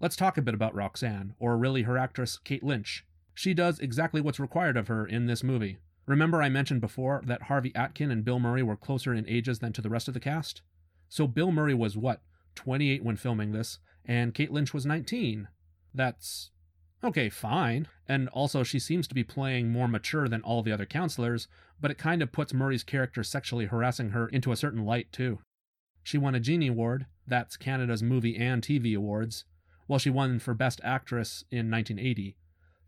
Let's 0.00 0.16
talk 0.16 0.36
a 0.36 0.42
bit 0.42 0.54
about 0.54 0.74
Roxanne, 0.74 1.34
or 1.38 1.56
really 1.56 1.82
her 1.82 1.98
actress, 1.98 2.38
Kate 2.38 2.64
Lynch. 2.64 3.04
She 3.34 3.54
does 3.54 3.78
exactly 3.78 4.20
what's 4.20 4.40
required 4.40 4.76
of 4.76 4.88
her 4.88 5.06
in 5.06 5.26
this 5.26 5.44
movie. 5.44 5.78
Remember, 6.06 6.42
I 6.42 6.48
mentioned 6.48 6.80
before 6.80 7.22
that 7.26 7.42
Harvey 7.42 7.72
Atkin 7.74 8.10
and 8.10 8.24
Bill 8.24 8.40
Murray 8.40 8.62
were 8.62 8.76
closer 8.76 9.14
in 9.14 9.28
ages 9.28 9.60
than 9.60 9.72
to 9.74 9.82
the 9.82 9.90
rest 9.90 10.08
of 10.08 10.14
the 10.14 10.20
cast? 10.20 10.62
So 11.08 11.26
Bill 11.26 11.52
Murray 11.52 11.74
was 11.74 11.96
what, 11.96 12.20
28 12.54 13.04
when 13.04 13.16
filming 13.16 13.52
this, 13.52 13.78
and 14.04 14.34
Kate 14.34 14.52
Lynch 14.52 14.74
was 14.74 14.86
19. 14.86 15.48
That's 15.94 16.50
okay, 17.02 17.28
fine. 17.28 17.88
And 18.08 18.28
also, 18.28 18.62
she 18.62 18.78
seems 18.78 19.06
to 19.08 19.14
be 19.14 19.24
playing 19.24 19.70
more 19.70 19.88
mature 19.88 20.28
than 20.28 20.42
all 20.42 20.62
the 20.62 20.72
other 20.72 20.86
counselors, 20.86 21.48
but 21.80 21.90
it 21.90 21.98
kind 21.98 22.22
of 22.22 22.32
puts 22.32 22.54
Murray's 22.54 22.84
character 22.84 23.22
sexually 23.22 23.66
harassing 23.66 24.10
her 24.10 24.28
into 24.28 24.52
a 24.52 24.56
certain 24.56 24.84
light, 24.84 25.12
too. 25.12 25.38
She 26.02 26.18
won 26.18 26.34
a 26.34 26.40
Genie 26.40 26.68
Award, 26.68 27.06
that's 27.26 27.56
Canada's 27.56 28.02
Movie 28.02 28.36
and 28.36 28.62
TV 28.62 28.96
Awards, 28.96 29.44
while 29.86 29.98
she 29.98 30.10
won 30.10 30.38
for 30.38 30.54
Best 30.54 30.80
Actress 30.82 31.44
in 31.50 31.70
1980. 31.70 32.36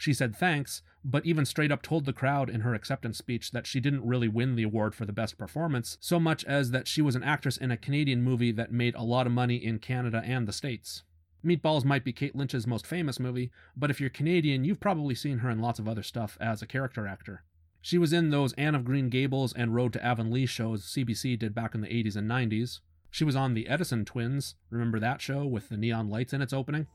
She 0.03 0.13
said 0.13 0.35
thanks, 0.35 0.83
but 1.05 1.25
even 1.25 1.45
straight 1.45 1.71
up 1.71 1.81
told 1.81 2.07
the 2.07 2.13
crowd 2.13 2.51
in 2.51 2.63
her 2.63 2.75
acceptance 2.75 3.19
speech 3.19 3.53
that 3.53 3.69
she 3.69 3.79
didn't 3.79 4.05
really 4.05 4.27
win 4.27 4.57
the 4.57 4.65
award 4.65 4.97
for 4.97 5.05
the 5.05 5.13
best 5.13 5.39
performance, 5.39 5.97
so 6.01 6.19
much 6.19 6.45
as 6.45 6.73
that 6.73 6.89
she 6.89 7.01
was 7.01 7.15
an 7.15 7.23
actress 7.23 7.57
in 7.57 7.71
a 7.71 7.77
Canadian 7.77 8.21
movie 8.21 8.51
that 8.51 8.73
made 8.73 8.97
a 8.97 9.03
lot 9.03 9.29
of 9.29 9.33
money 9.33 9.57
in 9.57 9.79
Canada 9.79 10.21
and 10.25 10.49
the 10.49 10.53
States. 10.53 11.05
Meatballs 11.45 11.85
might 11.85 12.05
be 12.05 12.13
Kate 12.13 12.37
Lynch's 12.37 12.67
most 12.67 12.87
famous 12.87 13.19
movie, 13.19 13.51
but 13.77 13.91
if 13.91 14.01
you're 14.01 14.11
Canadian, 14.11 14.65
you've 14.65 14.81
probably 14.81 15.15
seen 15.15 15.39
her 15.39 15.51
in 15.51 15.61
lots 15.61 15.79
of 15.79 15.89
other 15.89 16.03
stuff 16.03 16.39
as 16.41 16.63
a 16.63 16.67
character 16.67 17.07
actor. 17.07 17.43
She 17.81 17.99
was 17.99 18.13
in 18.13 18.31
those 18.31 18.53
Anne 18.53 18.77
of 18.77 18.85
Green 18.85 19.09
Gables 19.09 19.53
and 19.53 19.75
Road 19.75 19.93
to 19.95 20.05
Avonlea 20.05 20.47
shows 20.47 20.85
CBC 20.85 21.37
did 21.39 21.53
back 21.53 21.75
in 21.75 21.81
the 21.81 21.89
80s 21.89 22.15
and 22.15 22.31
90s. 22.31 22.79
She 23.11 23.25
was 23.25 23.35
on 23.35 23.55
The 23.55 23.67
Edison 23.67 24.05
Twins, 24.05 24.55
remember 24.71 25.01
that 25.01 25.21
show 25.21 25.45
with 25.45 25.69
the 25.69 25.77
neon 25.77 26.09
lights 26.09 26.33
in 26.33 26.41
its 26.41 26.53
opening? 26.53 26.87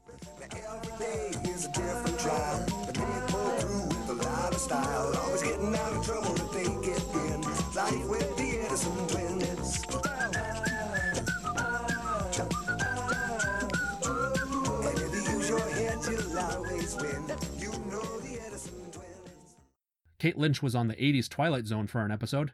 Kate 20.19 20.37
Lynch 20.37 20.63
was 20.63 20.73
on 20.73 20.87
the 20.87 20.95
80s 20.95 21.29
Twilight 21.29 21.67
Zone 21.67 21.85
for 21.85 22.03
an 22.03 22.11
episode. 22.11 22.51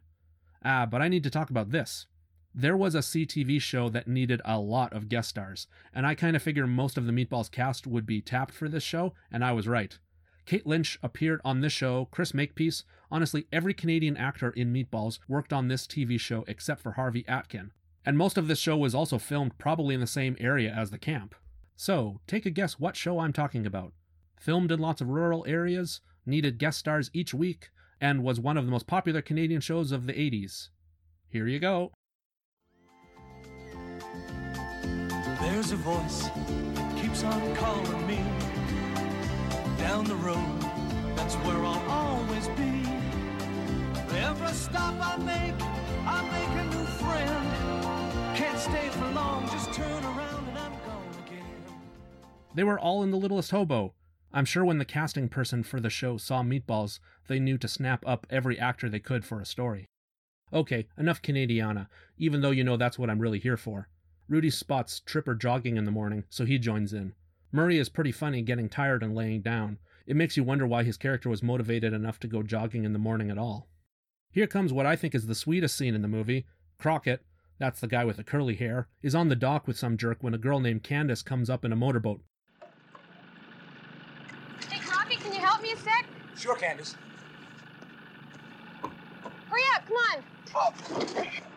Ah, 0.66 0.86
but 0.86 1.02
I 1.02 1.08
need 1.08 1.24
to 1.24 1.30
talk 1.30 1.50
about 1.50 1.72
this. 1.72 2.08
There 2.54 2.78
was 2.78 2.94
a 2.94 3.00
CTV 3.00 3.62
show 3.62 3.90
that 3.90 4.08
needed 4.08 4.42
a 4.46 4.60
lot 4.60 4.94
of 4.94 5.10
guest 5.10 5.30
stars, 5.30 5.68
and 5.94 6.06
I 6.06 6.14
kind 6.14 6.36
of 6.36 6.44
figure 6.44 6.68
most 6.68 6.98
of 6.98 7.06
the 7.06 7.14
Meatballs 7.14 7.50
cast 7.50 7.88
would 7.88 8.06
be 8.06 8.22
tapped 8.22 8.54
for 8.54 8.68
this 8.68 8.84
show, 8.84 9.14
and 9.32 9.44
I 9.44 9.54
was 9.54 9.68
right. 9.68 9.98
Kate 10.46 10.68
Lynch 10.68 11.00
appeared 11.02 11.40
on 11.46 11.62
this 11.62 11.72
show, 11.72 12.10
Chris 12.12 12.34
Makepeace. 12.34 12.84
Honestly, 13.10 13.48
every 13.52 13.74
Canadian 13.74 14.18
actor 14.18 14.50
in 14.50 14.74
Meatballs 14.74 15.20
worked 15.28 15.54
on 15.54 15.68
this 15.68 15.88
TV 15.88 16.20
show 16.20 16.44
except 16.48 16.82
for 16.82 16.92
Harvey 16.92 17.24
Atkin. 17.28 17.72
And 18.06 18.18
most 18.18 18.38
of 18.38 18.50
this 18.50 18.60
show 18.60 18.76
was 18.76 18.94
also 18.94 19.18
filmed 19.18 19.58
probably 19.58 19.96
in 19.96 20.02
the 20.02 20.08
same 20.08 20.36
area 20.40 20.72
as 20.72 20.92
the 20.92 20.98
camp. 20.98 21.34
So, 21.78 22.20
take 22.28 22.46
a 22.46 22.50
guess 22.50 22.78
what 22.78 22.98
show 22.98 23.20
I'm 23.20 23.34
talking 23.34 23.66
about. 23.66 23.94
Filmed 24.38 24.72
in 24.72 24.80
lots 24.80 25.00
of 25.00 25.08
rural 25.08 25.46
areas, 25.48 26.02
needed 26.26 26.58
guest 26.58 26.80
stars 26.80 27.10
each 27.14 27.34
week, 27.34 27.70
and 28.00 28.24
was 28.24 28.40
one 28.40 28.58
of 28.58 28.66
the 28.66 28.72
most 28.72 28.88
popular 28.88 29.22
Canadian 29.22 29.62
shows 29.62 29.92
of 29.92 30.06
the 30.06 30.14
80s. 30.14 30.70
Here 31.30 31.48
you 31.48 31.60
go. 31.60 31.92
There's 35.42 35.72
a 35.72 35.76
voice 35.78 36.30
keeps 37.02 37.24
on 37.24 37.56
calling 37.56 38.08
me 38.08 38.20
down 39.78 40.06
the 40.06 40.16
road. 40.16 40.62
That's 41.16 41.36
where 41.36 41.64
I'll 41.64 41.90
always 41.90 42.48
be. 42.50 42.84
Every 44.16 44.54
stop 44.54 44.96
I 45.00 45.18
make, 45.18 45.62
I 46.06 46.22
make 46.32 46.54
a 46.62 46.66
new 46.76 46.86
friend. 47.04 48.38
Can't 48.38 48.60
stay 48.60 48.90
for 48.90 49.12
long, 49.12 49.48
just 49.48 49.74
turn 49.74 50.04
around 50.04 50.48
and 50.50 50.58
I'm 50.58 50.72
gone 50.86 51.26
again. 51.26 51.46
They 52.56 52.64
were 52.64 52.80
all 52.80 53.04
in 53.04 53.12
The 53.12 53.18
Littlest 53.18 53.52
Hobo. 53.52 53.94
I'm 54.34 54.46
sure 54.46 54.66
when 54.66 54.80
the 54.80 54.86
casting 54.86 55.30
person 55.30 55.64
for 55.64 55.80
the 55.80 55.90
show 55.90 56.18
saw 56.18 56.42
Meatballs, 56.42 57.00
they 57.28 57.40
knew 57.40 57.58
to 57.60 57.68
snap 57.68 58.04
up 58.08 58.26
every 58.30 58.58
actor 58.58 58.90
they 58.90 59.00
could 59.00 59.24
for 59.24 59.40
a 59.40 59.46
story. 59.46 59.86
Okay, 60.52 60.88
enough 60.98 61.22
Canadiana, 61.22 61.88
even 62.18 62.42
though 62.42 62.52
you 62.52 62.64
know 62.64 62.78
that's 62.78 63.00
what 63.00 63.10
I'm 63.10 63.20
really 63.20 63.40
here 63.40 63.58
for. 63.58 63.90
Rudy 64.28 64.50
spots 64.50 65.00
Tripper 65.00 65.36
jogging 65.36 65.78
in 65.78 65.84
the 65.84 65.92
morning, 65.92 66.24
so 66.30 66.46
he 66.46 66.58
joins 66.58 66.94
in. 66.94 67.14
Murray 67.52 67.78
is 67.78 67.90
pretty 67.90 68.12
funny 68.12 68.42
getting 68.42 68.70
tired 68.70 69.04
and 69.04 69.14
laying 69.14 69.42
down. 69.42 69.78
It 70.08 70.16
makes 70.16 70.36
you 70.36 70.44
wonder 70.44 70.66
why 70.66 70.84
his 70.84 70.98
character 70.98 71.30
was 71.30 71.44
motivated 71.44 71.94
enough 71.94 72.20
to 72.22 72.28
go 72.28 72.42
jogging 72.42 72.84
in 72.84 72.94
the 72.94 73.00
morning 73.00 73.30
at 73.30 73.38
all. 73.38 73.68
Here 74.32 74.48
comes 74.48 74.74
what 74.74 74.88
I 74.88 74.96
think 74.96 75.14
is 75.14 75.28
the 75.28 75.36
sweetest 75.36 75.78
scene 75.78 75.94
in 75.94 76.02
the 76.02 76.08
movie. 76.08 76.46
Crockett, 76.80 77.24
that's 77.60 77.80
the 77.80 77.88
guy 77.88 78.04
with 78.04 78.18
the 78.18 78.24
curly 78.24 78.56
hair, 78.56 78.88
is 79.02 79.14
on 79.14 79.30
the 79.30 79.36
dock 79.36 79.68
with 79.68 79.78
some 79.78 79.98
jerk 79.98 80.18
when 80.22 80.34
a 80.34 80.40
girl 80.40 80.60
named 80.60 80.84
Candace 80.84 81.22
comes 81.22 81.50
up 81.50 81.64
in 81.64 81.72
a 81.72 81.76
motorboat. 81.76 82.22
Hey, 84.70 84.80
Crockett, 84.80 85.20
can 85.20 85.34
you 85.34 85.40
help 85.40 85.62
me 85.62 85.74
a 85.74 85.78
sec? 85.78 86.06
Sure, 86.36 86.56
Candace. 86.56 86.98
Hurry 89.50 89.62
up, 89.76 89.86
come 89.88 89.98
on. 90.14 90.24
What 90.54 91.53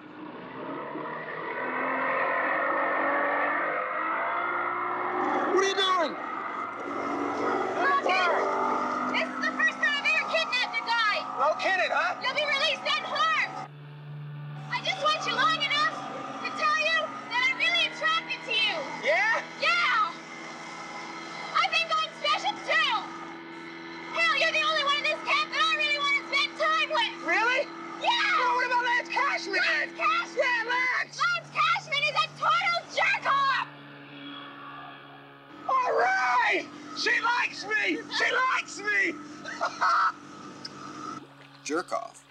Jerk 41.67 41.93
off. 41.93 42.25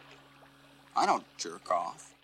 I 0.95 1.05
don't 1.05 1.25
jerk 1.37 1.69
off. 1.69 2.15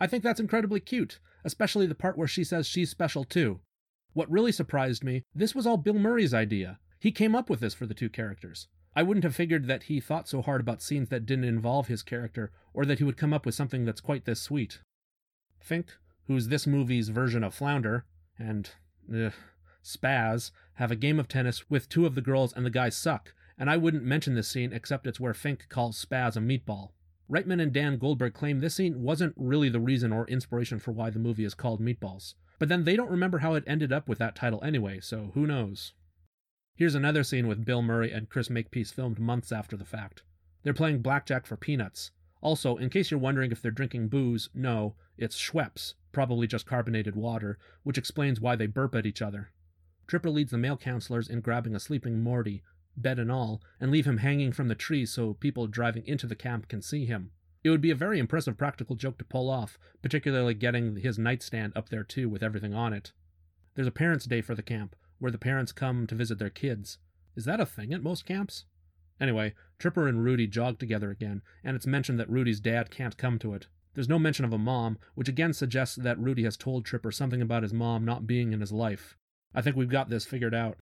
I 0.00 0.06
think 0.06 0.24
that's 0.24 0.40
incredibly 0.40 0.80
cute, 0.80 1.18
especially 1.44 1.86
the 1.86 1.94
part 1.94 2.16
where 2.16 2.26
she 2.26 2.44
says 2.44 2.66
she's 2.66 2.88
special 2.88 3.24
too. 3.24 3.60
What 4.14 4.30
really 4.30 4.50
surprised 4.50 5.04
me, 5.04 5.22
this 5.34 5.54
was 5.54 5.66
all 5.66 5.76
Bill 5.76 5.92
Murray's 5.92 6.32
idea. 6.32 6.78
He 6.98 7.12
came 7.12 7.36
up 7.36 7.50
with 7.50 7.60
this 7.60 7.74
for 7.74 7.84
the 7.84 7.92
two 7.92 8.08
characters. 8.08 8.68
I 8.96 9.02
wouldn't 9.02 9.24
have 9.24 9.36
figured 9.36 9.66
that 9.66 9.84
he 9.84 10.00
thought 10.00 10.26
so 10.26 10.40
hard 10.40 10.62
about 10.62 10.80
scenes 10.80 11.10
that 11.10 11.26
didn't 11.26 11.44
involve 11.44 11.88
his 11.88 12.02
character, 12.02 12.52
or 12.72 12.86
that 12.86 12.98
he 12.98 13.04
would 13.04 13.18
come 13.18 13.34
up 13.34 13.44
with 13.44 13.54
something 13.54 13.84
that's 13.84 14.00
quite 14.00 14.24
this 14.24 14.40
sweet. 14.40 14.78
Fink, 15.60 15.88
who's 16.26 16.48
this 16.48 16.66
movie's 16.66 17.10
version 17.10 17.44
of 17.44 17.52
Flounder, 17.54 18.06
and 18.38 18.70
ugh, 19.14 19.34
Spaz, 19.84 20.52
have 20.76 20.90
a 20.90 20.96
game 20.96 21.20
of 21.20 21.28
tennis 21.28 21.68
with 21.68 21.90
two 21.90 22.06
of 22.06 22.14
the 22.14 22.22
girls 22.22 22.54
and 22.54 22.64
the 22.64 22.70
guys 22.70 22.96
suck, 22.96 23.34
and 23.58 23.70
I 23.70 23.76
wouldn't 23.76 24.04
mention 24.04 24.34
this 24.34 24.48
scene 24.48 24.72
except 24.72 25.06
it's 25.06 25.20
where 25.20 25.34
Fink 25.34 25.68
calls 25.68 26.04
Spaz 26.04 26.36
a 26.36 26.40
meatball. 26.40 26.90
Reitman 27.30 27.62
and 27.62 27.72
Dan 27.72 27.96
Goldberg 27.96 28.34
claim 28.34 28.60
this 28.60 28.74
scene 28.74 29.02
wasn't 29.02 29.34
really 29.36 29.68
the 29.68 29.80
reason 29.80 30.12
or 30.12 30.26
inspiration 30.26 30.78
for 30.78 30.92
why 30.92 31.10
the 31.10 31.18
movie 31.18 31.44
is 31.44 31.54
called 31.54 31.80
Meatballs. 31.80 32.34
But 32.58 32.68
then 32.68 32.84
they 32.84 32.96
don't 32.96 33.10
remember 33.10 33.38
how 33.38 33.54
it 33.54 33.64
ended 33.66 33.92
up 33.92 34.08
with 34.08 34.18
that 34.18 34.36
title 34.36 34.62
anyway, 34.62 35.00
so 35.00 35.30
who 35.34 35.46
knows? 35.46 35.94
Here's 36.76 36.94
another 36.94 37.22
scene 37.22 37.46
with 37.46 37.64
Bill 37.64 37.82
Murray 37.82 38.10
and 38.10 38.28
Chris 38.28 38.50
Makepeace 38.50 38.90
filmed 38.90 39.18
months 39.18 39.52
after 39.52 39.76
the 39.76 39.84
fact. 39.84 40.22
They're 40.62 40.74
playing 40.74 41.02
blackjack 41.02 41.46
for 41.46 41.56
peanuts. 41.56 42.10
Also, 42.40 42.76
in 42.76 42.90
case 42.90 43.10
you're 43.10 43.20
wondering 43.20 43.52
if 43.52 43.62
they're 43.62 43.70
drinking 43.70 44.08
booze, 44.08 44.50
no, 44.54 44.96
it's 45.16 45.38
Schweppes, 45.40 45.94
probably 46.12 46.46
just 46.46 46.66
carbonated 46.66 47.16
water, 47.16 47.58
which 47.84 47.96
explains 47.96 48.40
why 48.40 48.56
they 48.56 48.66
burp 48.66 48.94
at 48.94 49.06
each 49.06 49.22
other. 49.22 49.50
Tripper 50.06 50.30
leads 50.30 50.50
the 50.50 50.58
male 50.58 50.76
counselors 50.76 51.28
in 51.28 51.40
grabbing 51.40 51.74
a 51.74 51.80
sleeping 51.80 52.22
Morty, 52.22 52.62
bed 52.96 53.18
and 53.18 53.30
all, 53.30 53.62
and 53.80 53.90
leave 53.90 54.06
him 54.06 54.18
hanging 54.18 54.52
from 54.52 54.68
the 54.68 54.74
tree 54.74 55.06
so 55.06 55.34
people 55.34 55.66
driving 55.66 56.06
into 56.06 56.26
the 56.26 56.34
camp 56.34 56.68
can 56.68 56.82
see 56.82 57.06
him. 57.06 57.30
It 57.62 57.70
would 57.70 57.80
be 57.80 57.90
a 57.90 57.96
very 57.96 58.18
impressive 58.18 58.58
practical 58.58 58.94
joke 58.94 59.18
to 59.18 59.24
pull 59.24 59.48
off, 59.48 59.78
particularly 60.02 60.54
getting 60.54 60.96
his 60.96 61.18
nightstand 61.18 61.72
up 61.74 61.88
there 61.88 62.04
too 62.04 62.28
with 62.28 62.42
everything 62.42 62.74
on 62.74 62.92
it. 62.92 63.12
There's 63.74 63.88
a 63.88 63.92
parents' 63.92 64.26
day 64.26 64.42
for 64.42 64.54
the 64.54 64.62
camp, 64.62 64.94
where 65.18 65.32
the 65.32 65.38
parents 65.38 65.72
come 65.72 66.06
to 66.06 66.14
visit 66.14 66.38
their 66.38 66.50
kids. 66.50 66.98
Is 67.34 67.46
that 67.46 67.60
a 67.60 67.66
thing 67.66 67.94
at 67.94 68.02
most 68.02 68.26
camps? 68.26 68.66
Anyway, 69.20 69.54
Tripper 69.78 70.06
and 70.06 70.22
Rudy 70.22 70.46
jog 70.46 70.78
together 70.78 71.10
again, 71.10 71.42
and 71.62 71.74
it's 71.74 71.86
mentioned 71.86 72.20
that 72.20 72.30
Rudy's 72.30 72.60
dad 72.60 72.90
can't 72.90 73.16
come 73.16 73.38
to 73.38 73.54
it. 73.54 73.66
There's 73.94 74.08
no 74.08 74.18
mention 74.18 74.44
of 74.44 74.52
a 74.52 74.58
mom, 74.58 74.98
which 75.14 75.28
again 75.28 75.52
suggests 75.52 75.96
that 75.96 76.18
Rudy 76.18 76.44
has 76.44 76.56
told 76.56 76.84
Tripper 76.84 77.12
something 77.12 77.40
about 77.40 77.62
his 77.62 77.72
mom 77.72 78.04
not 78.04 78.26
being 78.26 78.52
in 78.52 78.60
his 78.60 78.72
life. 78.72 79.16
I 79.54 79.62
think 79.62 79.76
we've 79.76 79.88
got 79.88 80.10
this 80.10 80.24
figured 80.24 80.54
out. 80.54 80.76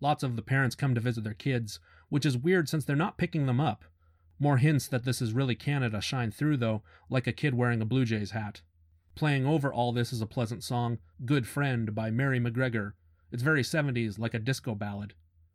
Lots 0.00 0.22
of 0.22 0.36
the 0.36 0.42
parents 0.42 0.74
come 0.74 0.94
to 0.94 1.00
visit 1.00 1.24
their 1.24 1.34
kids, 1.34 1.78
which 2.08 2.24
is 2.24 2.38
weird 2.38 2.68
since 2.68 2.84
they're 2.84 2.96
not 2.96 3.18
picking 3.18 3.46
them 3.46 3.60
up. 3.60 3.84
More 4.38 4.56
hints 4.56 4.88
that 4.88 5.04
this 5.04 5.20
is 5.20 5.34
really 5.34 5.54
Canada 5.54 6.00
shine 6.00 6.30
through, 6.30 6.56
though, 6.56 6.82
like 7.10 7.26
a 7.26 7.32
kid 7.32 7.54
wearing 7.54 7.82
a 7.82 7.86
Blue 7.86 8.06
Jays 8.06 8.30
hat. 8.30 8.62
Playing 9.14 9.46
over 9.46 9.72
all 9.72 9.92
this 9.92 10.12
is 10.12 10.22
a 10.22 10.26
pleasant 10.26 10.64
song, 10.64 10.98
Good 11.26 11.46
Friend 11.46 11.94
by 11.94 12.10
Mary 12.10 12.40
MacGregor. 12.40 12.94
It's 13.30 13.42
very 13.42 13.62
70s, 13.62 14.18
like 14.18 14.32
a 14.32 14.38
disco 14.38 14.74
ballad. 14.74 15.12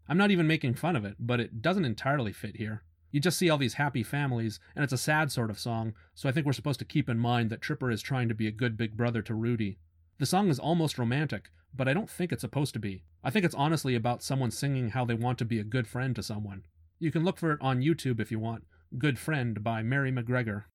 I'm 0.07 0.17
not 0.17 0.29
even 0.29 0.45
making 0.45 0.75
fun 0.75 0.95
of 0.95 1.03
it, 1.03 1.15
but 1.19 1.39
it 1.39 1.63
doesn't 1.63 1.85
entirely 1.85 2.31
fit 2.31 2.57
here. 2.57 2.83
You 3.11 3.19
just 3.19 3.39
see 3.39 3.49
all 3.49 3.57
these 3.57 3.75
happy 3.75 4.03
families, 4.03 4.59
and 4.75 4.83
it's 4.83 4.93
a 4.93 4.97
sad 4.97 5.31
sort 5.31 5.49
of 5.49 5.57
song, 5.57 5.93
so 6.13 6.29
I 6.29 6.31
think 6.31 6.45
we're 6.45 6.53
supposed 6.53 6.79
to 6.79 6.85
keep 6.85 7.09
in 7.09 7.17
mind 7.17 7.49
that 7.49 7.61
Tripper 7.61 7.89
is 7.89 8.01
trying 8.01 8.27
to 8.27 8.35
be 8.35 8.45
a 8.45 8.51
good 8.51 8.77
big 8.77 8.95
brother 8.95 9.21
to 9.23 9.33
Rudy. 9.33 9.79
The 10.17 10.25
song 10.25 10.47
is 10.47 10.59
almost 10.59 10.97
romantic, 10.97 11.49
but 11.75 11.89
I 11.89 11.93
don't 11.93 12.09
think 12.09 12.31
it's 12.31 12.41
supposed 12.41 12.73
to 12.73 12.79
be. 12.79 13.03
I 13.21 13.29
think 13.29 13.43
it's 13.43 13.55
honestly 13.55 13.95
about 13.95 14.23
someone 14.23 14.49
singing 14.49 14.91
how 14.91 15.03
they 15.03 15.13
want 15.13 15.37
to 15.39 15.45
be 15.45 15.59
a 15.59 15.63
good 15.65 15.87
friend 15.87 16.15
to 16.15 16.23
someone. 16.23 16.63
You 16.99 17.11
can 17.11 17.25
look 17.25 17.37
for 17.37 17.51
it 17.51 17.59
on 17.61 17.81
YouTube 17.81 18.21
if 18.21 18.31
you 18.31 18.39
want. 18.39 18.63
Good 18.97 19.19
Friend 19.19 19.61
by 19.61 19.83
Mary 19.83 20.11
MacGregor. 20.11 20.67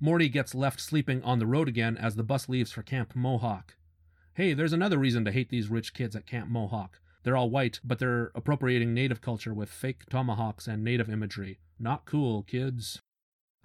Morty 0.00 0.28
gets 0.28 0.56
left 0.56 0.80
sleeping 0.80 1.22
on 1.22 1.38
the 1.38 1.46
road 1.46 1.68
again 1.68 1.96
as 1.96 2.16
the 2.16 2.24
bus 2.24 2.48
leaves 2.48 2.72
for 2.72 2.82
Camp 2.82 3.14
Mohawk. 3.14 3.76
Hey, 4.34 4.54
there's 4.54 4.72
another 4.72 4.98
reason 4.98 5.24
to 5.24 5.30
hate 5.30 5.50
these 5.50 5.68
rich 5.68 5.94
kids 5.94 6.16
at 6.16 6.26
Camp 6.26 6.50
Mohawk. 6.50 6.98
They're 7.22 7.36
all 7.36 7.50
white, 7.50 7.78
but 7.84 8.00
they're 8.00 8.32
appropriating 8.34 8.92
native 8.92 9.20
culture 9.20 9.54
with 9.54 9.68
fake 9.68 10.06
tomahawks 10.10 10.66
and 10.66 10.82
native 10.82 11.08
imagery. 11.08 11.60
Not 11.78 12.06
cool, 12.06 12.42
kids. 12.42 12.98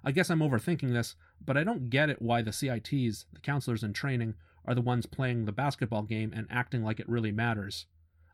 I 0.04 0.12
guess 0.12 0.30
I'm 0.30 0.38
overthinking 0.38 0.92
this, 0.92 1.16
but 1.44 1.56
I 1.56 1.64
don't 1.64 1.90
get 1.90 2.10
it 2.10 2.22
why 2.22 2.42
the 2.42 2.52
CITs, 2.52 3.24
the 3.32 3.40
counselors 3.40 3.82
in 3.82 3.92
training, 3.92 4.36
are 4.66 4.74
the 4.74 4.80
ones 4.80 5.06
playing 5.06 5.44
the 5.44 5.52
basketball 5.52 6.02
game 6.02 6.32
and 6.34 6.46
acting 6.50 6.82
like 6.82 7.00
it 7.00 7.08
really 7.08 7.32
matters. 7.32 7.86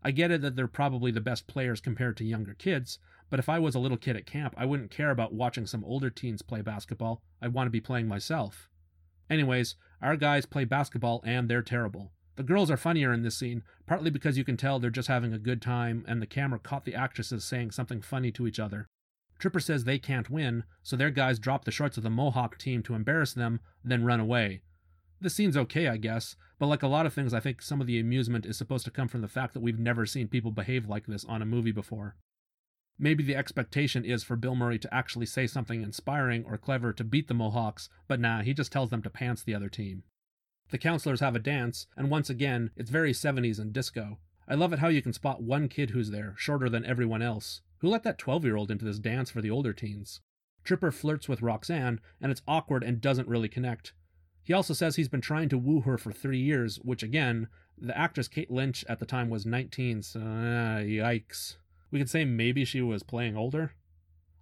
I 0.03 0.11
get 0.11 0.31
it 0.31 0.41
that 0.43 0.57
they're 0.57 0.67
probably 0.67 1.13
the 1.13 1.21
best 1.21 1.47
players 1.47 1.81
compared 1.81 2.17
to 2.17 2.25
younger 2.25 2.55
kids, 2.55 2.99
but 3.31 3.39
if 3.39 3.49
I 3.49 3.59
was 3.59 3.75
a 3.75 3.79
little 3.79 3.97
kid 3.97 4.17
at 4.17 4.27
camp, 4.27 4.55
I 4.57 4.67
wouldn't 4.67 4.91
care 4.91 5.11
about 5.11 5.33
watching 5.33 5.67
some 5.67 5.85
older 5.85 6.11
teens 6.11 6.43
play 6.43 6.61
basketball. 6.61 7.23
I'd 7.41 7.55
want 7.55 7.67
to 7.67 7.71
be 7.71 7.81
playing 7.81 8.09
myself. 8.09 8.69
Anyways, 9.31 9.77
our 10.01 10.17
guys 10.17 10.45
play 10.45 10.65
basketball 10.65 11.23
and 11.25 11.49
they're 11.49 11.63
terrible. 11.63 12.13
The 12.37 12.43
girls 12.43 12.71
are 12.71 12.77
funnier 12.77 13.13
in 13.13 13.23
this 13.23 13.39
scene, 13.39 13.63
partly 13.87 14.11
because 14.11 14.37
you 14.37 14.45
can 14.45 14.57
tell 14.57 14.79
they're 14.79 14.91
just 14.91 15.09
having 15.09 15.33
a 15.33 15.39
good 15.39 15.63
time 15.63 16.05
and 16.09 16.21
the 16.21 16.27
camera 16.27 16.59
caught 16.59 16.85
the 16.85 16.95
actresses 16.95 17.45
saying 17.45 17.71
something 17.71 18.01
funny 18.01 18.33
to 18.33 18.47
each 18.47 18.59
other. 18.59 18.87
Tripper 19.39 19.61
says 19.61 19.85
they 19.85 19.99
can't 19.99 20.31
win, 20.31 20.65
so 20.83 20.97
their 20.97 21.11
guys 21.11 21.39
drop 21.39 21.65
the 21.65 21.71
shorts 21.71 21.97
of 21.97 22.03
the 22.03 22.11
Mohawk 22.11 22.59
team 22.59 22.83
to 22.85 22.95
embarrass 22.95 23.35
them, 23.35 23.61
then 23.85 24.05
run 24.05 24.21
away. 24.21 24.63
This 25.23 25.35
scene's 25.35 25.57
okay, 25.57 25.87
I 25.87 25.99
guess, 25.99 26.35
but 26.59 26.67
like 26.67 26.83
a 26.83 26.89
lot 26.89 27.07
of 27.07 27.15
things, 27.15 27.33
I 27.33 27.39
think 27.39 27.63
some 27.63 27.81
of 27.81 27.87
the 27.87 28.01
amusement 28.01 28.45
is 28.45 28.57
supposed 28.57 28.85
to 28.87 28.91
come 28.91 29.07
from 29.07 29.21
the 29.21 29.29
fact 29.29 29.55
that 29.55 29.61
we've 29.63 29.79
never 29.79 30.05
seen 30.05 30.27
people 30.27 30.51
behave 30.51 30.89
like 30.89 31.07
this 31.07 31.25
on 31.27 31.41
a 31.41 31.47
movie 31.47 31.71
before. 31.71 32.17
Maybe 32.99 33.23
the 33.23 33.37
expectation 33.37 34.05
is 34.05 34.25
for 34.25 34.35
Bill 34.35 34.57
Murray 34.57 34.81
to 34.81 34.93
actually 34.93 35.27
say 35.27 35.47
something 35.47 35.81
inspiring 35.81 36.45
or 36.45 36.59
clever 36.59 36.93
to 36.95 37.05
beat 37.05 37.29
the 37.29 37.35
Mohawks, 37.35 37.89
but 38.09 38.19
nah, 38.19 38.43
he 38.43 38.53
just 38.53 38.73
tells 38.73 38.91
them 38.91 39.01
to 39.03 39.11
pants 39.11 39.45
the 39.45 39.55
other 39.55 39.69
team. 39.69 40.03
The 40.71 40.79
counselors 40.79 41.21
have 41.21 41.37
a 41.37 41.39
dance, 41.39 41.87
and 41.97 42.11
once 42.11 42.29
again, 42.29 42.73
it's 42.77 42.91
very 42.91 43.13
70s 43.13 43.61
and 43.61 43.73
disco. 43.73 44.19
I 44.49 44.57
love 44.57 44.73
it 44.73 44.81
how 44.81 44.89
you 44.89 45.03
can 45.03 45.13
spot 45.13 45.41
one 45.41 45.69
kid 45.69 45.91
who's 45.91 46.11
there, 46.11 46.35
shorter 46.37 46.69
than 46.69 46.85
everyone 46.85 47.23
else. 47.23 47.61
Who 47.79 47.89
let 47.89 48.03
that 48.03 48.19
12 48.19 48.45
year 48.45 48.57
old 48.57 48.73
into 48.73 48.85
this 48.85 48.99
dance 48.99 49.31
for 49.31 49.41
the 49.41 49.53
older 49.53 49.73
teens? 49.73 50.21
Tripper 50.65 50.91
flirts 50.91 51.29
with 51.29 51.43
Roxanne, 51.43 52.01
and 52.21 52.33
it's 52.33 52.43
awkward 52.49 52.83
and 52.83 53.01
doesn't 53.01 53.29
really 53.29 53.49
connect. 53.49 53.93
He 54.45 54.53
also 54.53 54.75
says 54.75 54.97
he's 54.97 55.09
been 55.09 55.21
trying 55.21 55.49
to 55.51 55.59
woo 55.59 55.81
her 55.83 55.97
for 55.97 56.13
three 56.13 56.41
years, 56.41 56.77
which 56.77 57.03
again, 57.03 57.49
the 57.79 57.97
actress 57.97 58.29
Kate 58.29 58.51
Lynch 58.51 58.85
at 58.89 58.99
the 58.99 59.07
time 59.07 59.31
was 59.31 59.47
19, 59.47 60.03
so 60.03 60.21
uh, 60.21 60.83
yikes. 60.83 61.57
We 61.91 61.99
could 61.99 62.11
say 62.11 62.25
maybe 62.25 62.65
she 62.65 62.81
was 62.81 63.03
playing 63.03 63.37
older. 63.37 63.75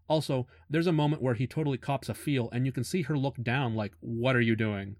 Also, 0.08 0.46
there's 0.68 0.86
a 0.86 0.92
moment 0.92 1.22
where 1.22 1.34
he 1.34 1.46
totally 1.46 1.78
cops 1.78 2.08
a 2.08 2.14
feel, 2.14 2.48
and 2.50 2.66
you 2.66 2.72
can 2.72 2.84
see 2.84 3.02
her 3.02 3.16
look 3.16 3.42
down 3.42 3.74
like, 3.74 3.92
What 4.00 4.36
are 4.36 4.40
you 4.40 4.56
doing? 4.56 4.96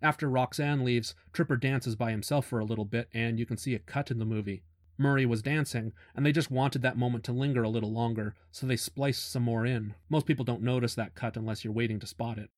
After 0.00 0.28
Roxanne 0.28 0.84
leaves, 0.84 1.14
Tripper 1.32 1.56
dances 1.56 1.96
by 1.96 2.10
himself 2.10 2.46
for 2.46 2.58
a 2.58 2.64
little 2.64 2.84
bit, 2.84 3.08
and 3.12 3.38
you 3.38 3.46
can 3.46 3.56
see 3.56 3.74
a 3.74 3.80
cut 3.80 4.10
in 4.10 4.18
the 4.18 4.24
movie. 4.24 4.62
Murray 4.96 5.26
was 5.26 5.42
dancing, 5.42 5.92
and 6.14 6.26
they 6.26 6.32
just 6.32 6.50
wanted 6.50 6.82
that 6.82 6.98
moment 6.98 7.22
to 7.24 7.32
linger 7.32 7.62
a 7.62 7.68
little 7.68 7.92
longer, 7.92 8.34
so 8.50 8.66
they 8.66 8.76
spliced 8.76 9.30
some 9.30 9.44
more 9.44 9.64
in. 9.64 9.94
Most 10.08 10.26
people 10.26 10.44
don't 10.44 10.62
notice 10.62 10.94
that 10.94 11.14
cut 11.14 11.36
unless 11.36 11.64
you're 11.64 11.72
waiting 11.72 12.00
to 12.00 12.06
spot 12.06 12.38
it. 12.38 12.50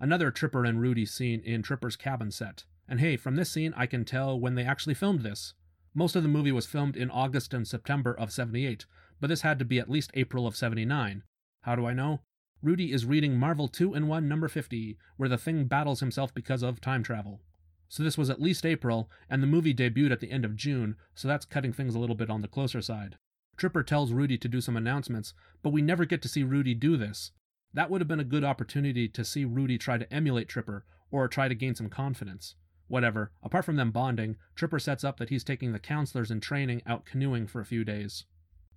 Another 0.00 0.30
Tripper 0.30 0.64
and 0.64 0.80
Rudy 0.80 1.04
scene 1.04 1.40
in 1.40 1.62
Tripper's 1.62 1.96
cabin 1.96 2.30
set. 2.30 2.64
And 2.88 3.00
hey, 3.00 3.16
from 3.16 3.36
this 3.36 3.50
scene, 3.50 3.74
I 3.76 3.86
can 3.86 4.04
tell 4.04 4.38
when 4.38 4.54
they 4.54 4.64
actually 4.64 4.94
filmed 4.94 5.22
this. 5.22 5.54
Most 5.94 6.14
of 6.14 6.22
the 6.22 6.28
movie 6.28 6.52
was 6.52 6.66
filmed 6.66 6.96
in 6.96 7.10
August 7.10 7.52
and 7.52 7.66
September 7.66 8.12
of 8.12 8.30
78, 8.30 8.86
but 9.20 9.26
this 9.26 9.42
had 9.42 9.58
to 9.58 9.64
be 9.64 9.78
at 9.78 9.90
least 9.90 10.12
April 10.14 10.46
of 10.46 10.56
79. 10.56 11.24
How 11.62 11.74
do 11.74 11.86
I 11.86 11.92
know? 11.92 12.20
Rudy 12.62 12.92
is 12.92 13.04
reading 13.04 13.36
Marvel 13.36 13.68
2 13.68 13.94
in 13.94 14.06
1 14.06 14.28
number 14.28 14.48
50, 14.48 14.96
where 15.16 15.28
the 15.28 15.38
thing 15.38 15.64
battles 15.64 16.00
himself 16.00 16.32
because 16.32 16.62
of 16.62 16.80
time 16.80 17.02
travel. 17.02 17.40
So 17.88 18.02
this 18.02 18.18
was 18.18 18.30
at 18.30 18.40
least 18.40 18.66
April, 18.66 19.10
and 19.28 19.42
the 19.42 19.46
movie 19.46 19.74
debuted 19.74 20.12
at 20.12 20.20
the 20.20 20.30
end 20.30 20.44
of 20.44 20.56
June, 20.56 20.96
so 21.14 21.26
that's 21.26 21.44
cutting 21.44 21.72
things 21.72 21.94
a 21.94 21.98
little 21.98 22.16
bit 22.16 22.30
on 22.30 22.42
the 22.42 22.48
closer 22.48 22.82
side. 22.82 23.16
Tripper 23.56 23.82
tells 23.82 24.12
Rudy 24.12 24.38
to 24.38 24.48
do 24.48 24.60
some 24.60 24.76
announcements, 24.76 25.34
but 25.62 25.70
we 25.70 25.82
never 25.82 26.04
get 26.04 26.22
to 26.22 26.28
see 26.28 26.42
Rudy 26.44 26.74
do 26.74 26.96
this. 26.96 27.32
That 27.74 27.90
would 27.90 28.00
have 28.00 28.08
been 28.08 28.20
a 28.20 28.24
good 28.24 28.44
opportunity 28.44 29.08
to 29.08 29.24
see 29.24 29.44
Rudy 29.44 29.78
try 29.78 29.98
to 29.98 30.12
emulate 30.12 30.48
Tripper, 30.48 30.84
or 31.10 31.28
try 31.28 31.48
to 31.48 31.54
gain 31.54 31.74
some 31.74 31.88
confidence. 31.88 32.54
Whatever, 32.86 33.32
apart 33.42 33.64
from 33.64 33.76
them 33.76 33.90
bonding, 33.90 34.36
Tripper 34.54 34.78
sets 34.78 35.04
up 35.04 35.18
that 35.18 35.28
he's 35.28 35.44
taking 35.44 35.72
the 35.72 35.78
counselors 35.78 36.30
in 36.30 36.40
training 36.40 36.82
out 36.86 37.04
canoeing 37.04 37.46
for 37.46 37.60
a 37.60 37.66
few 37.66 37.84
days. 37.84 38.24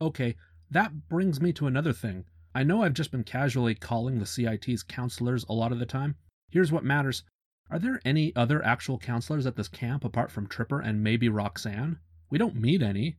Okay, 0.02 0.36
that 0.70 1.08
brings 1.08 1.40
me 1.40 1.54
to 1.54 1.68
another 1.68 1.94
thing. 1.94 2.26
I 2.54 2.64
know 2.64 2.84
I've 2.84 2.94
just 2.94 3.12
been 3.12 3.24
casually 3.24 3.76
calling 3.76 4.20
the 4.20 4.26
CIT's 4.26 4.84
counselors 4.84 5.46
a 5.48 5.54
lot 5.54 5.72
of 5.72 5.80
the 5.80 5.86
time. 5.86 6.16
Here's 6.50 6.72
what 6.72 6.84
matters. 6.84 7.24
Are 7.70 7.80
there 7.80 8.02
any 8.04 8.36
other 8.36 8.64
actual 8.66 8.98
counselors 8.98 9.46
at 9.46 9.56
this 9.56 9.70
camp 9.70 10.04
apart 10.04 10.30
from 10.30 10.48
Tripper 10.48 10.82
and 10.82 11.02
maybe 11.02 11.30
Roxanne? 11.30 12.00
We 12.30 12.38
don't 12.38 12.60
meet 12.60 12.82
any. 12.82 13.18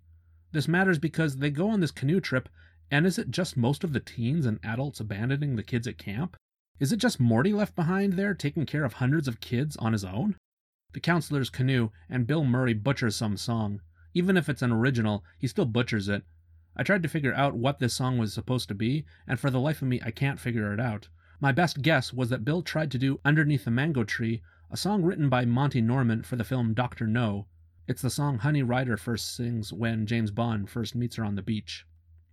This 0.52 0.68
matters 0.68 0.98
because 0.98 1.38
they 1.38 1.50
go 1.50 1.70
on 1.70 1.80
this 1.80 1.90
canoe 1.90 2.20
trip, 2.20 2.50
and 2.92 3.06
is 3.06 3.16
it 3.16 3.30
just 3.30 3.56
most 3.56 3.84
of 3.84 3.94
the 3.94 4.00
teens 4.00 4.44
and 4.44 4.60
adults 4.62 5.00
abandoning 5.00 5.56
the 5.56 5.62
kids 5.62 5.88
at 5.88 5.96
camp? 5.96 6.36
Is 6.78 6.92
it 6.92 6.98
just 6.98 7.18
Morty 7.18 7.54
left 7.54 7.74
behind 7.74 8.12
there 8.12 8.34
taking 8.34 8.66
care 8.66 8.84
of 8.84 8.92
hundreds 8.92 9.26
of 9.26 9.40
kids 9.40 9.78
on 9.78 9.94
his 9.94 10.04
own? 10.04 10.36
The 10.92 11.00
counselors 11.00 11.48
canoe, 11.48 11.88
and 12.10 12.26
Bill 12.26 12.44
Murray 12.44 12.74
butchers 12.74 13.16
some 13.16 13.38
song. 13.38 13.80
Even 14.12 14.36
if 14.36 14.46
it's 14.46 14.60
an 14.60 14.72
original, 14.72 15.24
he 15.38 15.46
still 15.46 15.64
butchers 15.64 16.06
it. 16.06 16.24
I 16.76 16.82
tried 16.82 17.02
to 17.04 17.08
figure 17.08 17.32
out 17.32 17.56
what 17.56 17.78
this 17.78 17.94
song 17.94 18.18
was 18.18 18.34
supposed 18.34 18.68
to 18.68 18.74
be, 18.74 19.06
and 19.26 19.40
for 19.40 19.48
the 19.48 19.58
life 19.58 19.80
of 19.80 19.88
me, 19.88 19.98
I 20.04 20.10
can't 20.10 20.38
figure 20.38 20.70
it 20.74 20.80
out. 20.80 21.08
My 21.40 21.50
best 21.50 21.80
guess 21.80 22.12
was 22.12 22.28
that 22.28 22.44
Bill 22.44 22.60
tried 22.60 22.90
to 22.90 22.98
do 22.98 23.20
Underneath 23.24 23.64
the 23.64 23.70
Mango 23.70 24.04
Tree, 24.04 24.42
a 24.70 24.76
song 24.76 25.02
written 25.02 25.30
by 25.30 25.46
Monty 25.46 25.80
Norman 25.80 26.24
for 26.24 26.36
the 26.36 26.44
film 26.44 26.74
Dr. 26.74 27.06
No. 27.06 27.46
It's 27.88 28.02
the 28.02 28.10
song 28.10 28.40
Honey 28.40 28.62
Ryder 28.62 28.98
first 28.98 29.34
sings 29.34 29.72
when 29.72 30.04
James 30.04 30.30
Bond 30.30 30.68
first 30.68 30.94
meets 30.94 31.16
her 31.16 31.24
on 31.24 31.36
the 31.36 31.42
beach. 31.42 31.86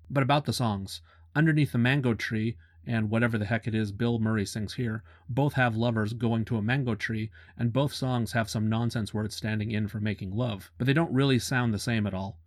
But 0.10 0.24
about 0.24 0.46
the 0.46 0.54
songs 0.54 1.02
Underneath 1.36 1.72
the 1.72 1.78
Mango 1.78 2.16
Tree 2.16 2.58
and 2.86 3.12
whatever 3.12 3.38
the 3.38 3.46
heck 3.46 3.68
it 3.68 3.76
is 3.76 3.92
Bill 3.92 4.18
Murray 4.18 4.46
sings 4.46 4.74
here, 4.74 5.04
both 5.30 5.54
have 5.54 5.76
lovers 5.76 6.14
going 6.14 6.46
to 6.46 6.58
a 6.58 6.62
mango 6.64 6.96
tree, 6.96 7.30
and 7.56 7.72
both 7.72 7.94
songs 7.94 8.32
have 8.32 8.50
some 8.50 8.68
nonsense 8.68 9.14
words 9.14 9.36
standing 9.36 9.70
in 9.70 9.88
for 9.88 10.00
making 10.00 10.32
love, 10.32 10.72
but 10.80 10.88
they 10.88 10.94
don't 10.94 11.14
really 11.14 11.38
sound 11.38 11.72
the 11.72 11.78
same 11.78 12.08
at 12.08 12.16
all. 12.16 12.40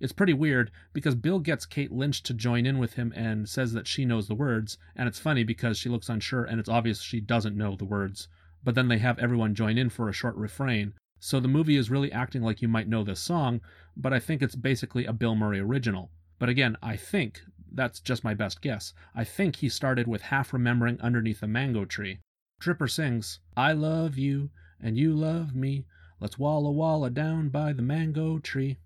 It's 0.00 0.12
pretty 0.12 0.32
weird 0.32 0.72
because 0.92 1.14
Bill 1.14 1.38
gets 1.38 1.66
Kate 1.66 1.92
Lynch 1.92 2.24
to 2.24 2.34
join 2.34 2.66
in 2.66 2.78
with 2.78 2.94
him 2.94 3.12
and 3.14 3.48
says 3.48 3.72
that 3.74 3.86
she 3.86 4.04
knows 4.04 4.26
the 4.26 4.34
words, 4.34 4.76
and 4.96 5.06
it's 5.06 5.20
funny 5.20 5.44
because 5.44 5.78
she 5.78 5.88
looks 5.88 6.08
unsure 6.08 6.42
and 6.42 6.58
it's 6.58 6.68
obvious 6.68 7.00
she 7.00 7.20
doesn't 7.20 7.56
know 7.56 7.76
the 7.76 7.84
words. 7.84 8.26
But 8.64 8.74
then 8.74 8.88
they 8.88 8.98
have 8.98 9.20
everyone 9.20 9.54
join 9.54 9.78
in 9.78 9.90
for 9.90 10.08
a 10.08 10.12
short 10.12 10.34
refrain, 10.34 10.94
so 11.20 11.38
the 11.38 11.46
movie 11.46 11.76
is 11.76 11.90
really 11.90 12.10
acting 12.10 12.42
like 12.42 12.60
you 12.60 12.68
might 12.68 12.88
know 12.88 13.04
this 13.04 13.20
song, 13.20 13.60
but 13.96 14.12
I 14.12 14.18
think 14.18 14.42
it's 14.42 14.56
basically 14.56 15.06
a 15.06 15.12
Bill 15.12 15.36
Murray 15.36 15.60
original. 15.60 16.10
But 16.44 16.50
again, 16.50 16.76
I 16.82 16.96
think 16.96 17.40
that's 17.72 18.00
just 18.00 18.22
my 18.22 18.34
best 18.34 18.60
guess. 18.60 18.92
I 19.14 19.24
think 19.24 19.56
he 19.56 19.70
started 19.70 20.06
with 20.06 20.20
half 20.20 20.52
remembering 20.52 21.00
underneath 21.00 21.40
the 21.40 21.48
mango 21.48 21.86
tree. 21.86 22.18
Tripper 22.60 22.86
sings, 22.86 23.40
I 23.56 23.72
love 23.72 24.18
you, 24.18 24.50
and 24.78 24.98
you 24.98 25.14
love 25.14 25.56
me. 25.56 25.86
Let's 26.20 26.38
walla 26.38 26.70
walla 26.70 27.08
down 27.08 27.48
by 27.48 27.72
the 27.72 27.80
mango 27.80 28.40
tree. 28.40 28.76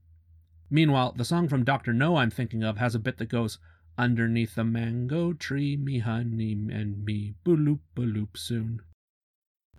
Meanwhile, 0.71 1.15
the 1.17 1.25
song 1.25 1.49
from 1.49 1.65
Dr. 1.65 1.93
No 1.93 2.15
I'm 2.15 2.31
thinking 2.31 2.63
of 2.63 2.77
has 2.77 2.95
a 2.95 3.01
bit 3.01 3.17
that 3.19 3.29
goes, 3.29 3.59
Underneath 3.99 4.55
the 4.55 4.63
mango 4.63 5.33
tree, 5.33 5.77
me 5.77 5.99
honey 5.99 6.53
and 6.53 7.05
me, 7.05 7.35
booloop 7.45 7.81
loop 7.97 8.37
soon. 8.37 8.83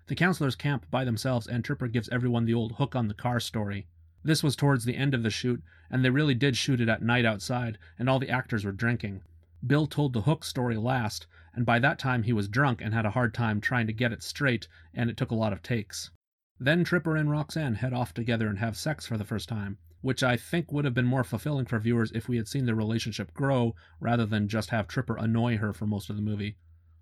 The 0.08 0.14
counselors 0.14 0.54
camp 0.54 0.84
by 0.90 1.06
themselves, 1.06 1.46
and 1.46 1.64
Tripper 1.64 1.88
gives 1.88 2.10
everyone 2.10 2.44
the 2.44 2.52
old 2.52 2.72
hook 2.72 2.94
on 2.94 3.08
the 3.08 3.14
car 3.14 3.40
story. 3.40 3.86
This 4.22 4.42
was 4.42 4.54
towards 4.56 4.84
the 4.84 4.96
end 4.96 5.14
of 5.14 5.22
the 5.22 5.30
shoot, 5.30 5.62
and 5.90 6.04
they 6.04 6.10
really 6.10 6.34
did 6.34 6.56
shoot 6.56 6.80
it 6.80 6.88
at 6.88 7.02
night 7.02 7.24
outside, 7.24 7.78
and 7.98 8.08
all 8.08 8.18
the 8.18 8.30
actors 8.30 8.64
were 8.64 8.72
drinking. 8.72 9.22
Bill 9.66 9.86
told 9.86 10.12
the 10.12 10.22
hook 10.22 10.44
story 10.44 10.76
last, 10.76 11.26
and 11.54 11.66
by 11.66 11.78
that 11.78 11.98
time 11.98 12.22
he 12.22 12.32
was 12.32 12.48
drunk 12.48 12.80
and 12.80 12.94
had 12.94 13.06
a 13.06 13.10
hard 13.10 13.34
time 13.34 13.60
trying 13.60 13.86
to 13.86 13.92
get 13.92 14.12
it 14.12 14.22
straight, 14.22 14.68
and 14.94 15.08
it 15.08 15.16
took 15.16 15.30
a 15.30 15.34
lot 15.34 15.52
of 15.52 15.62
takes. 15.62 16.10
Then 16.58 16.84
Tripper 16.84 17.16
and 17.16 17.30
Roxanne 17.30 17.76
head 17.76 17.94
off 17.94 18.12
together 18.12 18.48
and 18.48 18.58
have 18.58 18.76
sex 18.76 19.06
for 19.06 19.16
the 19.16 19.24
first 19.24 19.48
time, 19.48 19.78
which 20.02 20.22
I 20.22 20.36
think 20.36 20.70
would 20.70 20.84
have 20.84 20.94
been 20.94 21.06
more 21.06 21.24
fulfilling 21.24 21.64
for 21.64 21.78
viewers 21.78 22.12
if 22.12 22.28
we 22.28 22.36
had 22.36 22.48
seen 22.48 22.66
their 22.66 22.74
relationship 22.74 23.32
grow 23.32 23.74
rather 23.98 24.26
than 24.26 24.48
just 24.48 24.70
have 24.70 24.86
Tripper 24.86 25.16
annoy 25.16 25.56
her 25.56 25.72
for 25.72 25.86
most 25.86 26.10
of 26.10 26.16
the 26.16 26.22
movie. 26.22 26.56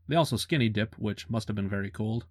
They 0.06 0.16
also 0.16 0.36
skinny 0.36 0.68
dip, 0.68 0.96
which 0.98 1.28
must 1.28 1.48
have 1.48 1.56
been 1.56 1.68
very 1.68 1.90
cold. 1.90 2.26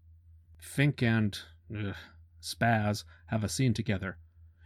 Fink 0.58 1.04
and 1.04 1.38
ugh, 1.72 1.96
Spaz 2.42 3.04
have 3.28 3.44
a 3.44 3.50
scene 3.50 3.74
together. 3.74 4.18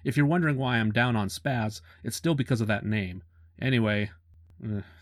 If 0.04 0.18
you're 0.18 0.26
wondering 0.26 0.58
why 0.58 0.78
I'm 0.78 0.92
down 0.92 1.16
on 1.16 1.28
Spaz, 1.30 1.82
it's 2.04 2.16
still 2.16 2.36
because 2.36 2.62
of 2.62 2.68
that 2.68 2.86
name. 2.86 3.24
Anyway, 3.60 4.10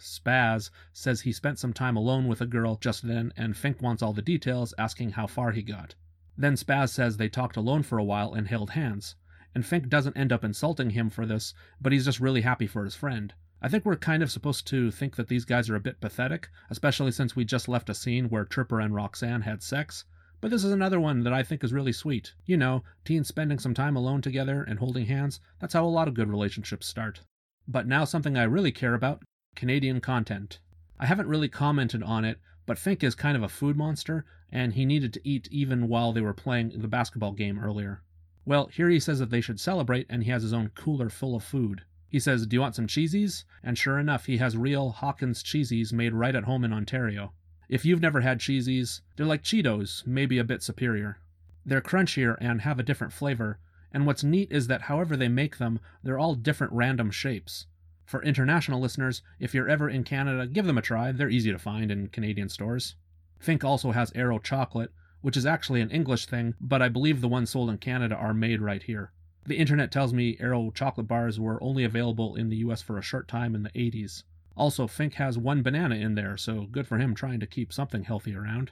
Spaz 0.02 0.70
says 0.94 1.22
he 1.22 1.32
spent 1.32 1.60
some 1.60 1.74
time 1.74 1.96
alone 1.96 2.28
with 2.28 2.42
a 2.42 2.46
girl 2.46 2.76
just 2.76 3.08
then, 3.08 3.34
and 3.38 3.56
Fink 3.56 3.82
wants 3.82 4.02
all 4.02 4.14
the 4.14 4.22
details, 4.22 4.74
asking 4.78 5.12
how 5.12 5.28
far 5.28 5.52
he 5.52 5.62
got. 5.62 5.96
Then 6.38 6.56
Spaz 6.56 6.90
says 6.90 7.18
they 7.18 7.30
talked 7.30 7.58
alone 7.58 7.84
for 7.84 7.98
a 7.98 8.04
while 8.04 8.34
and 8.34 8.48
held 8.48 8.72
hands. 8.72 9.16
And 9.54 9.66
Fink 9.66 9.90
doesn't 9.90 10.16
end 10.16 10.32
up 10.32 10.44
insulting 10.44 10.92
him 10.92 11.10
for 11.10 11.26
this, 11.26 11.54
but 11.82 11.92
he's 11.92 12.06
just 12.06 12.20
really 12.20 12.42
happy 12.42 12.68
for 12.68 12.84
his 12.84 12.96
friend. 12.96 13.34
I 13.62 13.68
think 13.68 13.84
we're 13.84 13.98
kind 13.98 14.24
of 14.24 14.32
supposed 14.32 14.66
to 14.68 14.92
think 14.92 15.18
that 15.18 15.28
these 15.28 15.44
guys 15.44 15.70
are 15.70 15.76
a 15.76 15.82
bit 15.82 16.00
pathetic, 16.00 16.50
especially 16.70 17.12
since 17.12 17.36
we 17.36 17.44
just 17.44 17.68
left 17.68 17.90
a 17.90 17.94
scene 17.94 18.30
where 18.30 18.46
Tripper 18.46 18.80
and 18.80 18.96
Roxanne 18.96 19.42
had 19.42 19.62
sex. 19.62 20.06
But 20.42 20.52
this 20.52 20.64
is 20.64 20.72
another 20.72 21.00
one 21.00 21.24
that 21.24 21.34
I 21.34 21.44
think 21.44 21.64
is 21.64 21.74
really 21.74 21.92
sweet. 21.92 22.34
You 22.46 22.56
know, 22.56 22.84
teens 23.04 23.28
spending 23.28 23.60
some 23.60 23.74
time 23.74 23.96
alone 23.96 24.22
together 24.22 24.64
and 24.64 24.80
holding 24.80 25.06
hands, 25.06 25.42
that's 25.60 25.74
how 25.74 25.86
a 25.86 25.88
lot 25.88 26.08
of 26.08 26.14
good 26.14 26.30
relationships 26.30 26.88
start. 26.88 27.22
But 27.68 27.88
now 27.88 28.06
something 28.06 28.38
I 28.38 28.44
really 28.44 28.72
care 28.72 28.94
about 28.94 29.24
Canadian 29.56 30.00
content. 30.00 30.60
I 30.98 31.06
haven't 31.06 31.28
really 31.28 31.50
commented 31.50 32.04
on 32.04 32.24
it, 32.24 32.40
but 32.66 32.78
Fink 32.78 33.04
is 33.04 33.16
kind 33.16 33.36
of 33.36 33.44
a 33.44 33.50
food 33.50 33.76
monster, 33.76 34.26
and 34.52 34.74
he 34.74 34.86
needed 34.86 35.12
to 35.14 35.28
eat 35.28 35.48
even 35.52 35.88
while 35.88 36.14
they 36.14 36.22
were 36.22 36.34
playing 36.34 36.70
the 36.70 36.88
basketball 36.88 37.34
game 37.34 37.60
earlier. 37.60 38.02
Well, 38.46 38.68
here 38.68 38.90
he 38.90 39.00
says 39.00 39.20
that 39.20 39.30
they 39.30 39.42
should 39.42 39.60
celebrate, 39.60 40.08
and 40.10 40.24
he 40.24 40.32
has 40.32 40.44
his 40.44 40.54
own 40.54 40.70
cooler 40.70 41.10
full 41.10 41.36
of 41.36 41.44
food. 41.44 41.84
He 42.08 42.20
says, 42.20 42.48
Do 42.48 42.56
you 42.56 42.62
want 42.62 42.76
some 42.76 42.88
cheesies? 42.88 43.44
And 43.62 43.78
sure 43.78 44.00
enough, 44.00 44.26
he 44.26 44.38
has 44.38 44.58
real 44.58 44.90
Hawkins 44.90 45.44
cheesies 45.44 45.94
made 45.94 46.14
right 46.14 46.36
at 46.36 46.46
home 46.46 46.64
in 46.64 46.74
Ontario. 46.74 47.34
If 47.70 47.86
you've 47.86 48.02
never 48.02 48.22
had 48.22 48.40
cheesies, 48.40 49.02
they're 49.16 49.28
like 49.28 49.44
Cheetos, 49.44 50.06
maybe 50.08 50.40
a 50.40 50.44
bit 50.44 50.64
superior. 50.64 51.20
They're 51.64 51.82
crunchier 51.82 52.36
and 52.42 52.62
have 52.62 52.80
a 52.80 52.84
different 52.84 53.14
flavor, 53.14 53.60
and 53.92 54.08
what's 54.08 54.24
neat 54.24 54.52
is 54.52 54.66
that 54.68 54.84
however 54.84 55.16
they 55.16 55.28
make 55.28 55.60
them, 55.60 55.80
they're 56.02 56.18
all 56.18 56.34
different 56.34 56.74
random 56.74 57.12
shapes. 57.12 57.68
For 58.06 58.24
international 58.24 58.82
listeners, 58.82 59.22
if 59.40 59.54
you're 59.54 59.70
ever 59.70 59.88
in 59.88 60.04
Canada, 60.04 60.48
give 60.48 60.66
them 60.66 60.80
a 60.80 60.82
try. 60.82 61.12
They're 61.12 61.30
easy 61.30 61.52
to 61.52 61.60
find 61.60 61.92
in 61.92 62.08
Canadian 62.08 62.50
stores. 62.50 62.96
Fink 63.38 63.64
also 63.64 63.92
has 63.92 64.12
Aero 64.16 64.40
chocolate, 64.40 64.92
which 65.22 65.38
is 65.38 65.46
actually 65.46 65.82
an 65.82 65.92
English 65.92 66.26
thing, 66.26 66.56
but 66.60 66.82
I 66.82 66.90
believe 66.90 67.22
the 67.22 67.28
ones 67.28 67.52
sold 67.52 67.70
in 67.70 67.78
Canada 67.78 68.16
are 68.16 68.34
made 68.34 68.62
right 68.62 68.82
here. 68.82 69.12
The 69.46 69.58
internet 69.58 69.92
tells 69.92 70.12
me 70.12 70.38
Aero 70.40 70.72
chocolate 70.72 71.08
bars 71.08 71.40
were 71.40 71.62
only 71.62 71.84
available 71.84 72.36
in 72.36 72.50
the 72.50 72.58
US 72.58 72.82
for 72.82 72.98
a 72.98 73.04
short 73.04 73.28
time 73.28 73.54
in 73.54 73.62
the 73.62 73.70
80s. 73.70 74.24
Also, 74.60 74.88
Fink 74.88 75.14
has 75.14 75.38
one 75.38 75.64
banana 75.64 75.96
in 75.96 76.16
there, 76.16 76.36
so 76.36 76.68
good 76.70 76.86
for 76.86 76.98
him 76.98 77.16
trying 77.16 77.40
to 77.40 77.48
keep 77.48 77.72
something 77.72 78.04
healthy 78.04 78.36
around. 78.36 78.72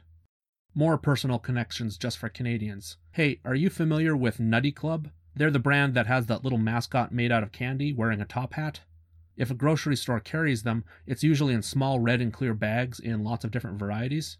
More 0.75 0.97
personal 0.97 1.39
connections 1.39 1.97
just 1.97 2.17
for 2.17 2.27
Canadians. 2.27 2.97
Hey, 3.11 3.39
are 3.45 3.55
you 3.55 3.69
familiar 3.69 4.13
with 4.13 4.37
Nutty 4.37 4.73
Club? 4.73 5.11
They're 5.33 5.49
the 5.49 5.59
brand 5.59 5.93
that 5.93 6.07
has 6.07 6.25
that 6.25 6.43
little 6.43 6.57
mascot 6.57 7.13
made 7.13 7.31
out 7.31 7.41
of 7.41 7.53
candy 7.53 7.93
wearing 7.93 8.19
a 8.19 8.25
top 8.25 8.55
hat. 8.55 8.81
If 9.37 9.49
a 9.49 9.53
grocery 9.53 9.95
store 9.95 10.19
carries 10.19 10.63
them, 10.63 10.83
it's 11.05 11.23
usually 11.23 11.53
in 11.53 11.61
small 11.61 12.01
red 12.01 12.19
and 12.19 12.33
clear 12.33 12.53
bags 12.53 12.99
in 12.99 13.23
lots 13.23 13.45
of 13.45 13.51
different 13.51 13.79
varieties. 13.79 14.39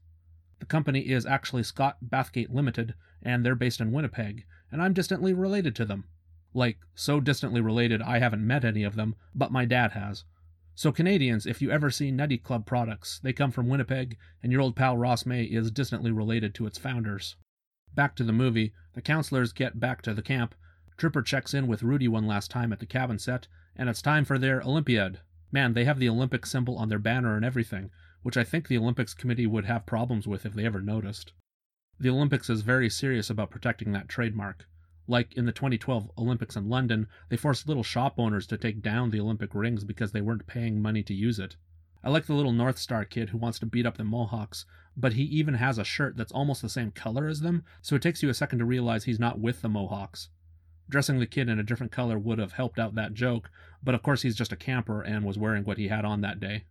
The 0.60 0.66
company 0.66 1.00
is 1.00 1.26
actually 1.26 1.64
Scott 1.64 1.96
Bathgate 2.06 2.54
Limited, 2.54 2.94
and 3.24 3.46
they're 3.46 3.56
based 3.56 3.80
in 3.80 3.94
Winnipeg, 3.94 4.44
and 4.70 4.82
I'm 4.82 4.92
distantly 4.92 5.34
related 5.34 5.78
to 5.78 5.86
them. 5.86 6.10
Like, 6.54 6.80
so 6.94 7.22
distantly 7.22 7.62
related 7.62 8.02
I 8.02 8.20
haven't 8.20 8.46
met 8.46 8.66
any 8.66 8.84
of 8.84 8.98
them, 8.98 9.16
but 9.34 9.50
my 9.50 9.64
dad 9.64 9.94
has. 9.94 10.26
So, 10.78 10.92
Canadians, 10.92 11.48
if 11.48 11.60
you 11.60 11.72
ever 11.72 11.90
see 11.90 12.12
Nutty 12.12 12.38
Club 12.38 12.68
products, 12.68 13.20
they 13.24 13.34
come 13.34 13.50
from 13.50 13.68
Winnipeg, 13.68 14.16
and 14.44 14.52
your 14.52 14.62
old 14.62 14.76
pal 14.76 14.96
Ross 14.96 15.26
May 15.26 15.42
is 15.46 15.72
distantly 15.72 16.12
related 16.12 16.54
to 16.54 16.68
its 16.68 16.78
founders. 16.78 17.36
Back 17.96 18.16
to 18.18 18.24
the 18.24 18.32
movie, 18.32 18.74
the 18.94 19.02
counselors 19.02 19.54
get 19.54 19.80
back 19.80 20.04
to 20.04 20.14
the 20.14 20.22
camp. 20.22 20.54
Tripper 20.96 21.24
checks 21.24 21.56
in 21.56 21.66
with 21.66 21.82
Rudy 21.82 22.08
one 22.08 22.28
last 22.28 22.52
time 22.52 22.72
at 22.72 22.78
the 22.78 22.86
cabin 22.86 23.18
set, 23.18 23.48
and 23.76 23.90
it's 23.90 24.04
time 24.04 24.24
for 24.24 24.38
their 24.38 24.62
Olympiad. 24.62 25.20
Man, 25.52 25.74
they 25.74 25.86
have 25.86 25.98
the 25.98 26.10
Olympic 26.10 26.46
symbol 26.46 26.78
on 26.78 26.90
their 26.90 27.00
banner 27.00 27.36
and 27.36 27.44
everything, 27.44 27.90
which 28.22 28.38
I 28.38 28.44
think 28.44 28.68
the 28.68 28.78
Olympics 28.78 29.16
Committee 29.16 29.48
would 29.48 29.66
have 29.66 29.88
problems 29.88 30.28
with 30.28 30.46
if 30.46 30.54
they 30.54 30.68
ever 30.68 30.80
noticed. 30.80 31.34
The 32.00 32.12
Olympics 32.12 32.52
is 32.52 32.62
very 32.62 32.92
serious 32.92 33.32
about 33.32 33.50
protecting 33.50 33.94
that 33.94 34.10
trademark. 34.10 34.68
Like 35.08 35.34
in 35.36 35.46
the 35.46 35.52
2012 35.52 36.12
Olympics 36.18 36.56
in 36.56 36.70
London, 36.70 37.08
they 37.30 37.38
forced 37.38 37.68
little 37.68 37.84
shop 37.84 38.16
owners 38.18 38.46
to 38.48 38.58
take 38.58 38.82
down 38.82 39.10
the 39.10 39.22
Olympic 39.22 39.56
rings 39.56 39.84
because 39.84 40.12
they 40.12 40.22
weren't 40.22 40.48
paying 40.48 40.82
money 40.82 41.02
to 41.04 41.14
use 41.14 41.40
it. 41.40 41.56
I 42.04 42.10
like 42.10 42.26
the 42.26 42.34
little 42.34 42.52
North 42.52 42.78
Star 42.78 43.06
kid 43.06 43.30
who 43.30 43.38
wants 43.38 43.60
to 43.60 43.66
beat 43.66 43.86
up 43.86 43.98
the 43.98 44.04
Mohawks, 44.04 44.66
but 44.96 45.14
he 45.14 45.24
even 45.24 45.56
has 45.56 45.78
a 45.78 45.84
shirt 45.84 46.18
that's 46.18 46.32
almost 46.32 46.62
the 46.62 46.70
same 46.70 46.92
color 46.92 47.28
as 47.28 47.42
them, 47.42 47.64
so 47.82 47.96
it 47.96 48.02
takes 48.02 48.22
you 48.22 48.30
a 48.30 48.34
second 48.34 48.60
to 48.60 48.66
realize 48.66 49.04
he's 49.04 49.20
not 49.20 49.40
with 49.40 49.62
the 49.62 49.70
Mohawks. 49.70 50.30
Dressing 50.90 51.20
the 51.20 51.26
kid 51.26 51.50
in 51.50 51.60
a 51.60 51.64
different 51.64 51.92
color 51.92 52.18
would 52.18 52.40
have 52.40 52.54
helped 52.54 52.80
out 52.80 52.96
that 52.96 53.14
joke, 53.14 53.50
but 53.84 53.96
of 53.96 54.04
course 54.04 54.22
he's 54.22 54.36
just 54.36 54.52
a 54.52 54.58
camper 54.58 55.02
and 55.02 55.26
was 55.26 55.38
wearing 55.38 55.64
what 55.64 55.78
he 55.78 55.90
had 55.90 56.06
on 56.06 56.22
that 56.22 56.40
day. 56.40 56.66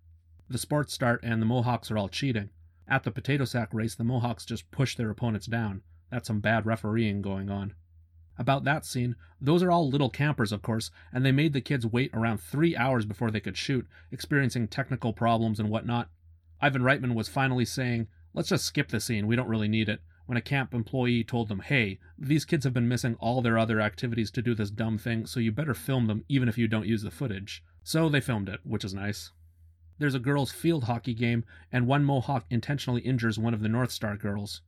The 0.49 0.59
sports 0.59 0.93
start 0.93 1.21
and 1.23 1.43
the 1.43 1.47
Mohawks 1.47 1.91
are 1.91 1.99
all 1.99 2.09
cheating. 2.09 2.51
At 2.89 3.03
the 3.03 3.11
potato 3.11 3.45
sack 3.45 3.75
race, 3.75 3.95
the 3.95 4.05
Mohawks 4.05 4.45
just 4.45 4.71
push 4.71 4.97
their 4.97 5.11
opponents 5.11 5.47
down. 5.47 5.83
That's 6.11 6.29
some 6.29 6.41
bad 6.41 6.67
refereeing 6.67 7.21
going 7.21 7.51
on. 7.51 7.75
About 8.39 8.65
that 8.65 8.85
scene, 8.85 9.17
those 9.41 9.63
are 9.63 9.71
all 9.71 9.89
little 9.89 10.11
campers, 10.11 10.53
of 10.53 10.63
course, 10.63 10.91
and 11.13 11.25
they 11.25 11.33
made 11.33 11.53
the 11.53 11.61
kids 11.61 11.87
wait 11.87 12.11
around 12.13 12.39
three 12.39 12.77
hours 12.77 13.07
before 13.07 13.31
they 13.31 13.41
could 13.41 13.57
shoot, 13.57 13.87
experiencing 14.11 14.69
technical 14.69 15.13
problems 15.13 15.59
and 15.59 15.71
whatnot. 15.71 16.11
Ivan 16.61 16.83
Reitman 16.83 17.15
was 17.15 17.29
finally 17.29 17.65
saying, 17.65 18.09
Let's 18.35 18.51
just 18.51 18.67
skip 18.67 18.89
the 18.89 19.01
scene, 19.01 19.27
we 19.27 19.37
don't 19.37 19.49
really 19.49 19.69
need 19.69 19.89
it, 19.89 20.03
when 20.27 20.37
a 20.37 20.43
camp 20.43 20.75
employee 20.75 21.25
told 21.25 21.49
them, 21.49 21.61
Hey, 21.61 21.99
these 22.19 22.45
kids 22.45 22.65
have 22.65 22.75
been 22.75 22.89
missing 22.89 23.15
all 23.21 23.41
their 23.41 23.57
other 23.57 23.81
activities 23.81 24.31
to 24.33 24.43
do 24.43 24.55
this 24.55 24.71
dumb 24.71 24.99
thing, 24.99 25.25
so 25.25 25.41
you 25.41 25.53
better 25.53 25.75
film 25.75 26.07
them 26.07 26.25
even 26.29 26.49
if 26.49 26.59
you 26.59 26.69
don't 26.69 26.87
use 26.87 27.03
the 27.03 27.11
footage. 27.11 27.65
So 27.83 28.09
they 28.09 28.21
filmed 28.21 28.49
it, 28.49 28.61
which 28.65 28.85
is 28.85 28.93
nice. 28.93 29.33
There's 29.99 30.15
a 30.15 30.19
girls' 30.19 30.53
field 30.53 30.85
hockey 30.85 31.15
game, 31.15 31.45
and 31.73 31.87
one 31.87 32.05
Mohawk 32.05 32.45
intentionally 32.51 33.01
injures 33.01 33.39
one 33.39 33.55
of 33.55 33.61
the 33.61 33.69
North 33.69 33.91
Star 33.91 34.17
girls. 34.17 34.61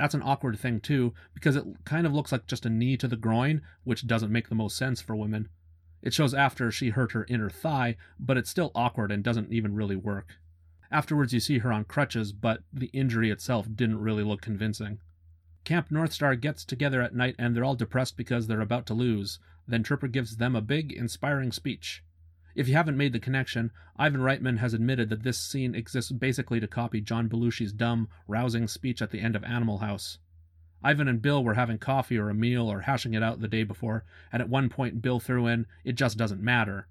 That's 0.00 0.14
an 0.14 0.22
awkward 0.22 0.58
thing, 0.58 0.80
too, 0.80 1.12
because 1.34 1.56
it 1.56 1.64
kind 1.84 2.06
of 2.06 2.14
looks 2.14 2.32
like 2.32 2.46
just 2.46 2.64
a 2.64 2.70
knee 2.70 2.96
to 2.96 3.06
the 3.06 3.16
groin, 3.16 3.60
which 3.84 4.06
doesn't 4.06 4.32
make 4.32 4.48
the 4.48 4.54
most 4.54 4.78
sense 4.78 5.02
for 5.02 5.14
women. 5.14 5.50
It 6.00 6.14
shows 6.14 6.32
after 6.32 6.70
she 6.70 6.88
hurt 6.88 7.12
her 7.12 7.26
inner 7.28 7.50
thigh, 7.50 7.98
but 8.18 8.38
it's 8.38 8.48
still 8.48 8.72
awkward 8.74 9.12
and 9.12 9.22
doesn't 9.22 9.52
even 9.52 9.74
really 9.74 9.96
work. 9.96 10.38
Afterwards, 10.90 11.34
you 11.34 11.40
see 11.40 11.58
her 11.58 11.70
on 11.70 11.84
crutches, 11.84 12.32
but 12.32 12.62
the 12.72 12.86
injury 12.94 13.30
itself 13.30 13.66
didn't 13.74 14.00
really 14.00 14.22
look 14.22 14.40
convincing. 14.40 15.00
Camp 15.64 15.90
North 15.90 16.14
Star 16.14 16.34
gets 16.34 16.64
together 16.64 17.02
at 17.02 17.14
night 17.14 17.36
and 17.38 17.54
they're 17.54 17.64
all 17.64 17.74
depressed 17.74 18.16
because 18.16 18.46
they're 18.46 18.62
about 18.62 18.86
to 18.86 18.94
lose. 18.94 19.38
Then 19.68 19.82
Tripper 19.82 20.08
gives 20.08 20.38
them 20.38 20.56
a 20.56 20.62
big, 20.62 20.92
inspiring 20.92 21.52
speech. 21.52 22.02
If 22.54 22.66
you 22.68 22.74
haven't 22.74 22.96
made 22.96 23.12
the 23.12 23.20
connection, 23.20 23.70
Ivan 23.96 24.22
Reitman 24.22 24.58
has 24.58 24.74
admitted 24.74 25.08
that 25.10 25.22
this 25.22 25.38
scene 25.38 25.74
exists 25.74 26.10
basically 26.10 26.58
to 26.60 26.66
copy 26.66 27.00
John 27.00 27.28
Belushi's 27.28 27.72
dumb, 27.72 28.08
rousing 28.26 28.66
speech 28.66 29.00
at 29.00 29.10
the 29.10 29.20
end 29.20 29.36
of 29.36 29.44
Animal 29.44 29.78
House. 29.78 30.18
Ivan 30.82 31.08
and 31.08 31.20
Bill 31.20 31.44
were 31.44 31.54
having 31.54 31.78
coffee 31.78 32.18
or 32.18 32.30
a 32.30 32.34
meal 32.34 32.66
or 32.66 32.80
hashing 32.80 33.14
it 33.14 33.22
out 33.22 33.40
the 33.40 33.48
day 33.48 33.62
before, 33.62 34.04
and 34.32 34.42
at 34.42 34.48
one 34.48 34.68
point 34.68 35.02
Bill 35.02 35.20
threw 35.20 35.46
in, 35.46 35.66
It 35.84 35.92
just 35.92 36.16
doesn't 36.16 36.42
matter. 36.42 36.88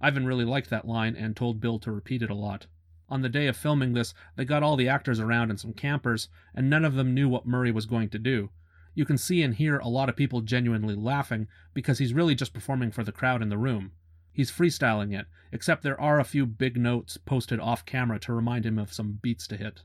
Ivan 0.00 0.26
really 0.26 0.44
liked 0.44 0.70
that 0.70 0.86
line 0.86 1.16
and 1.16 1.34
told 1.34 1.60
Bill 1.60 1.78
to 1.78 1.92
repeat 1.92 2.22
it 2.22 2.30
a 2.30 2.34
lot. 2.34 2.66
On 3.08 3.22
the 3.22 3.28
day 3.28 3.46
of 3.46 3.56
filming 3.56 3.94
this, 3.94 4.12
they 4.36 4.44
got 4.44 4.62
all 4.62 4.76
the 4.76 4.88
actors 4.88 5.20
around 5.20 5.50
and 5.50 5.58
some 5.58 5.72
campers, 5.72 6.28
and 6.54 6.68
none 6.68 6.84
of 6.84 6.94
them 6.94 7.14
knew 7.14 7.28
what 7.28 7.46
Murray 7.46 7.70
was 7.70 7.86
going 7.86 8.10
to 8.10 8.18
do. 8.18 8.50
You 8.94 9.04
can 9.04 9.16
see 9.16 9.42
and 9.42 9.54
hear 9.54 9.78
a 9.78 9.88
lot 9.88 10.08
of 10.08 10.16
people 10.16 10.40
genuinely 10.40 10.94
laughing 10.94 11.46
because 11.72 11.98
he's 11.98 12.12
really 12.12 12.34
just 12.34 12.52
performing 12.52 12.90
for 12.90 13.04
the 13.04 13.12
crowd 13.12 13.40
in 13.40 13.48
the 13.48 13.56
room. 13.56 13.92
He's 14.38 14.52
freestyling 14.52 15.18
it, 15.18 15.26
except 15.50 15.82
there 15.82 16.00
are 16.00 16.20
a 16.20 16.24
few 16.24 16.46
big 16.46 16.76
notes 16.76 17.16
posted 17.16 17.58
off 17.58 17.84
camera 17.84 18.20
to 18.20 18.32
remind 18.32 18.64
him 18.64 18.78
of 18.78 18.92
some 18.92 19.18
beats 19.20 19.48
to 19.48 19.56
hit. 19.56 19.82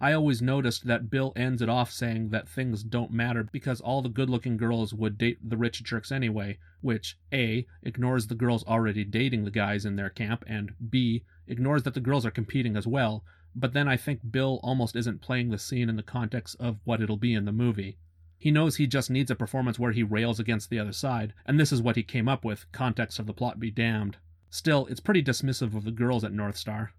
I 0.00 0.14
always 0.14 0.40
noticed 0.40 0.86
that 0.86 1.10
Bill 1.10 1.34
ends 1.36 1.60
it 1.60 1.68
off 1.68 1.90
saying 1.92 2.30
that 2.30 2.48
things 2.48 2.82
don't 2.82 3.10
matter 3.10 3.46
because 3.52 3.82
all 3.82 4.00
the 4.00 4.08
good 4.08 4.30
looking 4.30 4.56
girls 4.56 4.94
would 4.94 5.18
date 5.18 5.46
the 5.46 5.58
rich 5.58 5.84
jerks 5.84 6.10
anyway, 6.10 6.56
which 6.80 7.18
A. 7.34 7.66
ignores 7.82 8.28
the 8.28 8.34
girls 8.34 8.64
already 8.64 9.04
dating 9.04 9.44
the 9.44 9.50
guys 9.50 9.84
in 9.84 9.96
their 9.96 10.08
camp, 10.08 10.42
and 10.46 10.72
B. 10.88 11.24
ignores 11.46 11.82
that 11.82 11.92
the 11.92 12.00
girls 12.00 12.24
are 12.24 12.30
competing 12.30 12.78
as 12.78 12.86
well, 12.86 13.24
but 13.54 13.74
then 13.74 13.88
I 13.88 13.98
think 13.98 14.32
Bill 14.32 14.58
almost 14.62 14.96
isn't 14.96 15.20
playing 15.20 15.50
the 15.50 15.58
scene 15.58 15.90
in 15.90 15.96
the 15.96 16.02
context 16.02 16.56
of 16.58 16.78
what 16.84 17.02
it'll 17.02 17.18
be 17.18 17.34
in 17.34 17.44
the 17.44 17.52
movie. 17.52 17.98
He 18.38 18.50
knows 18.50 18.76
he 18.76 18.86
just 18.86 19.10
needs 19.10 19.30
a 19.30 19.34
performance 19.34 19.78
where 19.78 19.92
he 19.92 20.02
rails 20.02 20.38
against 20.38 20.68
the 20.70 20.78
other 20.78 20.92
side, 20.92 21.32
and 21.46 21.58
this 21.58 21.72
is 21.72 21.80
what 21.80 21.96
he 21.96 22.02
came 22.02 22.28
up 22.28 22.44
with, 22.44 22.70
context 22.72 23.18
of 23.18 23.26
the 23.26 23.32
plot 23.32 23.58
be 23.58 23.70
damned. 23.70 24.18
Still, 24.50 24.86
it's 24.86 25.00
pretty 25.00 25.22
dismissive 25.22 25.74
of 25.74 25.84
the 25.84 25.90
girls 25.90 26.22
at 26.22 26.32
North 26.32 26.56
Star. 26.56 26.92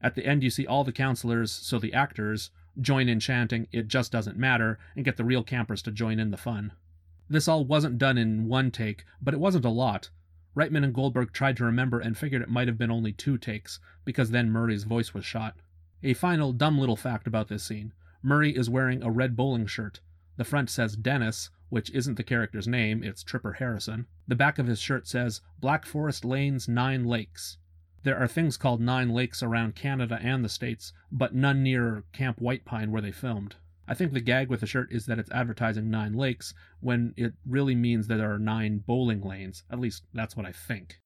At 0.00 0.14
the 0.14 0.26
end, 0.26 0.42
you 0.42 0.50
see 0.50 0.66
all 0.66 0.84
the 0.84 0.92
counselors, 0.92 1.50
so 1.50 1.78
the 1.78 1.94
actors, 1.94 2.50
join 2.80 3.08
in 3.08 3.20
chanting, 3.20 3.68
It 3.72 3.88
just 3.88 4.12
doesn't 4.12 4.36
matter, 4.36 4.78
and 4.94 5.04
get 5.04 5.16
the 5.16 5.24
real 5.24 5.42
campers 5.42 5.82
to 5.82 5.90
join 5.90 6.18
in 6.18 6.30
the 6.30 6.36
fun. 6.36 6.72
This 7.28 7.48
all 7.48 7.64
wasn't 7.64 7.98
done 7.98 8.18
in 8.18 8.46
one 8.46 8.70
take, 8.70 9.04
but 9.20 9.34
it 9.34 9.40
wasn't 9.40 9.64
a 9.64 9.70
lot. 9.70 10.10
Reitman 10.54 10.84
and 10.84 10.94
Goldberg 10.94 11.32
tried 11.32 11.56
to 11.56 11.64
remember 11.64 11.98
and 11.98 12.16
figured 12.16 12.42
it 12.42 12.48
might 12.48 12.68
have 12.68 12.78
been 12.78 12.90
only 12.90 13.12
two 13.12 13.38
takes, 13.38 13.80
because 14.04 14.30
then 14.30 14.50
Murray's 14.50 14.84
voice 14.84 15.12
was 15.12 15.24
shot. 15.24 15.56
A 16.02 16.14
final 16.14 16.52
dumb 16.52 16.78
little 16.78 16.96
fact 16.96 17.26
about 17.26 17.48
this 17.48 17.64
scene 17.64 17.92
Murray 18.22 18.56
is 18.56 18.70
wearing 18.70 19.02
a 19.02 19.10
red 19.10 19.36
bowling 19.36 19.66
shirt. 19.66 20.00
The 20.36 20.44
front 20.44 20.70
says 20.70 20.96
Dennis, 20.96 21.50
which 21.68 21.90
isn't 21.90 22.16
the 22.16 22.22
character's 22.22 22.68
name, 22.68 23.02
it's 23.02 23.22
Tripper 23.22 23.54
Harrison. 23.54 24.06
The 24.26 24.34
back 24.34 24.58
of 24.58 24.66
his 24.66 24.80
shirt 24.80 25.06
says 25.06 25.40
Black 25.60 25.86
Forest 25.86 26.24
Lanes 26.24 26.68
Nine 26.68 27.04
Lakes. 27.04 27.58
There 28.02 28.18
are 28.18 28.28
things 28.28 28.56
called 28.56 28.80
Nine 28.80 29.10
Lakes 29.10 29.42
around 29.42 29.74
Canada 29.74 30.18
and 30.20 30.44
the 30.44 30.48
States, 30.48 30.92
but 31.10 31.34
none 31.34 31.62
near 31.62 32.04
Camp 32.12 32.40
White 32.40 32.64
Pine 32.64 32.90
where 32.90 33.02
they 33.02 33.12
filmed. 33.12 33.56
I 33.86 33.94
think 33.94 34.12
the 34.12 34.20
gag 34.20 34.48
with 34.48 34.60
the 34.60 34.66
shirt 34.66 34.90
is 34.92 35.06
that 35.06 35.18
it's 35.18 35.30
advertising 35.30 35.90
nine 35.90 36.14
lakes 36.14 36.54
when 36.80 37.12
it 37.16 37.34
really 37.46 37.74
means 37.74 38.06
that 38.06 38.16
there 38.16 38.32
are 38.32 38.38
nine 38.38 38.78
bowling 38.86 39.20
lanes. 39.20 39.62
At 39.70 39.80
least 39.80 40.04
that's 40.12 40.36
what 40.36 40.46
I 40.46 40.52
think. 40.52 41.00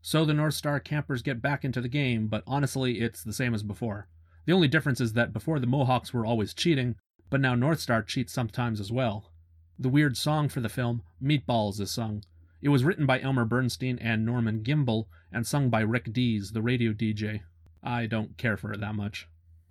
So 0.00 0.24
the 0.24 0.34
North 0.34 0.54
Star 0.54 0.80
campers 0.80 1.22
get 1.22 1.42
back 1.42 1.64
into 1.64 1.80
the 1.80 1.88
game, 1.88 2.28
but 2.28 2.42
honestly, 2.46 3.00
it's 3.00 3.22
the 3.22 3.32
same 3.32 3.54
as 3.54 3.62
before. 3.62 4.08
The 4.46 4.52
only 4.52 4.66
difference 4.66 5.00
is 5.00 5.12
that 5.12 5.32
before 5.32 5.60
the 5.60 5.66
Mohawks 5.66 6.12
were 6.12 6.26
always 6.26 6.54
cheating, 6.54 6.96
but 7.32 7.40
now 7.40 7.54
North 7.54 7.80
Star 7.80 8.02
cheats 8.02 8.30
sometimes 8.30 8.78
as 8.78 8.92
well. 8.92 9.32
The 9.78 9.88
weird 9.88 10.18
song 10.18 10.50
for 10.50 10.60
the 10.60 10.68
film, 10.68 11.00
Meatballs, 11.18 11.80
is 11.80 11.90
sung. 11.90 12.24
It 12.60 12.68
was 12.68 12.84
written 12.84 13.06
by 13.06 13.22
Elmer 13.22 13.46
Bernstein 13.46 13.98
and 14.00 14.26
Norman 14.26 14.62
Gimbel 14.62 15.06
and 15.32 15.46
sung 15.46 15.70
by 15.70 15.80
Rick 15.80 16.12
Dees, 16.12 16.52
the 16.52 16.60
radio 16.60 16.92
DJ. 16.92 17.40
I 17.82 18.04
don't 18.04 18.36
care 18.36 18.58
for 18.58 18.70
it 18.74 18.80
that 18.80 18.96
much. 18.96 19.28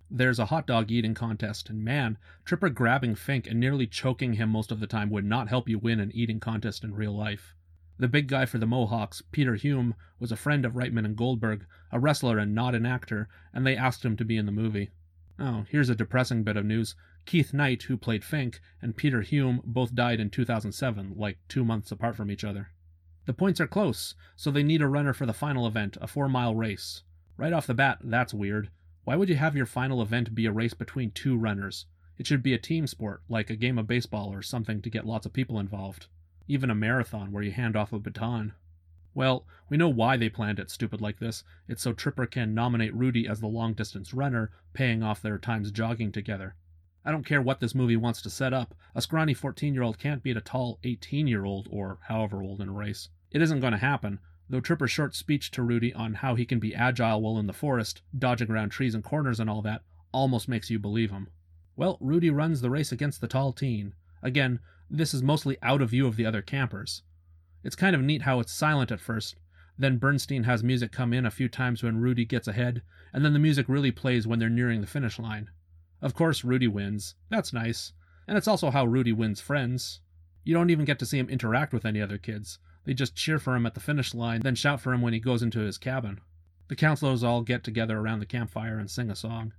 There's 0.09 0.39
a 0.39 0.47
hot 0.47 0.65
dog 0.65 0.89
eating 0.89 1.13
contest, 1.13 1.69
and 1.69 1.85
man, 1.85 2.17
Tripper 2.45 2.69
grabbing 2.69 3.13
Fink 3.13 3.45
and 3.45 3.59
nearly 3.59 3.85
choking 3.85 4.33
him 4.33 4.49
most 4.49 4.71
of 4.71 4.79
the 4.79 4.87
time 4.87 5.11
would 5.11 5.25
not 5.25 5.49
help 5.49 5.69
you 5.69 5.77
win 5.77 5.99
an 5.99 6.11
eating 6.15 6.39
contest 6.39 6.83
in 6.83 6.95
real 6.95 7.15
life. 7.15 7.53
The 7.99 8.07
big 8.07 8.25
guy 8.25 8.47
for 8.47 8.57
the 8.57 8.65
Mohawks, 8.65 9.21
Peter 9.31 9.53
Hume, 9.53 9.93
was 10.17 10.31
a 10.31 10.35
friend 10.35 10.65
of 10.65 10.73
Reitman 10.73 11.05
and 11.05 11.15
Goldberg, 11.15 11.67
a 11.91 11.99
wrestler 11.99 12.39
and 12.39 12.55
not 12.55 12.73
an 12.73 12.87
actor, 12.87 13.29
and 13.53 13.67
they 13.67 13.77
asked 13.77 14.03
him 14.03 14.17
to 14.17 14.25
be 14.25 14.37
in 14.37 14.47
the 14.47 14.51
movie. 14.51 14.89
Oh, 15.37 15.65
here's 15.69 15.89
a 15.89 15.95
depressing 15.95 16.41
bit 16.41 16.57
of 16.57 16.65
news. 16.65 16.95
Keith 17.25 17.53
Knight, 17.53 17.83
who 17.83 17.97
played 17.97 18.23
Fink, 18.23 18.59
and 18.81 18.97
Peter 18.97 19.21
Hume 19.21 19.61
both 19.63 19.93
died 19.93 20.19
in 20.19 20.29
2007, 20.29 21.13
like 21.15 21.37
two 21.47 21.63
months 21.63 21.91
apart 21.91 22.15
from 22.15 22.31
each 22.31 22.43
other. 22.43 22.71
The 23.25 23.33
points 23.33 23.61
are 23.61 23.67
close, 23.67 24.15
so 24.35 24.49
they 24.49 24.63
need 24.63 24.81
a 24.81 24.87
runner 24.87 25.13
for 25.13 25.25
the 25.25 25.33
final 25.33 25.67
event, 25.67 25.97
a 26.01 26.07
four 26.07 26.27
mile 26.27 26.55
race. 26.55 27.03
Right 27.37 27.53
off 27.53 27.67
the 27.67 27.73
bat, 27.73 27.99
that's 28.03 28.33
weird. 28.33 28.71
Why 29.03 29.15
would 29.15 29.29
you 29.29 29.35
have 29.35 29.55
your 29.55 29.65
final 29.65 30.01
event 30.01 30.35
be 30.35 30.45
a 30.45 30.51
race 30.51 30.73
between 30.73 31.11
two 31.11 31.37
runners? 31.37 31.85
It 32.17 32.27
should 32.27 32.43
be 32.43 32.53
a 32.53 32.59
team 32.59 32.87
sport, 32.87 33.23
like 33.29 33.49
a 33.49 33.55
game 33.55 33.77
of 33.77 33.87
baseball 33.87 34.33
or 34.33 34.41
something 34.41 34.81
to 34.81 34.89
get 34.89 35.05
lots 35.05 35.25
of 35.25 35.33
people 35.33 35.59
involved. 35.59 36.07
Even 36.47 36.69
a 36.69 36.75
marathon 36.75 37.31
where 37.31 37.43
you 37.43 37.51
hand 37.51 37.75
off 37.75 37.93
a 37.93 37.99
baton. 37.99 38.53
Well, 39.13 39.45
we 39.69 39.77
know 39.77 39.89
why 39.89 40.17
they 40.17 40.29
planned 40.29 40.59
it 40.59 40.69
stupid 40.69 41.01
like 41.01 41.19
this. 41.19 41.43
It's 41.67 41.81
so 41.81 41.93
Tripper 41.93 42.25
can 42.25 42.53
nominate 42.53 42.93
Rudy 42.93 43.27
as 43.27 43.39
the 43.39 43.47
long 43.47 43.73
distance 43.73 44.13
runner, 44.13 44.51
paying 44.73 45.03
off 45.03 45.21
their 45.21 45.37
times 45.37 45.71
jogging 45.71 46.11
together. 46.11 46.55
I 47.03 47.11
don't 47.11 47.25
care 47.25 47.41
what 47.41 47.59
this 47.59 47.73
movie 47.73 47.97
wants 47.97 48.21
to 48.21 48.29
set 48.29 48.53
up, 48.53 48.75
a 48.93 49.01
scrawny 49.01 49.33
14 49.33 49.73
year 49.73 49.83
old 49.83 49.97
can't 49.97 50.21
beat 50.21 50.37
a 50.37 50.41
tall 50.41 50.79
18 50.83 51.27
year 51.27 51.45
old, 51.45 51.67
or 51.71 51.97
however 52.07 52.43
old 52.43 52.61
in 52.61 52.69
a 52.69 52.73
race. 52.73 53.09
It 53.31 53.41
isn't 53.41 53.59
going 53.59 53.73
to 53.73 53.79
happen, 53.79 54.19
though 54.49 54.59
Tripper's 54.59 54.91
short 54.91 55.15
speech 55.15 55.49
to 55.51 55.63
Rudy 55.63 55.93
on 55.93 56.15
how 56.15 56.35
he 56.35 56.45
can 56.45 56.59
be 56.59 56.75
agile 56.75 57.21
while 57.21 57.39
in 57.39 57.47
the 57.47 57.53
forest, 57.53 58.01
dodging 58.17 58.51
around 58.51 58.69
trees 58.69 58.93
and 58.93 59.03
corners 59.03 59.39
and 59.39 59.49
all 59.49 59.61
that, 59.63 59.81
almost 60.11 60.47
makes 60.47 60.69
you 60.69 60.77
believe 60.77 61.09
him. 61.09 61.29
Well, 61.75 61.97
Rudy 62.01 62.29
runs 62.29 62.61
the 62.61 62.69
race 62.69 62.91
against 62.91 63.21
the 63.21 63.27
tall 63.27 63.53
teen. 63.53 63.95
Again, 64.21 64.59
this 64.89 65.13
is 65.13 65.23
mostly 65.23 65.57
out 65.63 65.81
of 65.81 65.89
view 65.89 66.05
of 66.05 66.17
the 66.17 66.25
other 66.25 66.41
campers. 66.41 67.01
It's 67.63 67.75
kind 67.75 67.95
of 67.95 68.01
neat 68.01 68.23
how 68.23 68.39
it's 68.39 68.51
silent 68.51 68.91
at 68.91 68.99
first, 68.99 69.37
then 69.77 69.97
Bernstein 69.97 70.43
has 70.43 70.63
music 70.63 70.91
come 70.91 71.13
in 71.13 71.25
a 71.25 71.31
few 71.31 71.49
times 71.49 71.81
when 71.81 72.01
Rudy 72.01 72.25
gets 72.25 72.47
ahead, 72.47 72.83
and 73.13 73.25
then 73.25 73.33
the 73.33 73.39
music 73.39 73.67
really 73.67 73.91
plays 73.91 74.27
when 74.27 74.37
they're 74.37 74.49
nearing 74.49 74.81
the 74.81 74.87
finish 74.87 75.17
line. 75.17 75.49
Of 76.01 76.15
course, 76.15 76.43
Rudy 76.43 76.67
wins. 76.67 77.15
That's 77.29 77.53
nice. 77.53 77.93
And 78.27 78.37
it's 78.37 78.47
also 78.47 78.71
how 78.71 78.85
Rudy 78.85 79.11
wins 79.11 79.41
friends. 79.41 79.99
You 80.43 80.53
don't 80.53 80.69
even 80.69 80.85
get 80.85 80.97
to 80.99 81.05
see 81.05 81.19
him 81.19 81.29
interact 81.29 81.73
with 81.73 81.85
any 81.85 82.01
other 82.01 82.17
kids. 82.17 82.57
They 82.85 82.93
just 82.93 83.15
cheer 83.15 83.37
for 83.37 83.55
him 83.55 83.65
at 83.65 83.75
the 83.75 83.79
finish 83.79 84.15
line, 84.15 84.41
then 84.41 84.55
shout 84.55 84.81
for 84.81 84.93
him 84.93 85.01
when 85.01 85.13
he 85.13 85.19
goes 85.19 85.43
into 85.43 85.59
his 85.59 85.77
cabin. 85.77 86.19
The 86.67 86.75
counselors 86.75 87.23
all 87.23 87.43
get 87.43 87.63
together 87.63 87.99
around 87.99 88.19
the 88.19 88.25
campfire 88.25 88.79
and 88.79 88.89
sing 88.89 89.11
a 89.11 89.15
song. 89.15 89.53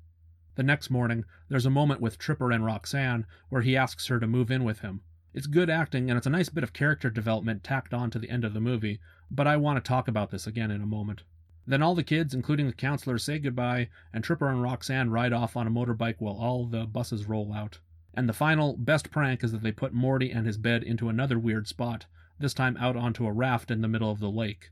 The 0.55 0.63
next 0.63 0.91
morning, 0.91 1.25
there's 1.49 1.67
a 1.67 1.71
moment 1.71 2.01
with 2.01 2.19
Tripper 2.19 2.51
and 2.51 2.65
Roxanne 2.65 3.27
where 3.49 3.63
he 3.63 3.77
asks 3.77 4.09
her 4.09 4.19
to 4.19 4.27
move 4.27 4.51
in 4.51 4.65
with 4.65 4.81
him. 4.81 5.03
It's 5.33 5.47
good 5.47 5.71
acting 5.71 6.11
and 6.11 6.19
it's 6.19 6.27
a 6.27 6.31
nice 6.31 6.49
bit 6.49 6.65
of 6.65 6.73
character 6.73 7.11
development 7.11 7.65
tacked 7.65 7.95
on 7.95 8.11
to 8.11 8.19
the 8.19 8.29
end 8.29 8.45
of 8.45 8.53
the 8.53 8.61
movie, 8.61 9.01
but 9.31 9.47
I 9.47 9.57
want 9.57 9.83
to 9.83 9.89
talk 9.89 10.09
about 10.09 10.31
this 10.31 10.47
again 10.47 10.71
in 10.71 10.83
a 10.83 10.87
moment. 10.87 11.23
Then 11.67 11.83
all 11.83 11.95
the 11.95 12.03
kids, 12.03 12.35
including 12.35 12.67
the 12.67 12.73
counselor, 12.73 13.19
say 13.19 13.39
goodbye, 13.39 13.89
and 14.13 14.25
Tripper 14.25 14.49
and 14.49 14.63
Roxanne 14.63 15.11
ride 15.11 15.33
off 15.33 15.57
on 15.57 15.67
a 15.67 15.71
motorbike 15.71 16.17
while 16.19 16.35
all 16.35 16.67
the 16.67 16.87
buses 16.87 17.27
roll 17.27 17.53
out. 17.53 17.79
And 18.15 18.29
the 18.29 18.35
final, 18.35 18.77
best 18.77 19.11
prank 19.11 19.45
is 19.45 19.53
that 19.53 19.63
they 19.63 19.73
put 19.73 19.95
Morty 19.95 20.31
and 20.31 20.47
his 20.47 20.59
bed 20.59 20.83
into 20.83 21.09
another 21.09 21.39
weird 21.39 21.69
spot, 21.69 22.07
this 22.39 22.53
time 22.53 22.77
out 22.79 22.97
onto 22.97 23.27
a 23.27 23.33
raft 23.33 23.71
in 23.71 23.81
the 23.81 23.89
middle 23.89 24.11
of 24.11 24.19
the 24.19 24.31
lake. 24.31 24.71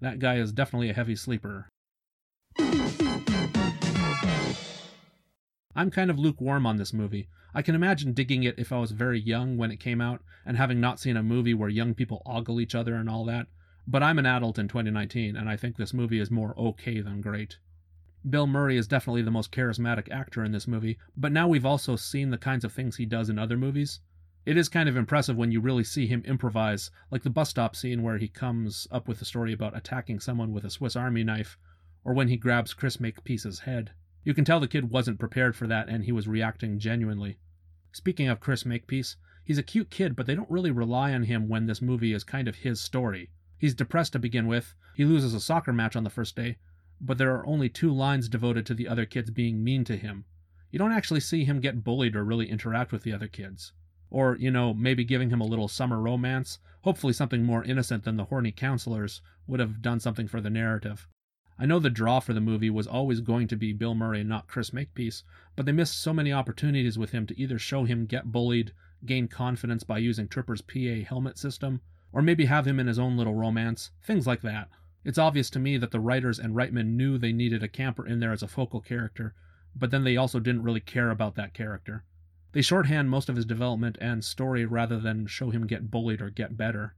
That 0.00 0.18
guy 0.18 0.36
is 0.36 0.52
definitely 0.52 0.90
a 0.90 0.94
heavy 0.94 1.16
sleeper. 1.16 1.68
I'm 5.74 5.90
kind 5.90 6.10
of 6.10 6.18
lukewarm 6.18 6.66
on 6.66 6.76
this 6.76 6.92
movie. 6.92 7.28
I 7.54 7.62
can 7.62 7.74
imagine 7.74 8.12
digging 8.12 8.42
it 8.42 8.58
if 8.58 8.72
I 8.72 8.78
was 8.78 8.92
very 8.92 9.20
young 9.20 9.56
when 9.56 9.70
it 9.70 9.80
came 9.80 10.00
out 10.00 10.22
and 10.44 10.56
having 10.56 10.80
not 10.80 11.00
seen 11.00 11.16
a 11.16 11.22
movie 11.22 11.54
where 11.54 11.68
young 11.68 11.94
people 11.94 12.22
ogle 12.26 12.60
each 12.60 12.74
other 12.74 12.94
and 12.94 13.08
all 13.08 13.24
that, 13.24 13.46
but 13.86 14.02
I'm 14.02 14.18
an 14.18 14.26
adult 14.26 14.58
in 14.58 14.68
2019 14.68 15.36
and 15.36 15.48
I 15.48 15.56
think 15.56 15.76
this 15.76 15.94
movie 15.94 16.18
is 16.18 16.30
more 16.30 16.58
okay 16.58 17.00
than 17.00 17.20
great. 17.20 17.58
Bill 18.28 18.48
Murray 18.48 18.76
is 18.76 18.88
definitely 18.88 19.22
the 19.22 19.30
most 19.30 19.52
charismatic 19.52 20.10
actor 20.10 20.42
in 20.42 20.50
this 20.50 20.66
movie, 20.66 20.98
but 21.16 21.30
now 21.30 21.46
we've 21.46 21.64
also 21.64 21.94
seen 21.94 22.30
the 22.30 22.38
kinds 22.38 22.64
of 22.64 22.72
things 22.72 22.96
he 22.96 23.06
does 23.06 23.28
in 23.28 23.38
other 23.38 23.56
movies. 23.56 24.00
It 24.44 24.56
is 24.56 24.68
kind 24.68 24.88
of 24.88 24.96
impressive 24.96 25.36
when 25.36 25.52
you 25.52 25.60
really 25.60 25.84
see 25.84 26.06
him 26.08 26.22
improvise, 26.24 26.90
like 27.10 27.22
the 27.22 27.30
bus 27.30 27.50
stop 27.50 27.76
scene 27.76 28.02
where 28.02 28.18
he 28.18 28.26
comes 28.26 28.88
up 28.90 29.06
with 29.06 29.22
a 29.22 29.24
story 29.24 29.52
about 29.52 29.76
attacking 29.76 30.18
someone 30.18 30.52
with 30.52 30.64
a 30.64 30.70
Swiss 30.70 30.96
Army 30.96 31.22
knife, 31.22 31.56
or 32.04 32.14
when 32.14 32.28
he 32.28 32.36
grabs 32.36 32.74
Chris 32.74 32.98
Makepeace's 32.98 33.60
head. 33.60 33.92
You 34.24 34.34
can 34.34 34.44
tell 34.44 34.58
the 34.58 34.66
kid 34.66 34.90
wasn't 34.90 35.20
prepared 35.20 35.54
for 35.54 35.68
that 35.68 35.88
and 35.88 36.04
he 36.04 36.10
was 36.10 36.26
reacting 36.26 36.80
genuinely. 36.80 37.38
Speaking 37.92 38.26
of 38.26 38.40
Chris 38.40 38.66
Makepeace, 38.66 39.16
he's 39.44 39.58
a 39.58 39.62
cute 39.62 39.90
kid, 39.90 40.16
but 40.16 40.26
they 40.26 40.34
don't 40.34 40.50
really 40.50 40.72
rely 40.72 41.12
on 41.12 41.22
him 41.22 41.48
when 41.48 41.66
this 41.66 41.80
movie 41.80 42.12
is 42.12 42.24
kind 42.24 42.48
of 42.48 42.56
his 42.56 42.80
story. 42.80 43.30
He's 43.58 43.74
depressed 43.74 44.12
to 44.12 44.18
begin 44.18 44.46
with, 44.46 44.74
he 44.94 45.04
loses 45.04 45.34
a 45.34 45.40
soccer 45.40 45.72
match 45.72 45.96
on 45.96 46.04
the 46.04 46.10
first 46.10 46.36
day, 46.36 46.58
but 47.00 47.18
there 47.18 47.34
are 47.34 47.46
only 47.46 47.68
two 47.68 47.92
lines 47.92 48.28
devoted 48.28 48.66
to 48.66 48.74
the 48.74 48.88
other 48.88 49.06
kids 49.06 49.30
being 49.30 49.62
mean 49.62 49.84
to 49.84 49.96
him. 49.96 50.24
You 50.70 50.78
don't 50.78 50.92
actually 50.92 51.20
see 51.20 51.44
him 51.44 51.60
get 51.60 51.84
bullied 51.84 52.16
or 52.16 52.24
really 52.24 52.50
interact 52.50 52.92
with 52.92 53.02
the 53.02 53.12
other 53.12 53.28
kids. 53.28 53.72
Or, 54.10 54.36
you 54.36 54.50
know, 54.50 54.74
maybe 54.74 55.04
giving 55.04 55.30
him 55.30 55.40
a 55.40 55.46
little 55.46 55.68
summer 55.68 56.00
romance, 56.00 56.58
hopefully 56.82 57.12
something 57.12 57.42
more 57.44 57.64
innocent 57.64 58.04
than 58.04 58.16
the 58.16 58.24
horny 58.24 58.52
counselors, 58.52 59.20
would 59.46 59.60
have 59.60 59.82
done 59.82 60.00
something 60.00 60.28
for 60.28 60.40
the 60.40 60.50
narrative. 60.50 61.08
I 61.58 61.64
know 61.64 61.78
the 61.78 61.88
draw 61.88 62.20
for 62.20 62.34
the 62.34 62.40
movie 62.40 62.68
was 62.68 62.86
always 62.86 63.20
going 63.20 63.48
to 63.48 63.56
be 63.56 63.72
Bill 63.72 63.94
Murray, 63.94 64.22
not 64.22 64.46
Chris 64.46 64.72
Makepeace, 64.72 65.22
but 65.54 65.64
they 65.64 65.72
missed 65.72 65.98
so 65.98 66.12
many 66.12 66.32
opportunities 66.32 66.98
with 66.98 67.12
him 67.12 67.26
to 67.26 67.40
either 67.40 67.58
show 67.58 67.84
him 67.84 68.04
get 68.04 68.30
bullied, 68.30 68.72
gain 69.06 69.28
confidence 69.28 69.82
by 69.82 69.98
using 69.98 70.28
Tripper's 70.28 70.60
PA 70.60 71.02
helmet 71.08 71.38
system, 71.38 71.80
or 72.16 72.22
maybe 72.22 72.46
have 72.46 72.66
him 72.66 72.80
in 72.80 72.86
his 72.86 72.98
own 72.98 73.18
little 73.18 73.34
romance, 73.34 73.90
things 74.02 74.26
like 74.26 74.40
that. 74.40 74.70
It's 75.04 75.18
obvious 75.18 75.50
to 75.50 75.58
me 75.58 75.76
that 75.76 75.90
the 75.90 76.00
writers 76.00 76.38
and 76.38 76.54
Reitman 76.54 76.96
knew 76.96 77.18
they 77.18 77.30
needed 77.30 77.62
a 77.62 77.68
camper 77.68 78.06
in 78.06 78.20
there 78.20 78.32
as 78.32 78.42
a 78.42 78.48
focal 78.48 78.80
character, 78.80 79.34
but 79.74 79.90
then 79.90 80.02
they 80.02 80.16
also 80.16 80.40
didn't 80.40 80.62
really 80.62 80.80
care 80.80 81.10
about 81.10 81.34
that 81.34 81.52
character. 81.52 82.04
They 82.52 82.62
shorthand 82.62 83.10
most 83.10 83.28
of 83.28 83.36
his 83.36 83.44
development 83.44 83.98
and 84.00 84.24
story 84.24 84.64
rather 84.64 84.98
than 84.98 85.26
show 85.26 85.50
him 85.50 85.66
get 85.66 85.90
bullied 85.90 86.22
or 86.22 86.30
get 86.30 86.56
better. 86.56 86.94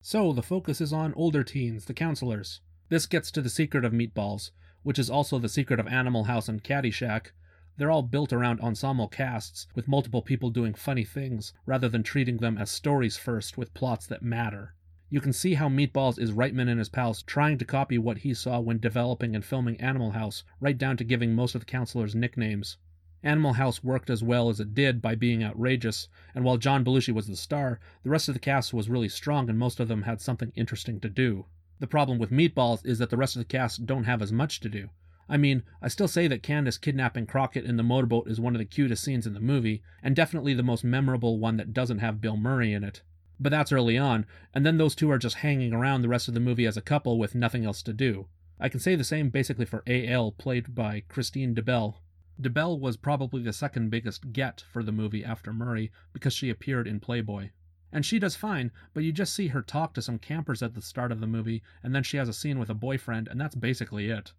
So 0.00 0.32
the 0.32 0.42
focus 0.42 0.80
is 0.80 0.90
on 0.90 1.12
older 1.12 1.44
teens, 1.44 1.84
the 1.84 1.92
counselors. 1.92 2.62
This 2.88 3.04
gets 3.04 3.30
to 3.32 3.42
the 3.42 3.50
secret 3.50 3.84
of 3.84 3.92
Meatballs, 3.92 4.52
which 4.84 4.98
is 4.98 5.10
also 5.10 5.38
the 5.38 5.50
secret 5.50 5.80
of 5.80 5.86
Animal 5.86 6.24
House 6.24 6.48
and 6.48 6.64
Caddyshack. 6.64 7.32
They're 7.78 7.90
all 7.90 8.02
built 8.02 8.32
around 8.32 8.60
ensemble 8.60 9.08
casts, 9.08 9.66
with 9.74 9.88
multiple 9.88 10.20
people 10.20 10.50
doing 10.50 10.74
funny 10.74 11.04
things, 11.04 11.54
rather 11.64 11.88
than 11.88 12.02
treating 12.02 12.36
them 12.36 12.58
as 12.58 12.70
stories 12.70 13.16
first 13.16 13.56
with 13.56 13.72
plots 13.72 14.06
that 14.08 14.22
matter. 14.22 14.74
You 15.08 15.20
can 15.20 15.32
see 15.32 15.54
how 15.54 15.68
Meatballs 15.68 16.18
is 16.18 16.32
Reitman 16.32 16.68
and 16.68 16.78
his 16.78 16.88
pals 16.88 17.22
trying 17.22 17.58
to 17.58 17.64
copy 17.64 17.98
what 17.98 18.18
he 18.18 18.34
saw 18.34 18.60
when 18.60 18.78
developing 18.78 19.34
and 19.34 19.44
filming 19.44 19.80
Animal 19.80 20.12
House, 20.12 20.44
right 20.60 20.76
down 20.76 20.96
to 20.96 21.04
giving 21.04 21.34
most 21.34 21.54
of 21.54 21.62
the 21.62 21.66
counselors 21.66 22.14
nicknames. 22.14 22.78
Animal 23.22 23.52
House 23.52 23.84
worked 23.84 24.10
as 24.10 24.22
well 24.22 24.48
as 24.48 24.58
it 24.58 24.74
did 24.74 25.00
by 25.00 25.14
being 25.14 25.44
outrageous, 25.44 26.08
and 26.34 26.44
while 26.44 26.56
John 26.56 26.84
Belushi 26.84 27.12
was 27.14 27.26
the 27.26 27.36
star, 27.36 27.78
the 28.02 28.10
rest 28.10 28.28
of 28.28 28.34
the 28.34 28.40
cast 28.40 28.74
was 28.74 28.90
really 28.90 29.08
strong 29.08 29.48
and 29.48 29.58
most 29.58 29.80
of 29.80 29.88
them 29.88 30.02
had 30.02 30.20
something 30.20 30.52
interesting 30.56 30.98
to 31.00 31.08
do. 31.08 31.46
The 31.78 31.86
problem 31.86 32.18
with 32.18 32.30
Meatballs 32.30 32.84
is 32.84 32.98
that 32.98 33.10
the 33.10 33.16
rest 33.16 33.36
of 33.36 33.40
the 33.40 33.46
cast 33.46 33.86
don't 33.86 34.04
have 34.04 34.22
as 34.22 34.32
much 34.32 34.60
to 34.60 34.68
do. 34.68 34.90
I 35.28 35.36
mean, 35.36 35.62
I 35.80 35.88
still 35.88 36.08
say 36.08 36.26
that 36.28 36.42
Candace 36.42 36.78
kidnapping 36.78 37.26
Crockett 37.26 37.64
in 37.64 37.76
the 37.76 37.82
motorboat 37.82 38.28
is 38.28 38.40
one 38.40 38.54
of 38.54 38.58
the 38.58 38.64
cutest 38.64 39.04
scenes 39.04 39.26
in 39.26 39.34
the 39.34 39.40
movie, 39.40 39.82
and 40.02 40.16
definitely 40.16 40.54
the 40.54 40.62
most 40.62 40.84
memorable 40.84 41.38
one 41.38 41.56
that 41.56 41.72
doesn't 41.72 42.00
have 42.00 42.20
Bill 42.20 42.36
Murray 42.36 42.72
in 42.72 42.84
it. 42.84 43.02
But 43.38 43.50
that's 43.50 43.72
early 43.72 43.98
on, 43.98 44.26
and 44.54 44.64
then 44.64 44.78
those 44.78 44.94
two 44.94 45.10
are 45.10 45.18
just 45.18 45.36
hanging 45.36 45.72
around 45.72 46.02
the 46.02 46.08
rest 46.08 46.28
of 46.28 46.34
the 46.34 46.40
movie 46.40 46.66
as 46.66 46.76
a 46.76 46.82
couple 46.82 47.18
with 47.18 47.34
nothing 47.34 47.64
else 47.64 47.82
to 47.82 47.92
do. 47.92 48.26
I 48.60 48.68
can 48.68 48.78
say 48.78 48.94
the 48.94 49.04
same 49.04 49.30
basically 49.30 49.64
for 49.64 49.82
A.L., 49.86 50.32
played 50.32 50.74
by 50.74 51.02
Kristine 51.08 51.54
DeBell. 51.54 51.94
DeBell 52.40 52.78
was 52.78 52.96
probably 52.96 53.42
the 53.42 53.52
second 53.52 53.90
biggest 53.90 54.32
get 54.32 54.64
for 54.72 54.82
the 54.82 54.92
movie 54.92 55.24
after 55.24 55.52
Murray 55.52 55.90
because 56.12 56.32
she 56.32 56.50
appeared 56.50 56.86
in 56.86 57.00
Playboy. 57.00 57.50
And 57.92 58.06
she 58.06 58.18
does 58.18 58.36
fine, 58.36 58.70
but 58.94 59.02
you 59.02 59.12
just 59.12 59.34
see 59.34 59.48
her 59.48 59.62
talk 59.62 59.92
to 59.94 60.02
some 60.02 60.18
campers 60.18 60.62
at 60.62 60.74
the 60.74 60.80
start 60.80 61.12
of 61.12 61.20
the 61.20 61.26
movie, 61.26 61.62
and 61.82 61.94
then 61.94 62.02
she 62.02 62.16
has 62.16 62.28
a 62.28 62.32
scene 62.32 62.58
with 62.58 62.70
a 62.70 62.74
boyfriend, 62.74 63.28
and 63.28 63.40
that's 63.40 63.54
basically 63.54 64.08
it. 64.08 64.32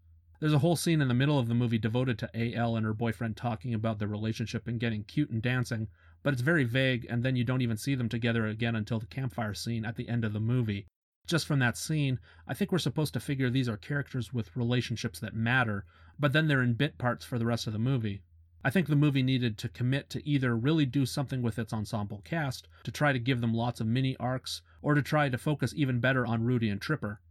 There's 0.44 0.52
a 0.52 0.60
whole 0.60 0.76
scene 0.76 1.02
in 1.02 1.08
the 1.08 1.14
middle 1.14 1.40
of 1.40 1.48
the 1.48 1.54
movie 1.54 1.78
devoted 1.78 2.20
to 2.20 2.30
A.L. 2.34 2.76
and 2.76 2.86
her 2.86 2.94
boyfriend 2.94 3.38
talking 3.38 3.74
about 3.74 4.00
their 4.00 4.10
relationship 4.10 4.68
and 4.68 4.78
getting 4.78 5.06
cute 5.06 5.30
and 5.30 5.42
dancing, 5.42 5.88
but 6.22 6.34
it's 6.34 6.42
very 6.42 6.66
vague, 6.66 7.08
and 7.10 7.24
then 7.24 7.38
you 7.38 7.46
don't 7.46 7.62
even 7.62 7.78
see 7.78 7.96
them 7.96 8.10
together 8.10 8.46
again 8.46 8.76
until 8.76 9.00
the 9.00 9.06
campfire 9.06 9.54
scene 9.54 9.86
at 9.86 9.96
the 9.96 10.10
end 10.10 10.26
of 10.26 10.34
the 10.34 10.42
movie. 10.42 10.86
Just 11.26 11.48
from 11.48 11.60
that 11.60 11.78
scene, 11.78 12.20
I 12.46 12.54
think 12.54 12.74
we're 12.74 12.80
supposed 12.80 13.14
to 13.14 13.22
figure 13.22 13.50
these 13.50 13.70
are 13.70 13.78
characters 13.78 14.34
with 14.34 14.54
relationships 14.58 15.18
that 15.22 15.34
matter, 15.34 15.86
but 16.20 16.34
then 16.34 16.50
they're 16.50 16.62
in 16.62 16.74
bit 16.74 16.98
parts 16.98 17.24
for 17.24 17.40
the 17.40 17.46
rest 17.46 17.66
of 17.66 17.72
the 17.72 17.80
movie. 17.80 18.22
I 18.66 18.70
think 18.70 18.88
the 18.88 18.98
movie 18.98 19.24
needed 19.24 19.58
to 19.60 19.70
commit 19.70 20.10
to 20.10 20.28
either 20.28 20.58
really 20.58 20.86
do 20.86 21.06
something 21.06 21.42
with 21.42 21.58
its 21.58 21.72
ensemble 21.72 22.22
cast, 22.26 22.68
to 22.84 22.92
try 22.92 23.14
to 23.14 23.18
give 23.18 23.40
them 23.40 23.54
lots 23.54 23.80
of 23.80 23.88
mini 23.88 24.18
arcs, 24.20 24.62
or 24.82 24.94
to 24.94 25.02
try 25.02 25.30
to 25.30 25.38
focus 25.38 25.74
even 25.74 26.02
better 26.02 26.26
on 26.26 26.44
Rudy 26.44 26.68
and 26.68 26.82
Tripper. 26.82 27.22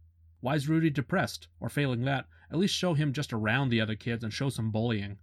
Why 0.43 0.55
is 0.55 0.67
Rudy 0.67 0.89
depressed? 0.89 1.47
Or 1.61 1.69
failing 1.69 2.03
that, 2.03 2.25
at 2.51 2.57
least 2.57 2.75
show 2.75 2.95
him 2.95 3.13
just 3.13 3.31
around 3.31 3.69
the 3.69 3.79
other 3.79 3.95
kids 3.95 4.25
and 4.25 4.33
show 4.33 4.49
some 4.49 4.71
bullying. 4.71 5.17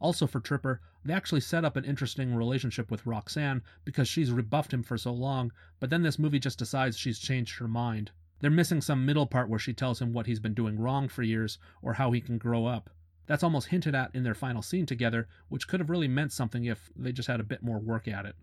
Also 0.00 0.26
for 0.26 0.40
Tripper, 0.40 0.80
they 1.04 1.14
actually 1.14 1.42
set 1.42 1.64
up 1.64 1.76
an 1.76 1.84
interesting 1.84 2.34
relationship 2.34 2.90
with 2.90 3.06
Roxanne 3.06 3.62
because 3.84 4.08
she's 4.08 4.32
rebuffed 4.32 4.72
him 4.72 4.82
for 4.82 4.98
so 4.98 5.12
long, 5.12 5.52
but 5.78 5.88
then 5.88 6.02
this 6.02 6.18
movie 6.18 6.40
just 6.40 6.58
decides 6.58 6.98
she's 6.98 7.20
changed 7.20 7.58
her 7.58 7.68
mind. 7.68 8.10
They're 8.40 8.50
missing 8.50 8.80
some 8.80 9.06
middle 9.06 9.28
part 9.28 9.48
where 9.48 9.60
she 9.60 9.72
tells 9.72 10.02
him 10.02 10.12
what 10.12 10.26
he's 10.26 10.40
been 10.40 10.52
doing 10.52 10.80
wrong 10.80 11.06
for 11.06 11.22
years 11.22 11.58
or 11.80 11.92
how 11.92 12.10
he 12.10 12.20
can 12.20 12.36
grow 12.36 12.66
up. 12.66 12.90
That's 13.26 13.44
almost 13.44 13.68
hinted 13.68 13.94
at 13.94 14.12
in 14.16 14.24
their 14.24 14.34
final 14.34 14.62
scene 14.62 14.84
together, 14.84 15.28
which 15.48 15.68
could 15.68 15.78
have 15.78 15.90
really 15.90 16.08
meant 16.08 16.32
something 16.32 16.64
if 16.64 16.90
they 16.96 17.12
just 17.12 17.28
had 17.28 17.38
a 17.38 17.44
bit 17.44 17.62
more 17.62 17.78
work 17.78 18.08
at 18.08 18.26
it. 18.26 18.34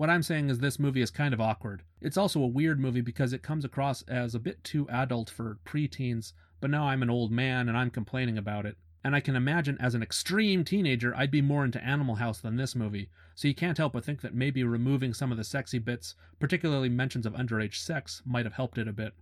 What 0.00 0.08
I'm 0.08 0.22
saying 0.22 0.48
is 0.48 0.60
this 0.60 0.78
movie 0.78 1.02
is 1.02 1.10
kind 1.10 1.34
of 1.34 1.42
awkward. 1.42 1.82
It's 2.00 2.16
also 2.16 2.40
a 2.40 2.46
weird 2.46 2.80
movie 2.80 3.02
because 3.02 3.34
it 3.34 3.42
comes 3.42 3.66
across 3.66 4.00
as 4.08 4.34
a 4.34 4.38
bit 4.38 4.64
too 4.64 4.88
adult 4.88 5.28
for 5.28 5.58
preteens, 5.66 6.32
but 6.58 6.70
now 6.70 6.88
I'm 6.88 7.02
an 7.02 7.10
old 7.10 7.30
man 7.30 7.68
and 7.68 7.76
I'm 7.76 7.90
complaining 7.90 8.38
about 8.38 8.64
it. 8.64 8.78
And 9.04 9.14
I 9.14 9.20
can 9.20 9.36
imagine 9.36 9.76
as 9.78 9.94
an 9.94 10.02
extreme 10.02 10.64
teenager, 10.64 11.14
I'd 11.14 11.30
be 11.30 11.42
more 11.42 11.66
into 11.66 11.84
Animal 11.84 12.14
House 12.14 12.40
than 12.40 12.56
this 12.56 12.74
movie, 12.74 13.10
so 13.34 13.46
you 13.46 13.54
can't 13.54 13.76
help 13.76 13.92
but 13.92 14.02
think 14.02 14.22
that 14.22 14.32
maybe 14.32 14.64
removing 14.64 15.12
some 15.12 15.30
of 15.30 15.36
the 15.36 15.44
sexy 15.44 15.78
bits, 15.78 16.14
particularly 16.38 16.88
mentions 16.88 17.26
of 17.26 17.34
underage 17.34 17.74
sex, 17.74 18.22
might 18.24 18.46
have 18.46 18.54
helped 18.54 18.78
it 18.78 18.88
a 18.88 18.94
bit. 18.94 19.12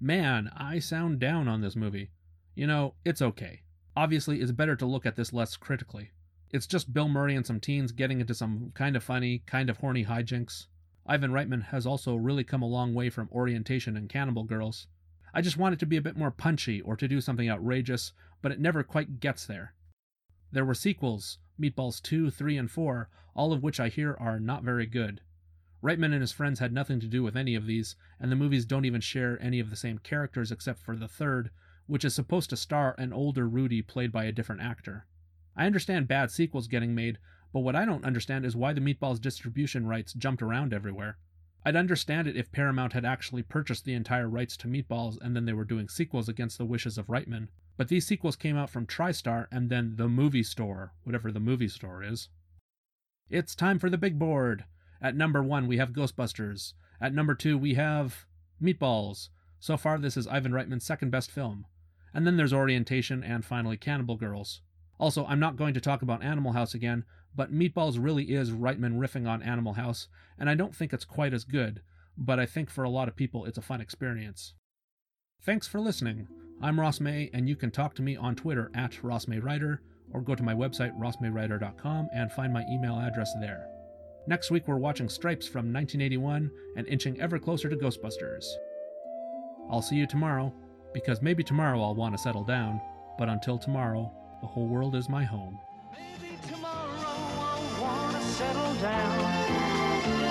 Man, 0.00 0.50
I 0.56 0.80
sound 0.80 1.20
down 1.20 1.46
on 1.46 1.60
this 1.60 1.76
movie. 1.76 2.10
You 2.56 2.66
know, 2.66 2.94
it's 3.04 3.22
okay. 3.22 3.60
Obviously, 3.96 4.40
it's 4.40 4.50
better 4.50 4.74
to 4.74 4.86
look 4.86 5.06
at 5.06 5.14
this 5.14 5.32
less 5.32 5.56
critically. 5.56 6.10
It's 6.52 6.66
just 6.66 6.92
Bill 6.92 7.08
Murray 7.08 7.36
and 7.36 7.46
some 7.46 7.60
teens 7.60 7.92
getting 7.92 8.20
into 8.20 8.34
some 8.34 8.72
kind 8.74 8.96
of 8.96 9.04
funny, 9.04 9.44
kind 9.46 9.70
of 9.70 9.76
horny 9.78 10.04
hijinks. 10.04 10.66
Ivan 11.06 11.30
Reitman 11.30 11.66
has 11.66 11.86
also 11.86 12.16
really 12.16 12.42
come 12.42 12.60
a 12.60 12.66
long 12.66 12.92
way 12.92 13.08
from 13.08 13.28
Orientation 13.30 13.96
and 13.96 14.08
Cannibal 14.08 14.42
Girls. 14.42 14.88
I 15.32 15.42
just 15.42 15.56
want 15.56 15.74
it 15.74 15.78
to 15.78 15.86
be 15.86 15.96
a 15.96 16.02
bit 16.02 16.16
more 16.16 16.32
punchy 16.32 16.80
or 16.80 16.96
to 16.96 17.06
do 17.06 17.20
something 17.20 17.48
outrageous, 17.48 18.12
but 18.42 18.50
it 18.50 18.58
never 18.58 18.82
quite 18.82 19.20
gets 19.20 19.46
there. 19.46 19.74
There 20.50 20.64
were 20.64 20.74
sequels, 20.74 21.38
Meatballs 21.60 22.02
2, 22.02 22.30
3, 22.30 22.56
and 22.56 22.70
4, 22.70 23.08
all 23.36 23.52
of 23.52 23.62
which 23.62 23.78
I 23.78 23.88
hear 23.88 24.16
are 24.18 24.40
not 24.40 24.64
very 24.64 24.86
good. 24.86 25.20
Reitman 25.84 26.12
and 26.12 26.20
his 26.20 26.32
friends 26.32 26.58
had 26.58 26.72
nothing 26.72 26.98
to 26.98 27.06
do 27.06 27.22
with 27.22 27.36
any 27.36 27.54
of 27.54 27.66
these, 27.66 27.94
and 28.18 28.30
the 28.30 28.36
movies 28.36 28.64
don't 28.64 28.84
even 28.84 29.00
share 29.00 29.40
any 29.40 29.60
of 29.60 29.70
the 29.70 29.76
same 29.76 29.98
characters 29.98 30.50
except 30.50 30.80
for 30.80 30.96
the 30.96 31.08
third, 31.08 31.50
which 31.86 32.04
is 32.04 32.12
supposed 32.12 32.50
to 32.50 32.56
star 32.56 32.96
an 32.98 33.12
older 33.12 33.48
Rudy 33.48 33.82
played 33.82 34.10
by 34.10 34.24
a 34.24 34.32
different 34.32 34.62
actor. 34.62 35.06
I 35.60 35.66
understand 35.66 36.08
bad 36.08 36.30
sequels 36.30 36.68
getting 36.68 36.94
made, 36.94 37.18
but 37.52 37.60
what 37.60 37.76
I 37.76 37.84
don't 37.84 38.06
understand 38.06 38.46
is 38.46 38.56
why 38.56 38.72
the 38.72 38.80
Meatballs 38.80 39.20
distribution 39.20 39.86
rights 39.86 40.14
jumped 40.14 40.40
around 40.40 40.72
everywhere. 40.72 41.18
I'd 41.66 41.76
understand 41.76 42.26
it 42.26 42.34
if 42.34 42.50
Paramount 42.50 42.94
had 42.94 43.04
actually 43.04 43.42
purchased 43.42 43.84
the 43.84 43.92
entire 43.92 44.26
rights 44.26 44.56
to 44.56 44.68
Meatballs 44.68 45.18
and 45.20 45.36
then 45.36 45.44
they 45.44 45.52
were 45.52 45.66
doing 45.66 45.90
sequels 45.90 46.30
against 46.30 46.56
the 46.56 46.64
wishes 46.64 46.96
of 46.96 47.08
Reitman, 47.08 47.48
but 47.76 47.88
these 47.88 48.06
sequels 48.06 48.36
came 48.36 48.56
out 48.56 48.70
from 48.70 48.86
TriStar 48.86 49.48
and 49.52 49.68
then 49.68 49.96
the 49.96 50.08
movie 50.08 50.42
store, 50.42 50.94
whatever 51.04 51.30
the 51.30 51.40
movie 51.40 51.68
store 51.68 52.02
is. 52.02 52.30
It's 53.28 53.54
time 53.54 53.78
for 53.78 53.90
the 53.90 53.98
big 53.98 54.18
board. 54.18 54.64
At 55.02 55.14
number 55.14 55.42
one, 55.42 55.66
we 55.66 55.76
have 55.76 55.92
Ghostbusters. 55.92 56.72
At 57.02 57.12
number 57.12 57.34
two, 57.34 57.58
we 57.58 57.74
have 57.74 58.24
Meatballs. 58.62 59.28
So 59.58 59.76
far, 59.76 59.98
this 59.98 60.16
is 60.16 60.26
Ivan 60.26 60.52
Reitman's 60.52 60.86
second 60.86 61.10
best 61.10 61.30
film. 61.30 61.66
And 62.14 62.26
then 62.26 62.38
there's 62.38 62.54
Orientation 62.54 63.22
and 63.22 63.44
finally 63.44 63.76
Cannibal 63.76 64.16
Girls. 64.16 64.62
Also, 65.00 65.24
I'm 65.24 65.40
not 65.40 65.56
going 65.56 65.72
to 65.72 65.80
talk 65.80 66.02
about 66.02 66.22
Animal 66.22 66.52
House 66.52 66.74
again, 66.74 67.04
but 67.34 67.52
Meatballs 67.52 67.96
really 67.98 68.24
is 68.24 68.50
Reitman 68.50 68.98
riffing 68.98 69.26
on 69.26 69.42
Animal 69.42 69.72
House, 69.72 70.08
and 70.38 70.50
I 70.50 70.54
don't 70.54 70.76
think 70.76 70.92
it's 70.92 71.06
quite 71.06 71.32
as 71.32 71.44
good, 71.44 71.80
but 72.18 72.38
I 72.38 72.44
think 72.44 72.68
for 72.68 72.84
a 72.84 72.90
lot 72.90 73.08
of 73.08 73.16
people 73.16 73.46
it's 73.46 73.56
a 73.56 73.62
fun 73.62 73.80
experience. 73.80 74.52
Thanks 75.42 75.66
for 75.66 75.80
listening. 75.80 76.28
I'm 76.60 76.78
Ross 76.78 77.00
May, 77.00 77.30
and 77.32 77.48
you 77.48 77.56
can 77.56 77.70
talk 77.70 77.94
to 77.94 78.02
me 78.02 78.14
on 78.14 78.36
Twitter 78.36 78.70
at 78.74 78.92
RossMayWriter, 79.02 79.78
or 80.12 80.20
go 80.20 80.34
to 80.34 80.42
my 80.42 80.52
website, 80.52 80.94
rossmaywriter.com, 81.00 82.10
and 82.12 82.30
find 82.30 82.52
my 82.52 82.64
email 82.70 82.98
address 82.98 83.32
there. 83.40 83.66
Next 84.26 84.50
week, 84.50 84.68
we're 84.68 84.76
watching 84.76 85.08
Stripes 85.08 85.46
from 85.46 85.72
1981 85.72 86.50
and 86.76 86.86
inching 86.86 87.18
ever 87.22 87.38
closer 87.38 87.70
to 87.70 87.76
Ghostbusters. 87.76 88.44
I'll 89.70 89.80
see 89.80 89.96
you 89.96 90.06
tomorrow, 90.06 90.52
because 90.92 91.22
maybe 91.22 91.42
tomorrow 91.42 91.80
I'll 91.80 91.94
want 91.94 92.14
to 92.14 92.22
settle 92.22 92.44
down, 92.44 92.82
but 93.16 93.30
until 93.30 93.56
tomorrow, 93.56 94.12
the 94.40 94.46
whole 94.46 94.66
world 94.66 94.94
is 94.94 95.08
my 95.08 95.24
home. 95.24 95.58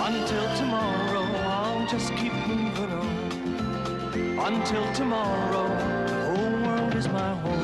Until 0.02 0.56
tomorrow, 0.58 1.26
I'll 1.48 1.88
just 1.88 2.16
keep 2.16 2.34
moving 2.48 2.92
on. 2.92 4.54
Until 4.54 4.94
tomorrow, 4.94 5.68
whole 6.26 6.62
world 6.64 6.96
is 6.96 7.08
my 7.08 7.36
home. 7.36 7.59